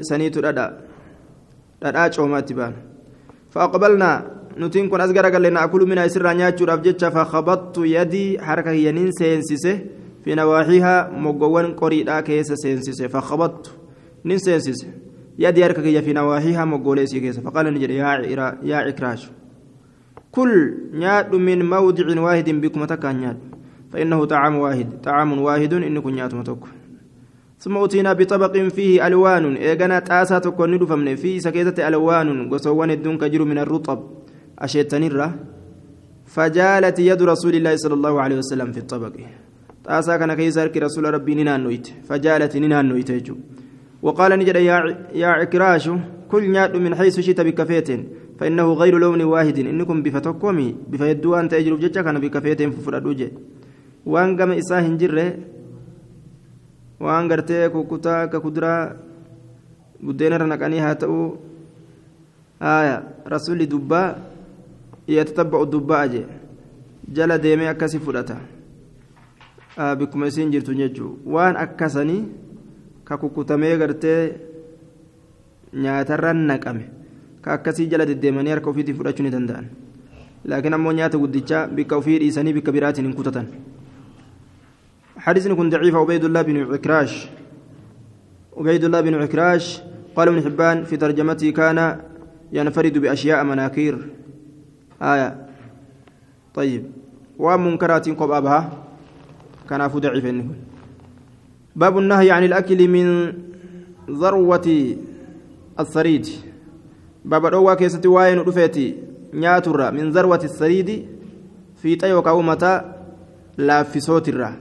saniitu 0.08 0.40
dhadhaa 0.46 0.72
dhadhaa 1.82 2.10
coomaatti 2.16 2.56
baan 2.62 2.76
فأقبلنا 3.52 4.12
نتين 4.64 4.88
كن 4.90 5.02
أزغر 5.02 5.26
قال 5.28 5.44
لنا 5.44 5.64
أكل 5.68 5.84
من 5.84 5.98
أسر 6.00 6.24
نياتشور 6.24 6.74
أفجتش 6.74 7.04
فخبطت 7.04 7.78
يدي 7.84 8.40
حركة 8.40 8.72
ينين 8.72 9.12
سينسيسه 9.12 9.76
في 10.24 10.36
نواحيها 10.36 11.10
مقوان 11.18 11.74
قريدا 11.74 12.22
كيس 12.22 12.54
سينسيسه 12.54 13.08
فخبطت. 13.08 13.76
نين 14.26 14.38
سينسيسه 14.38 14.88
يدي 15.40 15.64
حركة 15.66 16.02
في 16.02 16.14
نواحيها 16.14 16.66
مقوليسي 16.66 17.20
كيس. 17.20 17.40
فقال 17.40 17.74
نجري 17.74 17.96
يا 17.96 18.56
يا 18.64 18.76
عكراش. 18.76 19.30
كل 20.32 20.74
نياد 20.94 21.36
من 21.36 21.70
موضع 21.70 22.22
واحد 22.22 22.50
بكم 22.50 22.86
تكا 22.86 23.12
نياد 23.12 23.38
فإنه 23.92 24.26
طعام 24.26 24.56
واحد. 24.56 24.88
طعام 25.04 25.42
واحد 25.42 25.74
إنكم 25.74 26.10
نيات 26.10 26.34
متوك 26.34 26.68
ثم 27.60 27.78
أتينا 27.78 28.14
بطبق 28.14 28.58
فيه 28.58 29.08
ألوان. 29.08 29.56
إيغانا 29.56 30.00
تاسا 30.00 30.40
تكون 30.40 30.72
ندفمن 30.76 31.16
فيه 31.16 31.40
سكيتة 31.40 31.88
ألوان. 31.88 32.54
وسوان 32.54 32.92
الدون 32.92 33.18
كجر 33.18 33.44
من 33.44 33.58
الرطب. 33.58 34.00
أشيتنيرة 34.60 35.36
فجالت 36.26 37.00
يد 37.00 37.22
رسول 37.22 37.56
الله 37.56 37.76
صلى 37.76 37.94
الله 37.94 38.22
عليه 38.22 38.38
وسلم 38.38 38.72
في 38.72 38.78
الطبق. 38.78 39.14
تاسا 39.84 40.18
كان 40.18 40.34
كيسارك 40.34 40.78
رسول 40.78 41.14
ربي 41.14 41.36
نينان 41.36 41.64
نويت 41.64 41.88
فجالت 42.08 42.58
نينان 42.58 42.86
نويت 42.86 43.12
وقال 44.02 44.32
نجد 44.40 44.56
يا 44.56 44.78
يا 45.14 45.28
عكراش 45.28 45.90
كل 46.32 46.44
نياد 46.52 46.76
من 46.76 46.96
حيث 46.96 47.20
شئت 47.20 47.42
بكفيت 47.42 47.90
فإنه 48.40 48.68
غير 48.74 48.98
لون 48.98 49.22
واحد 49.22 49.60
إنكم 49.60 49.98
بفتكومي 50.04 50.68
بفيدو 50.90 51.36
أن 51.36 51.50
تأجروا 51.50 51.78
جتشا 51.84 52.02
كان 52.02 52.20
بكفيت 52.20 52.62
ففردوجي 52.76 53.30
وأن 54.06 54.30
قام 54.38 54.52
إساهن 54.52 54.98
جره 54.98 55.28
waan 57.02 57.28
gartee 57.28 57.70
kukkutaa 57.74 58.22
akka 58.24 58.40
kuduraa 58.40 58.94
buddeenarra 60.06 60.48
naqanii 60.52 60.82
haa 60.86 61.00
ta'u 61.04 61.18
haya 62.66 62.98
rasulli 63.34 63.66
dubbaa 63.72 64.06
yatatabba'u 65.16 65.66
dubbaa 65.76 66.04
jee 66.14 66.26
jala 67.20 67.42
deemee 67.46 67.72
akkasi 67.74 68.04
fudhata. 68.06 68.38
Ka 73.12 73.18
kukkutamee 73.18 73.78
gartee 73.78 74.22
nyaatarra 75.74 76.34
naqame 76.34 76.84
ka 77.42 77.54
akkasii 77.54 77.88
jala 77.92 78.06
deddeemanii 78.06 78.54
harka 78.54 78.70
ofiitiin 78.70 78.98
fudhachuu 78.98 79.26
ni 79.26 79.32
danda'an 79.32 79.68
laakiin 80.46 80.74
ammoo 80.78 80.94
nyaata 81.00 81.18
guddichaa 81.18 81.68
bikka 81.68 81.98
ofii 81.98 82.20
dhiisanii 82.24 82.54
bikka 82.54 82.72
biraatiin 82.72 83.08
hin 83.08 83.16
kutatan 83.16 83.48
حديث 85.22 85.48
كن 85.48 85.70
ضعيف 85.70 85.96
عبيد 85.96 86.24
الله 86.26 86.42
بن 86.42 86.74
عكراش 86.74 87.14
عبيد 88.58 88.84
الله 88.84 89.02
بن 89.02 89.14
عكراش 89.22 89.66
قال 90.16 90.28
ابن 90.28 90.42
حبان 90.42 90.84
في 90.84 90.98
ترجمته 90.98 91.50
كان 91.50 91.78
ينفرد 92.52 92.98
بأشياء 92.98 93.44
مناكير 93.44 93.96
آية 95.02 95.30
طيب 96.54 96.84
ومنكرات 97.38 98.10
قبابها 98.10 98.60
كان 99.72 99.82
أفو 99.82 100.00
ضعيف 100.00 100.26
باب 101.76 101.98
النهي 101.98 102.32
عن 102.32 102.44
الأكل 102.44 102.88
من 102.88 103.34
ذروة 104.12 104.68
الثريد 105.80 106.26
باب 107.26 107.46
الأوى 107.46 107.76
كيستي 107.76 108.08
واين 108.08 108.40
رفيتي. 108.40 108.96
نياتر 109.34 109.92
من 109.92 110.10
ذروة 110.12 110.44
الثريد 110.44 111.08
في 111.76 111.96
تيوكا 111.96 112.32
ومتى 112.32 112.82
لا 113.58 113.84
في 113.84 114.00
صوت 114.00 114.30
الرّ 114.30 114.60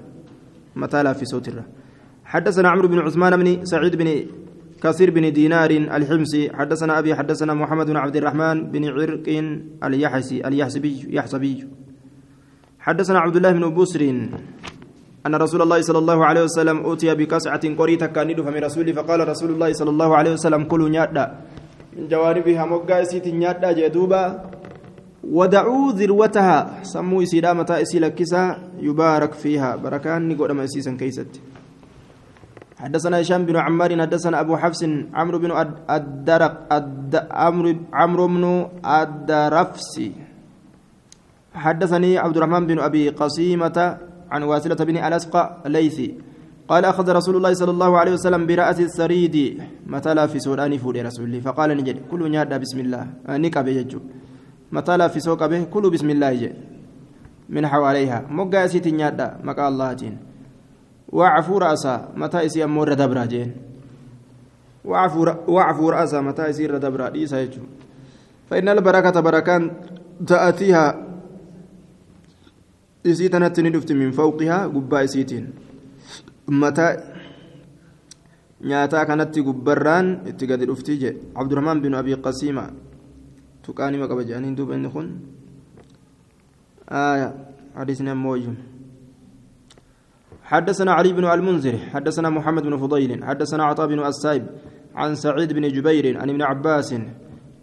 متى 0.76 1.02
لا 1.02 1.12
في 1.12 1.24
صوت 1.24 1.48
الره 1.48 1.64
حدثنا 2.24 2.68
عمرو 2.68 2.88
بن 2.88 2.98
عثمان 2.98 3.36
بن 3.36 3.64
سعيد 3.64 3.96
بن 3.96 4.26
كثير 4.82 5.10
بن 5.10 5.32
دينار 5.32 5.70
الحمصي. 5.70 6.50
حدثنا 6.54 6.98
أبي 6.98 7.14
حدثنا 7.14 7.54
محمد 7.54 7.86
بن 7.86 7.96
عبد 7.96 8.16
الرحمن 8.16 8.70
بن 8.70 8.84
عرق 8.84 9.26
اليحسي 9.84 10.46
اليحسبي 10.46 11.06
يحسبي. 11.10 11.68
حدثنا 12.78 13.18
عبد 13.18 13.36
الله 13.36 13.52
بن 13.52 13.74
بسر. 13.74 14.02
أن 15.26 15.34
رسول 15.34 15.60
الله 15.62 15.80
صلى 15.84 15.98
الله 15.98 16.18
عليه 16.24 16.42
وسلم 16.48 16.76
أوتي 16.88 17.14
بكسعة 17.14 17.64
قريتة 17.76 18.06
كان 18.06 18.32
فمن 18.32 18.64
رسوله 18.64 18.92
فقال 18.92 19.28
رسول 19.28 19.50
الله 19.50 19.70
صلى 19.72 19.90
الله 19.90 20.10
عليه 20.16 20.32
وسلم 20.32 20.64
كلوا 20.64 20.88
نيادا 20.88 21.24
من 21.96 22.08
جوانبها 22.08 22.64
مقاسيت 22.64 23.26
نيادا 23.28 23.72
جدوبا 23.72 24.24
ودعوا 25.24 25.92
ذروتها. 25.92 26.82
سموا 26.82 27.22
إسيدا 27.22 27.52
متى 27.52 27.82
إسي 27.82 27.98
لكسا 28.00 28.42
يبارك 28.80 29.32
فيها. 29.36 29.76
بركان 29.76 30.28
نقول 30.28 30.50
ما 30.56 30.64
إسيسا 30.64 30.96
كيست. 30.96 31.32
حدثنا 32.80 33.20
هشام 33.20 33.44
بن 33.44 33.56
عمار 33.56 33.92
حدثنا 34.00 34.40
أبو 34.40 34.56
حفص 34.56 34.82
عمرو 35.14 35.38
بن 35.38 35.52
الدرق 35.90 36.72
عمرو 37.30 37.74
عمرو 37.92 38.26
بن 38.26 38.44
الدرفسي 38.80 40.12
حدثني 41.54 42.18
عبد 42.18 42.36
الرحمن 42.36 42.66
بن 42.66 42.78
أبي 42.80 43.08
قصيمة 43.08 43.98
عن 44.30 44.42
واسلة 44.42 44.78
بن 44.84 44.96
الأسقى 44.96 45.56
ليثي 45.66 46.14
قال 46.68 46.84
أخذ 46.84 47.06
رسول 47.12 47.36
الله 47.36 47.52
صلى 47.54 47.70
الله 47.70 47.98
عليه 47.98 48.12
وسلم 48.12 48.46
برأس 48.46 48.80
السريد 48.80 49.36
متى 49.86 50.14
لا 50.14 50.26
في 50.26 50.38
سوداني 50.38 50.78
فود 50.78 50.96
رسول 50.96 51.40
فقال 51.42 51.70
نجد 51.76 52.06
كل 52.10 52.30
نيادا 52.30 52.56
بسم 52.56 52.78
الله. 52.80 53.06
نكا 53.26 53.60
بيجو 53.62 53.98
متى 54.72 54.96
لا 54.96 55.08
في 55.08 55.20
سوق 55.20 55.46
به 55.46 55.66
كلوا 55.66 55.90
بسم 55.90 56.10
الله 56.10 56.32
جي 56.34 56.50
من 57.50 57.66
حواليها 57.66 58.30
مقا 58.30 58.66
سيتي 58.70 58.90
نيادا 58.90 59.42
مقا 59.42 59.68
الله 59.68 59.92
جين. 59.92 60.16
وعفو 61.10 61.58
رأسا 61.58 62.14
متى 62.14 62.46
إسي 62.46 62.64
أمور 62.64 62.94
دبرا 62.94 63.24
جين. 63.26 63.50
وعفو 65.50 65.90
رأسا 65.90 66.20
متى 66.22 66.50
إسي 66.50 66.66
دبرا. 66.70 67.08
ديسا 67.10 67.40
يجو 67.42 67.62
فإن 68.50 68.68
البركة 68.68 69.20
بركان 69.20 69.70
تأتيها 70.26 71.09
إسي 73.06 73.28
تنتني 73.28 73.70
دفت 73.70 73.92
من 73.92 74.10
فوقها 74.10 74.66
قبا 74.74 75.04
إسيتين 75.04 75.44
متى 76.48 76.86
kanatti 79.08 79.40
gubbarraan 79.40 80.28
itti 80.28 80.44
gadi 80.46 80.68
dhuftii 80.68 80.98
je 81.00 81.10
cabdurahmaan 81.32 81.80
bin 81.80 81.94
abii 81.96 82.20
qasiima 82.20 82.68
tuqaanii 83.64 83.96
maqaba 83.96 84.20
jedhaniin 84.28 84.56
duuba 84.56 84.76
inni 84.76 84.90
kun? 84.92 85.08
آية 86.90 87.34
حديثنا 87.76 88.14
موجم 88.14 88.54
حدثنا 90.42 90.92
علي 90.92 91.12
بن 91.12 91.24
المنذر 91.24 91.78
حدثنا 91.94 92.30
محمد 92.30 92.62
بن 92.62 92.76
فضيل 92.76 93.24
حدثنا 93.24 93.64
عطاء 93.64 93.86
بن 93.86 94.06
السائب 94.06 94.46
عن 94.94 95.14
سعيد 95.14 95.52
بن 95.52 95.68
جبير 95.68 96.20
عن 96.20 96.30
ابن 96.30 96.42
عباس 96.42 96.94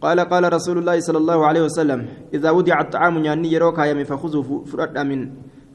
قال 0.01 0.19
قال 0.19 0.53
رسول 0.53 0.77
الله 0.77 0.99
صلى 0.99 1.17
الله 1.17 1.45
عليه 1.45 1.61
وسلم 1.61 2.07
إذا 2.33 2.49
وضع 2.51 2.81
الطعام 2.81 3.25
يعني 3.25 3.53
يروك 3.53 3.79
يمي 3.79 4.05
فخذوا 4.05 4.65
فرد 4.65 4.97
من 4.97 5.19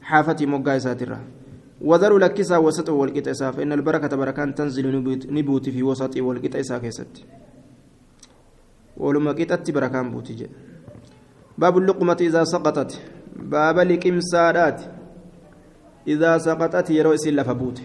حافة 0.01 0.45
مقاي 0.45 0.79
ساترة. 0.79 1.19
وذروا 1.81 2.19
لكسا 2.19 2.57
وسط 2.57 2.89
والقطع 2.89 3.51
فإن 3.51 3.71
البركة 3.71 4.17
بركان 4.17 4.55
تنزل 4.55 4.85
نبوت 5.27 5.69
في 5.69 5.83
وسط 5.83 6.17
والقطع 6.17 6.77
كيست. 6.77 7.13
ولما 8.97 9.31
قطت 9.31 9.71
بركان 9.71 10.11
بوتي 10.11 10.47
باب 11.57 11.77
اللقمة 11.77 12.17
إذا 12.21 12.43
سقطت. 12.43 13.01
باب 13.35 13.79
لكم 13.79 14.19
سادات. 14.19 14.81
إذا 16.07 16.37
سقطت 16.37 16.89
يروي 16.89 17.15
لفبوت 17.27 17.81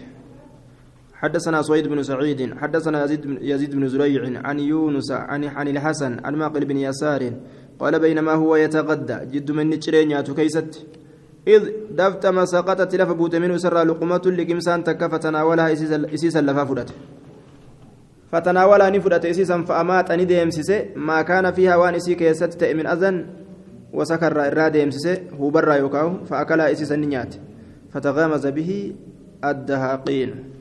حدثنا 1.19 1.61
سويد 1.61 1.87
بن 1.87 2.03
سعيد 2.03 2.53
حدثنا 2.57 3.03
يزيد 3.03 3.21
بن, 3.27 3.37
يزيد 3.41 3.75
بن 3.75 3.87
زريع 3.87 4.41
عن 4.47 4.59
يونس 4.59 5.11
عن 5.11 5.43
عن 5.43 5.67
الحسن 5.67 6.19
عن 6.25 6.35
ماقل 6.35 6.65
بن 6.65 6.77
يسار 6.77 7.33
قال 7.79 7.99
بينما 7.99 8.33
هو 8.33 8.55
يتغدى 8.55 9.17
جد 9.31 9.51
من 9.51 9.69
نشرين 9.69 10.21
كيست 10.21 10.85
إذ 11.47 11.63
دفت 11.91 12.25
ما 12.25 12.45
سقطت 12.45 12.95
لفبوت 12.95 13.35
منه 13.35 13.57
سر 13.57 13.83
لقمة 13.83 14.21
لكمسان 14.25 14.83
تك 14.83 15.11
فتناولها 15.11 15.73
إسيسا 16.15 16.41
لفافدت 16.41 16.89
فتناولها 18.31 18.89
نفدت 18.89 19.25
إسيسا 19.25 19.61
فأمات 19.61 20.11
أن 20.11 20.27
ديمسسه 20.27 20.85
ما 20.95 21.21
كان 21.21 21.51
فيها 21.51 21.75
وان 21.75 21.95
إسي 21.95 22.15
كيست 22.15 22.63
من 22.63 22.87
أذن 22.87 23.15
وسكر 23.93 24.47
إراد 24.47 24.75
يمسسه. 24.75 25.17
هو 25.39 25.49
برا 25.49 25.73
يوكاو 25.73 26.25
فأكلها 26.25 26.71
إسيسا 26.71 26.95
نيات 26.95 27.35
فتغامز 27.91 28.47
به 28.47 28.93
الدهاقين. 29.43 30.58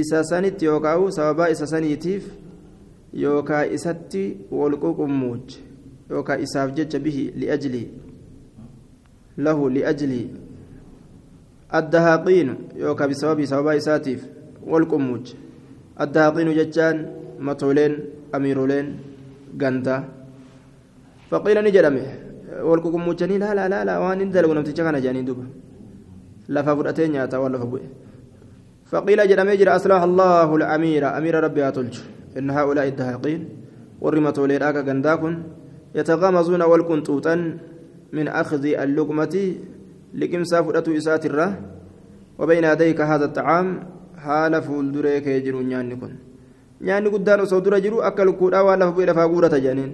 Isa 0.00 0.24
sanitti 0.24 0.64
yookaan 0.64 1.10
sababa 1.12 1.50
isa 1.50 1.66
saniitiif 1.66 2.24
yookaan 3.12 3.72
isatti 3.74 4.24
wal 4.50 4.76
quqummuuch 4.84 5.58
yookaan 6.10 6.42
isaaf 6.42 6.74
jecha 6.76 6.98
bihi 6.98 7.32
li'ajli 7.36 7.82
lahu 9.38 9.68
li'ajli 9.68 10.44
الدهاقين 11.80 12.48
يوكا 12.76 13.06
بسبب 13.10 13.38
سبب 13.50 13.66
إساتيف 13.66 14.20
والقموج 14.70 15.24
الدهاقين 16.00 16.48
جتان 16.58 16.96
مطولين 17.46 17.92
أميرولين 18.36 18.86
غنتا 19.62 19.96
فقيل 21.30 21.56
نجرمه 21.66 22.06
والقموجني 22.68 23.36
لا 23.42 23.50
لا 23.58 23.64
لا 23.72 23.80
لا 23.88 23.94
وان 24.02 24.20
اندل 24.24 24.44
ونمتجا 24.50 24.82
كان 24.86 24.96
جاني 25.04 25.22
دوبا 25.28 25.46
لفا 26.54 26.72
فرأتين 26.78 27.14
ياتا 27.18 27.36
ولا 27.42 27.58
فبوئ 27.62 27.84
فقيل 28.90 29.28
جرمي 29.28 29.56
جرى 29.56 29.70
أصلح 29.76 30.00
الله 30.02 30.48
الأمير. 30.56 31.02
أمير 31.18 31.34
ربي 31.44 31.68
أتلج 31.68 31.94
إن 32.38 32.50
هؤلاء 32.50 32.86
الدهاقين 32.88 33.40
ورمت 34.00 34.38
وليراك 34.38 34.76
غنداكن 34.88 35.34
يتغامزون 35.94 36.62
والكنتوتا 36.62 37.34
من 38.12 38.26
أخذ 38.28 38.64
اللقمة 38.84 39.34
لكم 40.14 40.44
سافرة 40.44 40.86
إسات 40.96 41.24
وبين 42.38 42.64
يديك 42.64 43.00
هذا 43.00 43.24
الطعام 43.24 43.66
حال 44.24 44.62
فولدريك 44.62 45.26
يجرو 45.26 45.60
نياني 45.62 45.96
كن 45.96 46.12
نياني 46.80 47.08
قدان 47.14 47.40
osoo 47.40 47.60
dura 47.60 47.80
jiru 47.80 48.02
akka 48.02 48.24
lukkuudhaa 48.24 48.64
waan 48.66 48.78
lafa 48.78 48.92
bu'e 48.92 49.06
lafaa 49.06 49.28
guurata 49.28 49.60
jedhaniin 49.60 49.92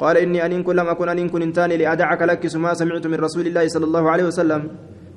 قال 0.00 0.16
إني 0.16 0.46
أن 0.46 0.62
كن 0.62 0.76
لم 0.76 0.88
أكن 0.88 1.08
أن 1.08 1.28
كن 1.28 1.42
إنتاني 1.42 1.76
لأدعك 1.76 2.22
لك 2.22 2.56
ما 2.56 2.74
سمعت 2.74 3.06
من 3.06 3.14
رسول 3.14 3.46
الله 3.46 3.68
صلى 3.68 3.84
الله 3.84 4.10
عليه 4.10 4.24
وسلم 4.24 4.62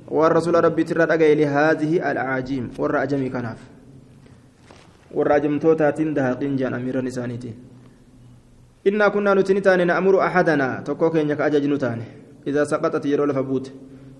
والرسول 0.07 0.55
ربي 0.63 0.83
ترى 0.83 1.35
لهذه 1.35 2.11
الأعاجيم 2.11 2.65
والرأجمي 2.79 3.29
كناف 3.29 3.59
والرأجمتوتاتين 5.11 6.13
دهاقين 6.13 6.55
جان 6.55 6.73
أمير 6.73 7.01
نسانيتين 7.01 7.55
إنا 8.87 9.07
كنا 9.07 9.33
نتنتان 9.33 9.87
نأمر 9.87 10.15
أحدنا 10.27 10.67
تكوك 10.87 11.15
إنك 11.15 11.41
أجج 11.41 11.65
نتان 11.73 11.99
إذا 12.47 12.63
سقطت 12.63 13.05
يرول 13.05 13.33
فبوت 13.33 13.65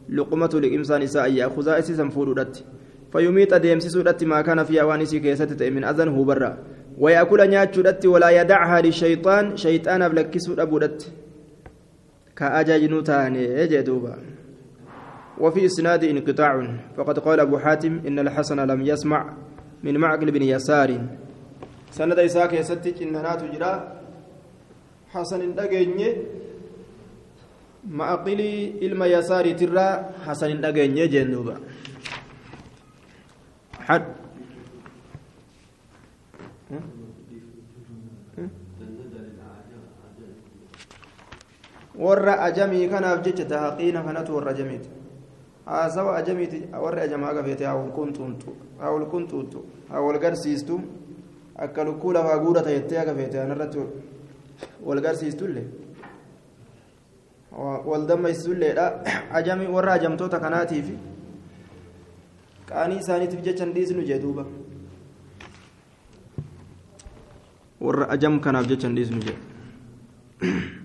لقمة 0.10 0.54
لإمسان 0.64 1.02
إساء 1.02 1.32
يأخذ 1.34 1.68
أسيسا 1.70 2.10
فورودت 2.10 2.64
فيميت 3.12 3.54
أديم 3.54 3.80
سيسودت 3.80 4.24
ما 4.24 4.42
كان 4.42 4.64
في 4.64 4.82
أوانسي 4.82 5.20
كيستت 5.20 5.64
من 5.64 5.84
أذن 5.84 6.08
هو 6.08 6.24
برا 6.24 6.58
ويأكل 6.98 7.50
نياتشودت 7.50 8.06
ولا 8.06 8.30
يدعها 8.42 8.82
للشيطان 8.82 9.58
شيطان 9.58 10.10
بلكسود 10.10 10.60
أبودت 10.60 11.12
كأجج 12.38 12.84
نتان 12.94 13.36
يجدوبا 13.36 14.16
وفي 15.40 15.66
إسناد 15.66 16.04
انقطاع. 16.04 16.54
فقد 16.98 17.20
قال 17.20 17.40
أبو 17.40 17.58
حاتم 17.58 18.02
إن 18.08 18.20
الحسن 18.20 18.60
لم 18.60 18.82
يسمع 18.82 19.34
من 19.84 19.98
معقل 19.98 20.32
بن 20.32 20.42
يسار. 20.42 20.90
سند 21.92 22.20
إساك 22.20 22.54
يستج 22.54 23.02
إننا 23.02 23.36
تجرى 23.36 23.74
حسن 25.14 25.56
دقيني. 25.56 26.08
معقلي 27.88 28.54
إلما 28.82 29.06
يساري 29.06 29.54
ترى 29.54 30.10
حسن 30.26 30.62
دقيني 30.62 31.08
جندوبا. 31.08 31.56
حد. 33.88 34.06
warra 41.98 42.42
ajamii 42.46 42.88
kanaaf 42.88 43.26
jecha 43.26 43.46
tahaqiina 43.46 44.04
kanatu 44.06 44.36
warra 44.36 44.52
ajamiiti 44.52 44.90
haasawa 45.68 46.18
ajamiiti? 46.18 46.62
Warra 46.84 47.02
ajamaa 47.02 47.34
gafeete 47.34 47.66
hawul 47.66 47.92
kuntuuntu 47.92 48.56
hawul 48.80 49.06
kuntuutu 49.06 49.66
hawul 49.90 50.20
garsiistu. 50.20 50.82
Akka 51.58 51.84
lukkuu 51.84 52.14
lafaa 52.14 52.38
guurata 52.40 52.70
jettee 52.70 53.06
gafeete 53.06 53.42
anarratti 53.42 53.80
wal 54.86 55.02
garsiistullee? 55.02 55.66
Wal 57.86 58.06
dammaysisulleedha 58.08 58.94
ajami 59.40 59.68
warra 59.68 59.94
ajamtoota 59.94 60.40
kanaatiif 60.40 60.90
qaanii 62.70 63.00
isaaniitiif 63.00 63.44
jechan 63.44 63.74
dhiisnu 63.74 64.04
jee 64.04 64.20
duuba. 64.22 64.46
Warra 67.82 68.10
ajam 68.10 68.40
kanaaf 68.40 68.68
jechan 68.68 68.96
dhiisnu 68.96 69.22
jee 69.22 69.38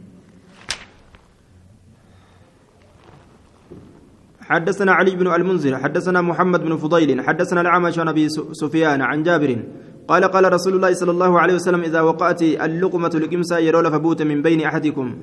حدثنا 4.43 4.93
علي 4.93 5.17
بن 5.17 5.27
المنذر 5.27 5.79
حدثنا 5.79 6.21
محمد 6.21 6.61
بن 6.61 6.77
فضيل 6.77 7.21
حدثنا 7.21 7.61
الأعمش 7.61 7.99
عن 7.99 8.09
أبي 8.09 8.29
سفيان 8.53 9.03
عن 9.03 9.23
جابر 9.23 9.63
قال 10.09 10.25
قال 10.25 10.53
رسول 10.53 10.75
الله 10.75 10.93
صلى 10.93 11.11
الله 11.11 11.41
عليه 11.41 11.55
وسلم 11.55 11.81
إذا 11.81 12.01
وقعت 12.01 12.43
اللقمة 12.43 13.09
لكمسا 13.15 13.59
يرول 13.59 13.91
فبوت 13.93 14.23
من 14.23 14.43
بين 14.43 14.61
أحدكم 14.61 15.17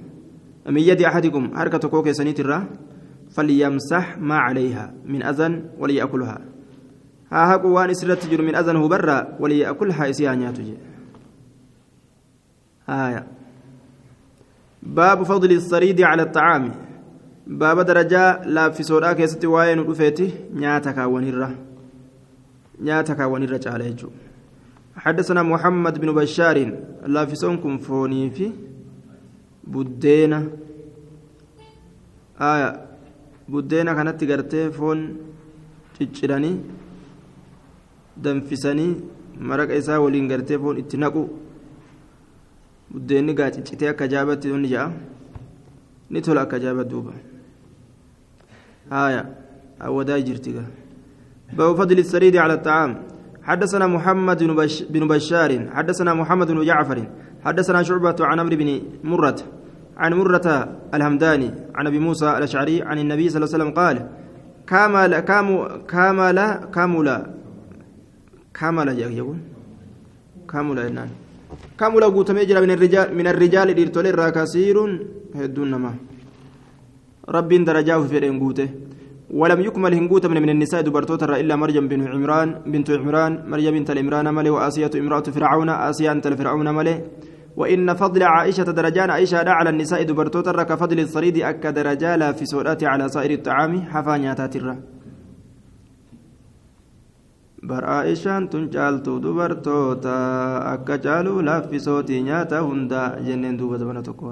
من 0.70 0.78
يد 0.78 1.02
أحدكم 1.02 1.58
حركة 1.58 1.90
كوكي 1.90 2.14
سنيت 2.14 2.40
الرا 2.40 2.68
فليمسح 3.36 4.18
ما 4.18 4.38
عليها 4.38 4.94
من 5.06 5.24
أذن 5.24 5.70
وليأكلها. 5.80 6.40
ها 7.32 7.54
هاكو 7.54 7.68
وان 7.68 7.94
تجر 7.94 8.42
من 8.42 8.56
أذنه 8.56 8.88
برا 8.88 9.38
وليأكلها 9.40 10.10
إسيانيا 10.10 10.52
تجي. 10.52 10.78
آية. 12.90 13.28
باب 14.84 15.24
فضل 15.24 15.52
الصريد 15.52 16.02
على 16.02 16.24
الطعام. 16.24 16.89
باب 17.49 17.81
درجة 17.81 18.43
لا 18.45 18.71
في 18.71 18.83
سودا 18.83 19.13
كيستي 19.13 19.47
واين 19.47 19.79
ودفيتي 19.79 20.35
نياتا 20.55 20.91
كاونيرا 20.93 21.55
نياتا 22.81 23.15
كاونيرا 23.15 23.61
على 23.67 23.87
يجو 23.87 24.09
حدثنا 24.97 25.43
محمد 25.43 26.01
بن 26.01 26.13
بشار 26.15 26.57
لافسونكم 27.07 27.79
فوني 27.79 28.31
في 28.31 28.51
بدينا 29.65 30.49
آية 32.41 32.81
بدينا 33.49 33.93
كانت 33.95 34.25
غرتي 34.25 34.71
فون 34.71 35.17
cicciranii 35.99 36.57
danfisanii 38.17 38.97
maraqa 39.41 39.75
isaa 39.75 40.01
waliin 40.01 40.29
gartee 40.29 40.59
foon 40.59 40.79
itti 40.79 40.97
naqu 41.03 41.23
buddeenni 42.91 43.35
gaa 43.35 43.51
ciccitee 43.51 43.89
akka 43.89 44.09
jaabatti 44.09 44.53
ni 44.63 44.69
ja'a 44.75 44.93
ni 46.11 46.23
tola 46.23 46.43
akka 46.43 46.59
jaabat 46.65 46.89
duuba 46.89 47.13
Awwadaa 48.92 50.22
jirti 50.22 50.52
gaa 50.52 50.70
باب 51.58 51.76
فضل 51.76 52.00
السريد 52.00 52.36
على 52.38 52.54
الطعام. 52.54 52.92
حدثنا 53.44 53.88
محمد 53.88 54.44
بن 54.90 55.08
بشار. 55.08 55.52
حدثنا 55.74 56.14
محمد 56.14 56.48
بن 56.52 56.66
جعفر. 56.66 56.98
حدثنا 57.46 57.84
شعبة 57.84 58.16
عن 58.20 58.40
عمرو 58.40 58.56
بن 58.56 58.82
مرة 59.04 59.40
عن 59.98 60.14
مرة 60.14 60.48
الهمداني 60.94 61.50
عن 61.76 61.88
أبي 61.88 62.00
موسى 62.00 62.38
الأشعري 62.38 62.82
عن 62.82 63.00
النبي 63.00 63.30
صلى 63.30 63.38
الله 63.38 63.50
عليه 63.50 63.58
وسلم 63.58 63.72
قال 63.80 63.98
كامل 64.68 65.20
كامل 65.20 65.82
كامل 66.74 67.10
كامل 68.54 68.88
يقول. 69.00 69.38
كامل 70.52 70.80
إنان. 70.80 71.10
كامل 71.80 72.04
قوت 72.04 72.32
ميجرا 72.32 72.60
من 72.62 72.72
الرجال 72.72 73.08
من 73.18 73.28
الرجال 73.28 73.74
ديرتولي 73.74 74.32
كثير 74.38 74.78
هدون 75.36 75.76
ما. 75.76 75.94
رب 77.36 77.52
درجاه 77.70 78.02
في 78.10 78.18
قوته. 78.42 78.70
ولم 79.40 79.60
يكمل 79.68 79.94
هنقوت 79.94 80.26
من 80.26 80.42
من 80.42 80.50
النساء 80.50 80.82
دبرتوت 80.82 81.24
إلا 81.24 81.56
مريم 81.56 81.88
بن 81.88 82.02
عمران 82.14 82.50
بنت 82.66 82.90
عمران 83.02 83.32
مريم 83.52 83.74
بنت 83.78 83.90
العمران 83.92 84.28
ملي 84.34 84.50
وآسية 84.50 84.94
امرأة 85.02 85.28
فرعون 85.36 85.70
آسيا 85.70 86.12
أنت 86.12 86.26
الفرعون 86.28 86.68
ملي. 86.78 86.96
وإن 87.60 87.94
فضل 87.94 88.24
عائشة 88.24 88.64
درجان 88.64 89.10
عائشة 89.10 89.50
على 89.50 89.70
النساء 89.70 90.04
دبرتوت 90.04 90.50
كفضل 90.50 91.00
الصريد 91.00 91.38
أك 91.38 91.68
درجالا 91.68 92.32
في 92.32 92.46
سورات 92.46 92.84
على 92.84 93.10
سائر 93.10 93.32
الطعام 93.32 93.82
حفانياتات 93.92 94.56
الره 94.56 94.78
bar 97.70 97.84
aishaan 97.84 98.48
tun 98.50 98.72
caaltu 98.72 99.20
dubartoota 99.20 100.14
akka 100.74 100.96
caalu 100.98 101.44
laaffisootii 101.48 102.22
nyaata 102.24 102.64
hunda 102.64 103.20
jenneen 103.28 103.58
duuba 103.60 103.78
dabana 103.78 104.02
tokko 104.02 104.32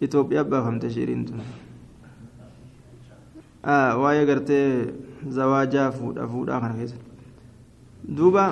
itoophiyaa 0.00 0.44
baafamte 0.44 0.90
shiriin 0.94 1.24
tun 1.28 1.40
waa'ee 4.02 4.24
gartee 4.30 4.66
zawaajaa 5.36 5.90
fuudha 5.98 6.28
fuudhaa 6.32 6.60
kana 6.60 6.74
keessa 6.80 6.98
duuba 8.16 8.44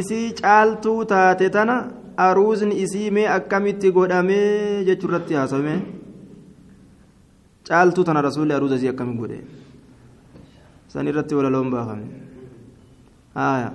isii 0.00 0.26
caaltuu 0.40 0.98
taate 1.12 1.48
tana 1.56 1.76
aruusni 2.26 2.74
isii 2.84 3.10
mee 3.16 3.26
akkamitti 3.36 3.92
godhamee 3.96 4.84
jechuurratti 4.88 5.34
haasawame 5.40 5.74
caaltuu 7.68 8.04
tana 8.10 8.22
rasuulli 8.28 8.54
aruusa 8.58 8.78
isii 8.80 8.92
akkamitti 8.94 9.20
godhe 9.22 9.38
san 10.94 11.08
irratti 11.12 11.34
walaloon 11.38 11.70
baafame 11.74 12.06
haaya 13.34 13.72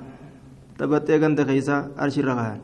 taphattee 0.78 1.20
ganda 1.26 1.46
keeysaa 1.52 1.82
arshirra 2.06 2.36
kaayan 2.40 2.62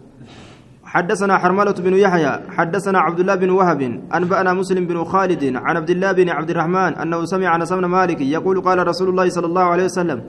حدثنا 0.93 1.37
حرملة 1.37 1.77
بن 1.85 1.93
يحيى 2.05 2.33
حدثنا 2.57 2.99
عبد 2.99 3.19
الله 3.19 3.35
بن 3.35 3.49
وهب 3.49 3.81
أنبأنا 4.17 4.53
مسلم 4.53 4.83
بن 4.87 5.03
خالد 5.03 5.43
عن 5.65 5.77
عبد 5.77 5.89
الله 5.89 6.11
بن 6.11 6.29
عبد 6.29 6.49
الرحمن 6.49 6.91
أنه 7.01 7.25
سمع 7.25 7.55
أنس 7.55 7.73
بن 7.73 7.85
مالك 7.85 8.21
يقول 8.21 8.61
قال 8.61 8.87
رسول 8.87 9.09
الله 9.09 9.29
صلى 9.29 9.47
الله 9.51 9.65
عليه 9.73 9.85
وسلم 9.85 10.19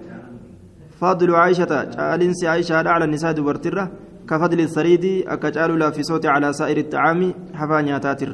فاضل 1.01 1.35
عائشة 1.35 1.73
جالنس 1.99 2.45
عائشة 2.45 2.89
على 2.95 3.05
النساء 3.05 3.33
دبرترة 3.33 3.85
كفضل 4.29 4.61
السريد 4.61 5.05
أكجال 5.35 5.79
لا 5.79 5.91
في 5.91 6.03
صوت 6.03 6.27
على 6.27 6.53
سائر 6.53 6.77
الطعام 6.77 7.35
حفانيا 7.55 7.99
تاتر. 7.99 8.31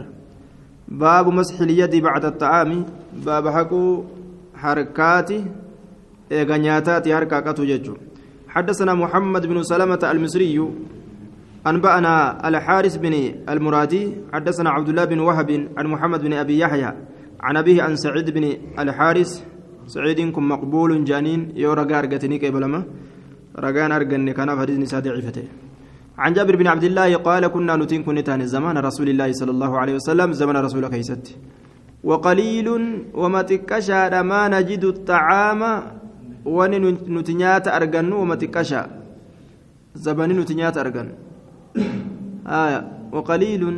باب 0.88 1.26
مسح 1.28 1.60
اليد 1.60 1.94
بعد 1.96 2.24
الطعام 2.24 2.70
باب 3.26 3.48
حقو 3.48 4.04
حركاتي 4.62 5.44
إيغانياتاتي 6.32 7.16
حركاكاتو 7.16 7.64
ججو. 7.64 7.94
حدثنا 8.48 8.94
محمد 8.94 9.46
بن 9.46 9.62
سلمة 9.62 10.02
المصري 10.12 10.58
أنبأنا 11.70 12.14
الحارث 12.48 12.96
بن 12.96 13.14
المرادي 13.52 14.02
حدثنا 14.32 14.70
عبد 14.70 14.88
الله 14.88 15.04
بن 15.04 15.20
وهب 15.28 15.50
عن 15.78 15.86
محمد 15.86 16.20
بن 16.26 16.32
أبي 16.32 16.58
يحيى 16.58 16.90
عن 17.46 17.54
أبيه 17.56 17.82
عن 17.82 17.96
سعيد 17.96 18.30
بن 18.36 18.44
الحارث. 18.78 19.30
سعيد 19.94 20.20
كن 20.34 20.42
مقبول 20.42 21.04
جانين 21.04 21.40
يو 21.56 21.72
رقا 21.72 21.98
أرقتني 21.98 22.38
كيبلما 22.38 22.80
رقان 23.64 23.92
أرقني 23.92 24.32
كان 24.32 24.50
فريد 24.58 24.78
نساء 24.78 25.00
ضعيفته 25.00 25.44
عن 26.18 26.32
جابر 26.32 26.56
بن 26.56 26.66
عبد 26.66 26.84
الله 26.84 27.16
قال 27.16 27.42
كنا 27.54 27.76
نتين 27.76 28.02
كنتان 28.06 28.46
زمان 28.46 28.76
رسول 28.78 29.08
الله 29.08 29.32
صلى 29.32 29.50
الله 29.50 29.72
عليه 29.78 29.94
وسلم 29.94 30.28
زمن 30.32 30.56
رسول 30.56 30.84
كيست. 30.88 31.24
وقليل 32.04 32.68
وما 33.14 33.42
تكشى 33.42 34.22
ما 34.22 34.48
نجد 34.48 34.84
الطعام 34.84 35.62
wani 36.48 36.78
nuti 37.06 37.34
nyaata 37.34 37.72
argannu 37.74 38.20
wama 38.20 38.36
xiqqasha 38.36 38.88
zabani 39.94 40.34
nuti 41.67 41.83
nyaata 41.83 41.83
argannu 41.83 42.43
aya 42.45 42.83
waqaliilun 43.11 43.77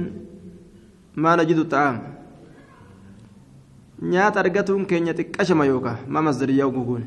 maa 1.15 1.35
najidu 1.35 1.63
xa'aam 1.71 1.99
nyaata 4.01 4.39
argatuun 4.39 4.85
keenya 4.85 5.13
xiqqashama 5.13 5.65
yookaa 5.65 5.97
ma 6.07 6.21
masdariyyaa 6.21 6.69
guguun 6.69 7.03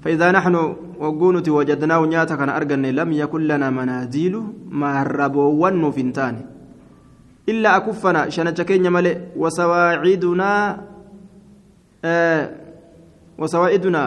فإذا 0.00 0.32
نحن 0.32 0.54
وقونت 0.98 1.48
وجدناه 1.48 2.00
نياتا 2.06 2.34
كان 2.36 2.48
أرجن 2.48 2.86
لم 2.86 3.12
يكن 3.12 3.42
لنا 3.46 3.70
منازل 3.70 4.42
ما 4.70 5.02
ربوا 5.02 5.68
ونفنتان 5.68 6.34
إلا 7.48 7.76
أكفنا 7.76 8.28
شنجكين 8.28 8.92
ملئ 8.92 9.16
وسواعدنا 9.36 10.80
آه 12.04 12.50
وسواعدنا 13.38 14.04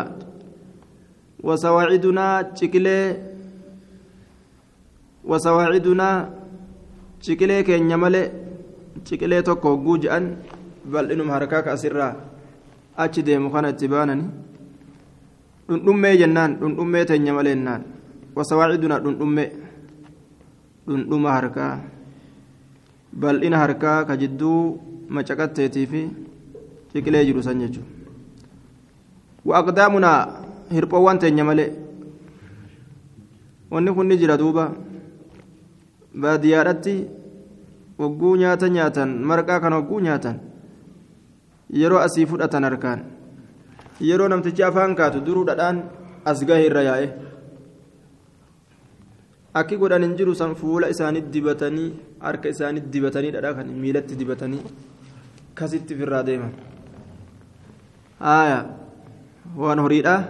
وسواعدنا 1.44 2.42
وسواعدنا 5.29 6.09
تشكلي 7.23 7.63
كين 7.63 7.91
يملي 7.91 8.23
تشكلي 9.05 9.43
توكو 9.43 9.71
جوجان 9.85 10.25
بل 10.93 11.05
إنهم 11.13 11.31
أسرا 11.53 12.09
achi 12.99 13.23
deemu 13.23 13.47
kana 13.55 13.71
itti 13.71 13.87
baanani 13.89 14.25
dhundhummee 15.69 16.17
jennaan 16.21 16.57
dhundhummee 16.61 17.05
teenya 17.11 17.33
malee 17.37 17.55
jennaan 17.55 17.83
wasawaaciduna 18.37 18.97
dhundhummee 19.05 19.49
dhundhuma 20.89 21.31
harkaa 21.37 21.75
bal'ina 23.23 23.59
harkaa 23.63 23.99
ka 24.09 24.17
jidduu 24.23 24.63
macaqatteetii 25.19 25.87
fi 25.93 26.03
ciqilee 26.93 27.23
jiru 27.29 27.43
san 27.47 27.63
jechuudha 27.63 27.93
waaqdaamunaa 29.51 30.19
hirphoowwan 30.75 31.23
teenya 31.23 31.45
malee 31.51 31.71
wanni 33.71 33.95
kun 33.95 34.07
ni 34.11 34.19
jira 34.23 34.37
duuba 34.43 34.65
baadiyyaadhatti 36.15 36.95
wagguu 37.99 38.37
nyaata 38.37 38.69
nyaatan 38.77 39.11
marqaa 39.31 39.61
kan 39.61 39.73
wagguu 39.79 40.01
nyaatan 40.01 40.41
yeroo 41.81 42.01
asii 42.07 42.27
fudhatan 42.27 42.65
harkaan 42.65 43.01
yeroo 44.01 44.29
namtichi 44.29 44.63
afaan 44.69 44.97
kaatu 45.01 45.25
duruu 45.27 45.45
dhadhaan 45.51 45.83
as 46.25 46.45
gahe 46.51 46.67
irra 46.69 46.83
yaa'e 46.89 47.09
akki 49.61 49.77
godhan 49.83 50.07
hin 50.07 50.17
jiru 50.21 50.35
san 50.41 50.55
fuula 50.63 50.91
isaanii 50.95 51.25
dibatanii 51.37 51.91
harka 52.27 52.49
isaanii 52.55 52.85
dibatanii 52.97 53.35
dhadhaa 53.37 53.55
kan 53.61 53.71
miilatti 53.85 54.19
dibatanii 54.23 54.63
kasitti 55.61 55.99
firraa 56.01 56.25
deeman 56.31 56.53
waan 59.63 59.81
horiidhaa 59.85 60.21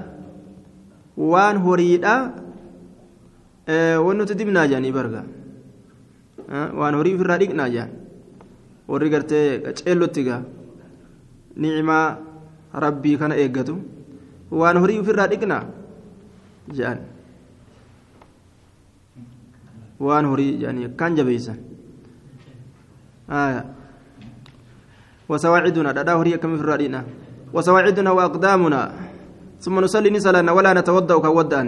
waan 1.32 1.56
horiidha 1.66 2.14
wanti 4.06 4.18
nuti 4.18 4.34
dibnaa 4.40 4.66
jedhanii 4.70 4.92
barga 4.98 5.22
waan 6.48 6.94
horii 6.98 7.14
ofirraa 7.18 7.38
dhiqnaa 7.42 7.68
jedhan 7.74 7.90
warri 8.88 9.10
gartee 9.14 9.72
ceellotti 9.80 10.26
gaa 10.28 10.40
ni'imaa 11.56 12.06
rabbii 12.84 13.16
kana 13.20 13.40
eeggatu 13.44 13.76
waan 14.60 14.80
horii 14.82 15.00
ofirraa 15.04 15.28
dhiqnaa 15.32 15.62
jedhan 16.78 17.00
waan 20.06 20.30
horii 20.32 20.52
jedhanii 20.60 20.88
akkaan 20.90 21.18
jabeessan 21.20 21.58
وسواعدنا 25.28 25.92
دادا 25.92 26.12
هوري 26.16 26.40
كم 26.40 26.56
في 26.56 26.64
الرادينا 26.64 27.04
وسواعدنا 27.52 28.10
وأقدامنا 28.10 28.80
ثم 29.60 29.76
نصلي 29.80 30.10
نسلا 30.10 30.40
ولا 30.52 30.72
نتوضأ 30.72 31.18
كودأ 31.18 31.60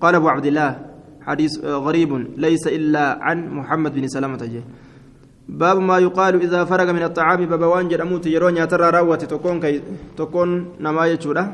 قال 0.00 0.14
أبو 0.14 0.28
عبد 0.28 0.46
الله 0.46 0.89
حديث 1.26 1.64
غريب 1.64 2.10
ليس 2.36 2.66
إلا 2.66 3.18
عن 3.22 3.48
محمد 3.48 3.94
بن 3.94 4.08
سلامة 4.08 4.42
جي. 4.46 4.62
باب 5.48 5.78
ما 5.78 5.98
يقال 5.98 6.42
إذا 6.42 6.64
فرغ 6.64 6.92
من 6.92 7.02
الطعام 7.02 7.46
باب 7.46 7.62
وانجر 7.62 8.02
أموت 8.02 8.26
يرون 8.26 8.68
ترى 8.68 8.90
راوة 8.90 9.16
تكون 9.16 9.60
كي 9.60 9.82
تكون 10.16 10.80
نما 10.80 11.06
يجوده 11.06 11.44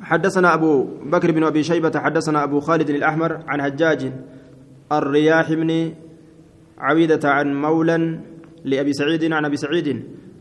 حدثنا 0.00 0.54
أبو 0.54 0.84
بكر 1.12 1.30
بن 1.30 1.44
أبي 1.44 1.62
شيبة 1.62 1.92
حدثنا 2.00 2.44
أبو 2.44 2.60
خالد 2.60 2.90
الأحمر 2.90 3.40
عن 3.48 3.62
حجاج 3.62 4.12
الرياح 4.92 5.52
بن 5.52 5.92
عبيدة 6.78 7.24
عن 7.30 7.54
مولى 7.54 8.18
لأبي 8.64 8.92
سعيد 8.92 9.32
عن 9.32 9.44
أبي 9.44 9.56
سعيد. 9.56 9.88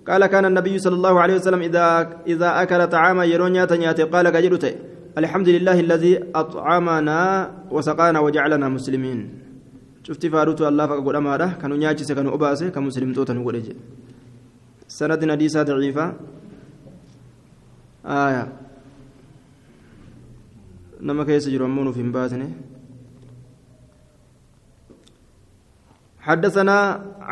قال 0.08 0.26
كان 0.26 0.46
النبي 0.46 0.80
صلى 0.80 0.96
الله 0.96 1.20
عليه 1.20 1.36
وسلم 1.36 1.62
إذا 1.62 1.88
إذا 2.28 2.62
أكل 2.62 2.88
طعاما 2.88 3.26
يرون 3.26 3.56
ياتي 3.56 4.04
قال 4.04 4.30
كجرت 4.30 4.66
الحمد 5.20 5.50
لله 5.56 5.78
الذي 5.86 6.14
أطعمنا 6.42 7.22
وسقانا 7.76 8.20
وجعلنا 8.26 8.68
مسلمين. 8.78 9.20
شفت 10.08 10.24
فاروت 10.34 10.62
الله 10.62 10.86
فقول 10.90 11.16
أماره. 11.16 11.50
كانوا 11.62 11.78
نياجس 11.82 12.12
كانوا 12.18 12.34
أباسة 12.36 12.70
كمسلم 12.76 13.14
توتا 13.14 13.34
نقول 13.34 13.56
سند 14.88 15.22
نديسة 15.32 15.64
ضعيفة. 15.64 16.06
آية. 18.06 18.44
نما 21.02 21.24
كيس 21.28 21.46
جرمون 21.54 21.88
في 21.92 22.04
باتنه 22.04 22.50
حدثنا 26.28 26.78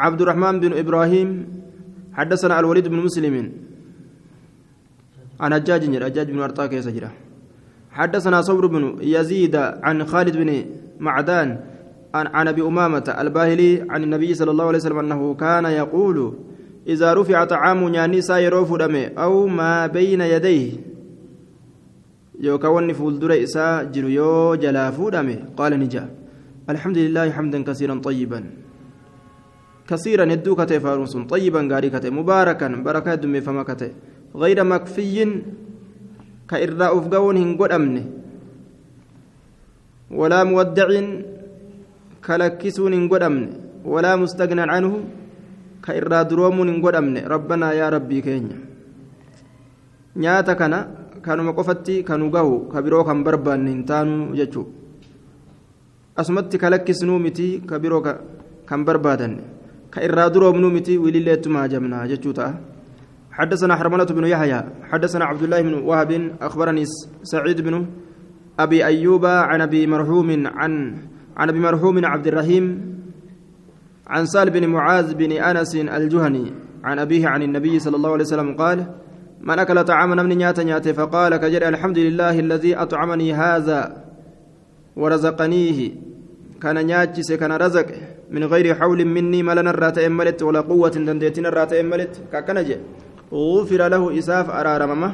عبد 0.04 0.20
الرحمن 0.22 0.56
بن 0.60 0.72
إبراهيم. 0.82 1.30
حدثنا 2.18 2.60
الوليد 2.60 2.88
بن 2.88 3.00
مسلم. 3.08 3.36
عن 5.40 5.54
حجاج 5.54 5.84
حجاج 6.04 6.28
بن 6.32 6.40
أرطاك 6.40 6.74
يسجره 6.74 7.12
حدثنا 7.98 8.42
صبر 8.42 8.66
بن 8.68 8.96
يزيد 9.02 9.56
عن 9.56 10.06
خالد 10.06 10.38
بن 10.38 10.66
معدان 11.00 11.60
عن, 12.14 12.48
أبي 12.48 12.62
أمامة 12.62 13.16
الباهلي 13.20 13.86
عن 13.90 14.04
النبي 14.04 14.34
صلى 14.34 14.52
الله 14.52 14.66
عليه 14.66 14.78
وسلم 14.78 15.00
أنه 15.00 15.34
كان 15.34 15.66
يقول 15.66 16.34
إذا 16.88 17.14
رفع 17.14 17.46
طعام 17.46 17.90
نيانيسا 17.90 18.38
يروف 18.38 18.74
دمي 18.76 19.08
أو 19.08 19.48
ما 19.48 19.88
بين 19.88 20.22
يديه. 20.22 20.72
يوكا 22.40 22.94
فولدر 22.94 23.44
إسا 23.44 23.84
جلو 23.84 24.08
يو 24.08 24.56
جلا 24.56 24.92
فودمي 24.92 25.36
قال 25.58 25.80
نجا 25.80 26.10
الحمد 26.70 26.98
لله 26.98 27.32
حمدا 27.32 27.64
كثيرا 27.64 27.96
طيبا. 28.08 28.44
كثيرا 29.88 30.24
يدو 30.34 30.56
كتي 30.56 30.80
فارس 30.80 31.18
طيبا 31.18 31.68
غاري 31.72 31.90
كتي 31.90 32.10
مباركا 32.10 32.68
بركة 32.68 33.16
دمي 33.16 33.42
فما 33.42 33.64
كتي 33.64 33.92
غير 34.36 34.64
مكفي 34.64 35.42
ka 36.48 36.60
irraa 36.64 36.96
of 36.96 37.10
ga'uun 37.12 37.38
hin 37.38 37.56
godhamne. 37.60 38.02
ولا 40.10 40.46
مودع 40.48 41.08
ka 42.22 42.38
lakkisuun 42.40 42.94
hin 42.96 43.08
godhamne. 43.12 43.48
ولا 43.84 44.16
مستغنى 44.18 44.72
عنه 44.72 45.04
ka 45.84 45.96
irraa 46.00 46.24
duroomuun 46.24 46.72
hin 46.72 46.80
godhamne. 46.82 47.28
ربنا 47.28 47.74
yaa 47.76 47.90
rabbii 47.92 48.22
keenya. 48.22 48.58
Nyaata 50.16 50.56
kana 50.56 50.80
kanuma 51.22 51.54
qofatti 51.54 52.04
kanu 52.08 52.32
gahu 52.32 52.72
ka 52.72 52.82
biroo 52.82 53.04
kan 53.04 53.24
barbaanne 53.28 53.70
hin 53.70 53.84
taanuu 53.84 54.32
jechuudha. 54.40 54.72
Asumatti 56.18 56.58
ka 56.58 56.72
lakkisnuu 56.72 57.20
miti 57.20 57.62
ka 57.68 57.78
biroo 57.80 58.02
kan 58.02 58.82
barbaadanne 58.88 59.44
ka 59.92 60.02
irraa 60.02 60.30
duroomnuu 60.34 60.72
miti 60.72 60.98
wiliilleettuma 60.98 61.68
hajamnaa 61.68 62.08
jechuu 62.08 62.34
ta'a. 62.34 62.77
حدثنا 63.38 63.76
حرملة 63.76 64.06
بن 64.06 64.26
يحيى 64.26 64.64
حدثنا 64.92 65.26
عبد 65.26 65.44
الله 65.44 65.62
بن 65.62 65.74
وهب 65.74 66.32
أخبرني 66.42 66.84
سعيد 67.24 67.62
بن 67.62 67.86
أبي 68.60 68.86
أيوب 68.86 69.26
عن 69.26 69.62
أبي 69.62 69.88
مرحوم 69.88 70.48
عن 70.48 70.98
عن 71.38 71.50
أبي 71.50 71.60
مرحوم 71.60 72.06
عبد 72.06 72.28
الرحيم 72.28 72.66
عن 74.08 74.26
سال 74.26 74.50
بن 74.50 74.68
معاذ 74.68 75.14
بن 75.14 75.32
أنس 75.32 75.76
الجهني 75.76 76.54
عن 76.84 77.00
أبيه 77.00 77.28
عن 77.28 77.44
النبي 77.44 77.80
صلى 77.80 77.96
الله 77.96 78.12
عليه 78.12 78.24
وسلم 78.24 78.56
قال 78.56 78.86
من 79.42 79.60
أكل 79.60 79.84
طعاما 79.84 80.24
من 80.24 80.38
نيات 80.38 80.60
نيات 80.60 80.90
فقال 80.90 81.38
كجر 81.38 81.68
الحمد 81.68 81.98
لله 81.98 82.40
الذي 82.40 82.76
أطعمني 82.76 83.34
هذا 83.34 84.04
ورزقنيه. 84.96 85.92
كان 86.62 86.86
نياتشس 86.86 87.34
كان 87.34 87.52
رزق 87.52 87.88
من 88.32 88.44
غير 88.44 88.76
حول 88.76 89.06
مني 89.06 89.44
ملنا 89.44 89.70
الرات 89.70 90.00
ملت 90.00 90.44
ولا 90.44 90.62
قوة 90.62 90.90
دنديتنا 90.90 91.50
الرات 91.50 91.74
ملت 91.74 92.14
ككنج 92.34 92.70
غفر 93.32 93.88
له 93.88 94.04
إساف 94.18 94.50
أرارممه 94.50 95.12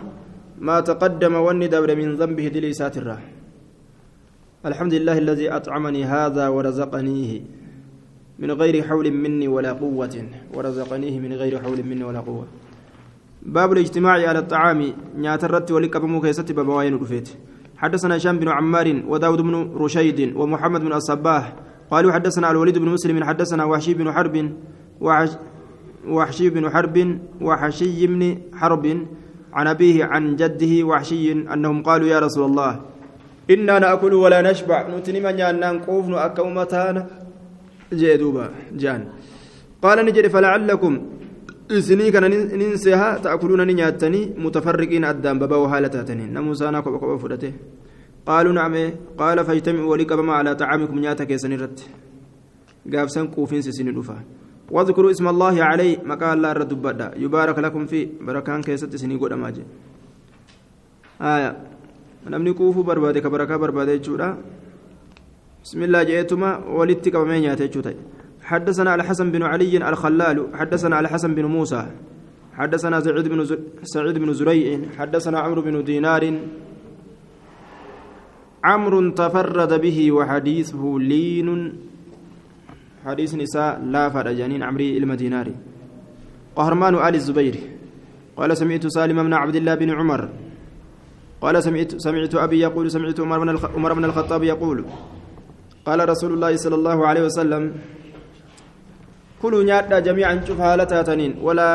ما 0.60 0.80
تقدم 0.80 1.34
وني 1.36 1.68
من 1.96 2.10
ذنبه 2.16 2.48
دلي 2.48 2.74
ساترة. 2.74 3.20
الحمد 4.66 4.94
لله 4.94 5.18
الذي 5.18 5.50
أطعمني 5.50 6.06
هذا 6.06 6.48
ورزقنيه 6.48 7.42
من 8.40 8.52
غير 8.52 8.76
حول 8.88 9.12
مني 9.12 9.48
ولا 9.48 9.72
قوة 9.74 10.16
ورزقنيه 10.56 11.20
من 11.20 11.34
غير 11.34 11.54
حول 11.64 11.80
مني 11.84 12.04
ولا 12.04 12.20
قوة. 12.20 12.48
باب 13.46 13.72
الاجتماع 13.74 14.14
على 14.30 14.40
الطعام 14.40 14.94
نياترت 15.18 15.72
ولك 15.72 15.96
أبو 15.96 16.22
كيست 16.22 16.52
بابوين 16.52 16.96
رفيت 16.96 17.30
حدثنا 17.78 18.18
هشام 18.18 18.40
بن 18.40 18.50
عمار 18.50 19.04
وداود 19.08 19.42
بن 19.42 19.56
رشيد 19.76 20.36
ومحمد 20.36 20.82
بن 20.82 20.94
الصباح 20.94 21.56
قالوا 21.92 22.12
حدثنا 22.12 22.52
الوليد 22.52 22.78
بن 22.78 22.90
مسلم 22.90 23.24
حدثنا 23.24 23.64
وحشي 23.66 23.94
بن 23.94 24.12
حرب 24.12 24.52
وحش 25.02 25.30
وحشي 26.08 26.50
بن 26.50 26.70
حرب 26.70 27.20
وحشي 27.42 28.08
بن 28.08 28.38
حرب 28.54 28.86
عن 29.54 29.68
أبيه 29.68 30.06
عن 30.06 30.36
جده 30.36 30.84
وحشي 30.84 31.32
أنهم 31.32 31.84
قالوا 31.84 32.08
يا 32.08 32.20
رسول 32.20 32.46
الله 32.50 32.82
إنا 33.50 33.80
نأكل 33.80 34.14
ولا 34.14 34.42
نشبع 34.42 34.78
نتنم 34.98 35.26
أن 35.26 35.60
ننقوف 35.60 36.06
نأكل 36.08 36.48
متانا 36.54 37.08
جيدوبا 37.94 38.46
جان. 38.82 39.02
قال 39.84 40.06
نجري 40.06 40.30
فلعلكم 40.30 40.94
إسني 41.72 42.12
كان 42.12 42.24
ننسيها 42.60 43.18
تأكلون 43.24 43.62
نياتني 43.68 44.22
متفرقين 44.38 45.06
أدام 45.06 45.40
بابا 45.40 45.56
وهالة 45.56 45.88
تاتني 45.88 46.26
نموسى 46.36 46.72
ناكو 46.72 46.92
بقبا 46.92 47.18
فرته 47.18 47.54
قالوا 48.26 48.54
نعم. 48.54 48.76
قال 49.18 49.46
فاجتمعوا 49.46 49.98
لك 49.98 50.12
على 50.12 50.56
طعامكم 50.56 51.00
نياتك 51.00 51.32
يا 51.32 51.38
سنرت. 51.38 51.80
قاف 52.94 53.12
سنقوفين 53.12 53.62
سنلوفا 53.62 54.18
واذكروا 54.72 55.12
اسم 55.12 55.28
الله 55.28 55.64
عليه 55.64 55.98
مقال 56.06 56.38
الله 56.38 56.52
رد 56.52 56.74
يبارك 57.18 57.60
لكم 57.60 57.86
فيه. 57.86 58.08
بركان 58.22 58.62
كيست 58.62 58.96
سني 58.96 59.16
قد 59.16 59.34
ماجي 59.34 59.64
آية. 61.22 61.52
quufuu 62.54 62.84
barbaade 62.84 63.22
ka 63.22 63.30
barakaa 63.30 63.58
barbaade 63.60 64.00
jechuudha 64.00 64.38
bismillah 65.62 66.06
je'eetuma 66.08 66.64
walitti 66.78 67.12
qabamee 67.12 67.42
nyaate 67.42 67.68
jechuu 67.68 67.82
ta'e 67.82 67.98
حدثنا 68.44 68.96
الحسن 68.96 69.32
بن 69.32 69.44
علي 69.44 69.78
الخلال. 69.78 70.38
حدثنا 70.54 71.00
الحسن 71.00 71.36
بن 71.36 71.46
موسى. 71.46 71.86
حدثنا 72.54 73.00
سعيد 73.00 73.28
بن 73.28 73.40
سعيد 73.84 74.18
بن 74.18 74.34
زريع. 74.34 74.80
حدثنا 74.98 75.40
عمرو 75.40 75.62
بن 75.62 75.84
دينار. 75.84 76.24
عمرو 78.64 79.10
تفرد 79.10 79.82
به 79.82 80.12
وحديثه 80.12 80.84
لين 81.00 81.50
حديث 83.06 83.36
نساء 83.36 83.84
لا 83.84 84.10
فرجانين 84.10 84.64
عمري 84.64 84.98
المديناري 84.98 85.56
قهرمان 86.56 86.96
آل 86.96 87.16
الزبير. 87.16 87.56
قال 88.38 88.58
سمعت 88.58 88.88
سالم 88.88 89.24
بن 89.24 89.34
عبد 89.34 89.56
الله 89.56 89.76
بن 89.76 89.90
عمر. 89.90 90.22
قال 91.42 91.56
سمعت 91.64 91.92
سمعت 92.00 92.36
أبي 92.36 92.60
يقول 92.60 92.86
سمعت 92.92 93.20
عمر 93.20 93.40
بن 93.40 93.50
عمر 93.76 93.92
بن 93.94 94.06
الخطاب 94.06 94.44
يقول 94.44 94.78
قال 95.86 96.00
رسول 96.10 96.32
الله 96.34 96.56
صلى 96.56 96.76
الله 96.76 96.98
عليه 97.08 97.24
وسلم 97.28 97.64
كلوا 99.42 99.64
نيادا 99.64 100.00
جميعا 100.00 100.40
شوف 100.48 100.60
هالتاتنين 100.62 101.44
ولا 101.44 101.72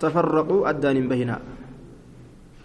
تفرقوا 0.00 0.70
أدان 0.70 1.08
بهنا. 1.08 1.38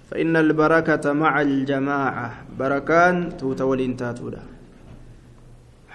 فإن 0.07 0.33
البركة 0.37 1.05
مع 1.13 1.33
الجماعة. 1.41 2.27
بركان 2.59 3.37
توتولين 3.37 3.97
تاتودا. 3.97 4.43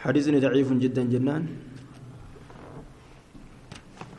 حديث 0.03 0.26
ضعيف 0.42 0.68
جدا 0.72 1.03
جنان 1.07 1.42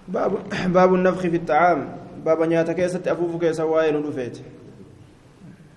باب 0.08 0.38
باب 0.68 0.94
النفخ 0.94 1.20
في 1.22 1.36
الطعام. 1.36 1.98
باب 2.26 2.42
نياتا 2.42 2.74
كيست 2.74 3.08
أفوف 3.08 3.40
كيس 3.42 3.60
واين 3.60 3.96
ودفيت 3.96 4.38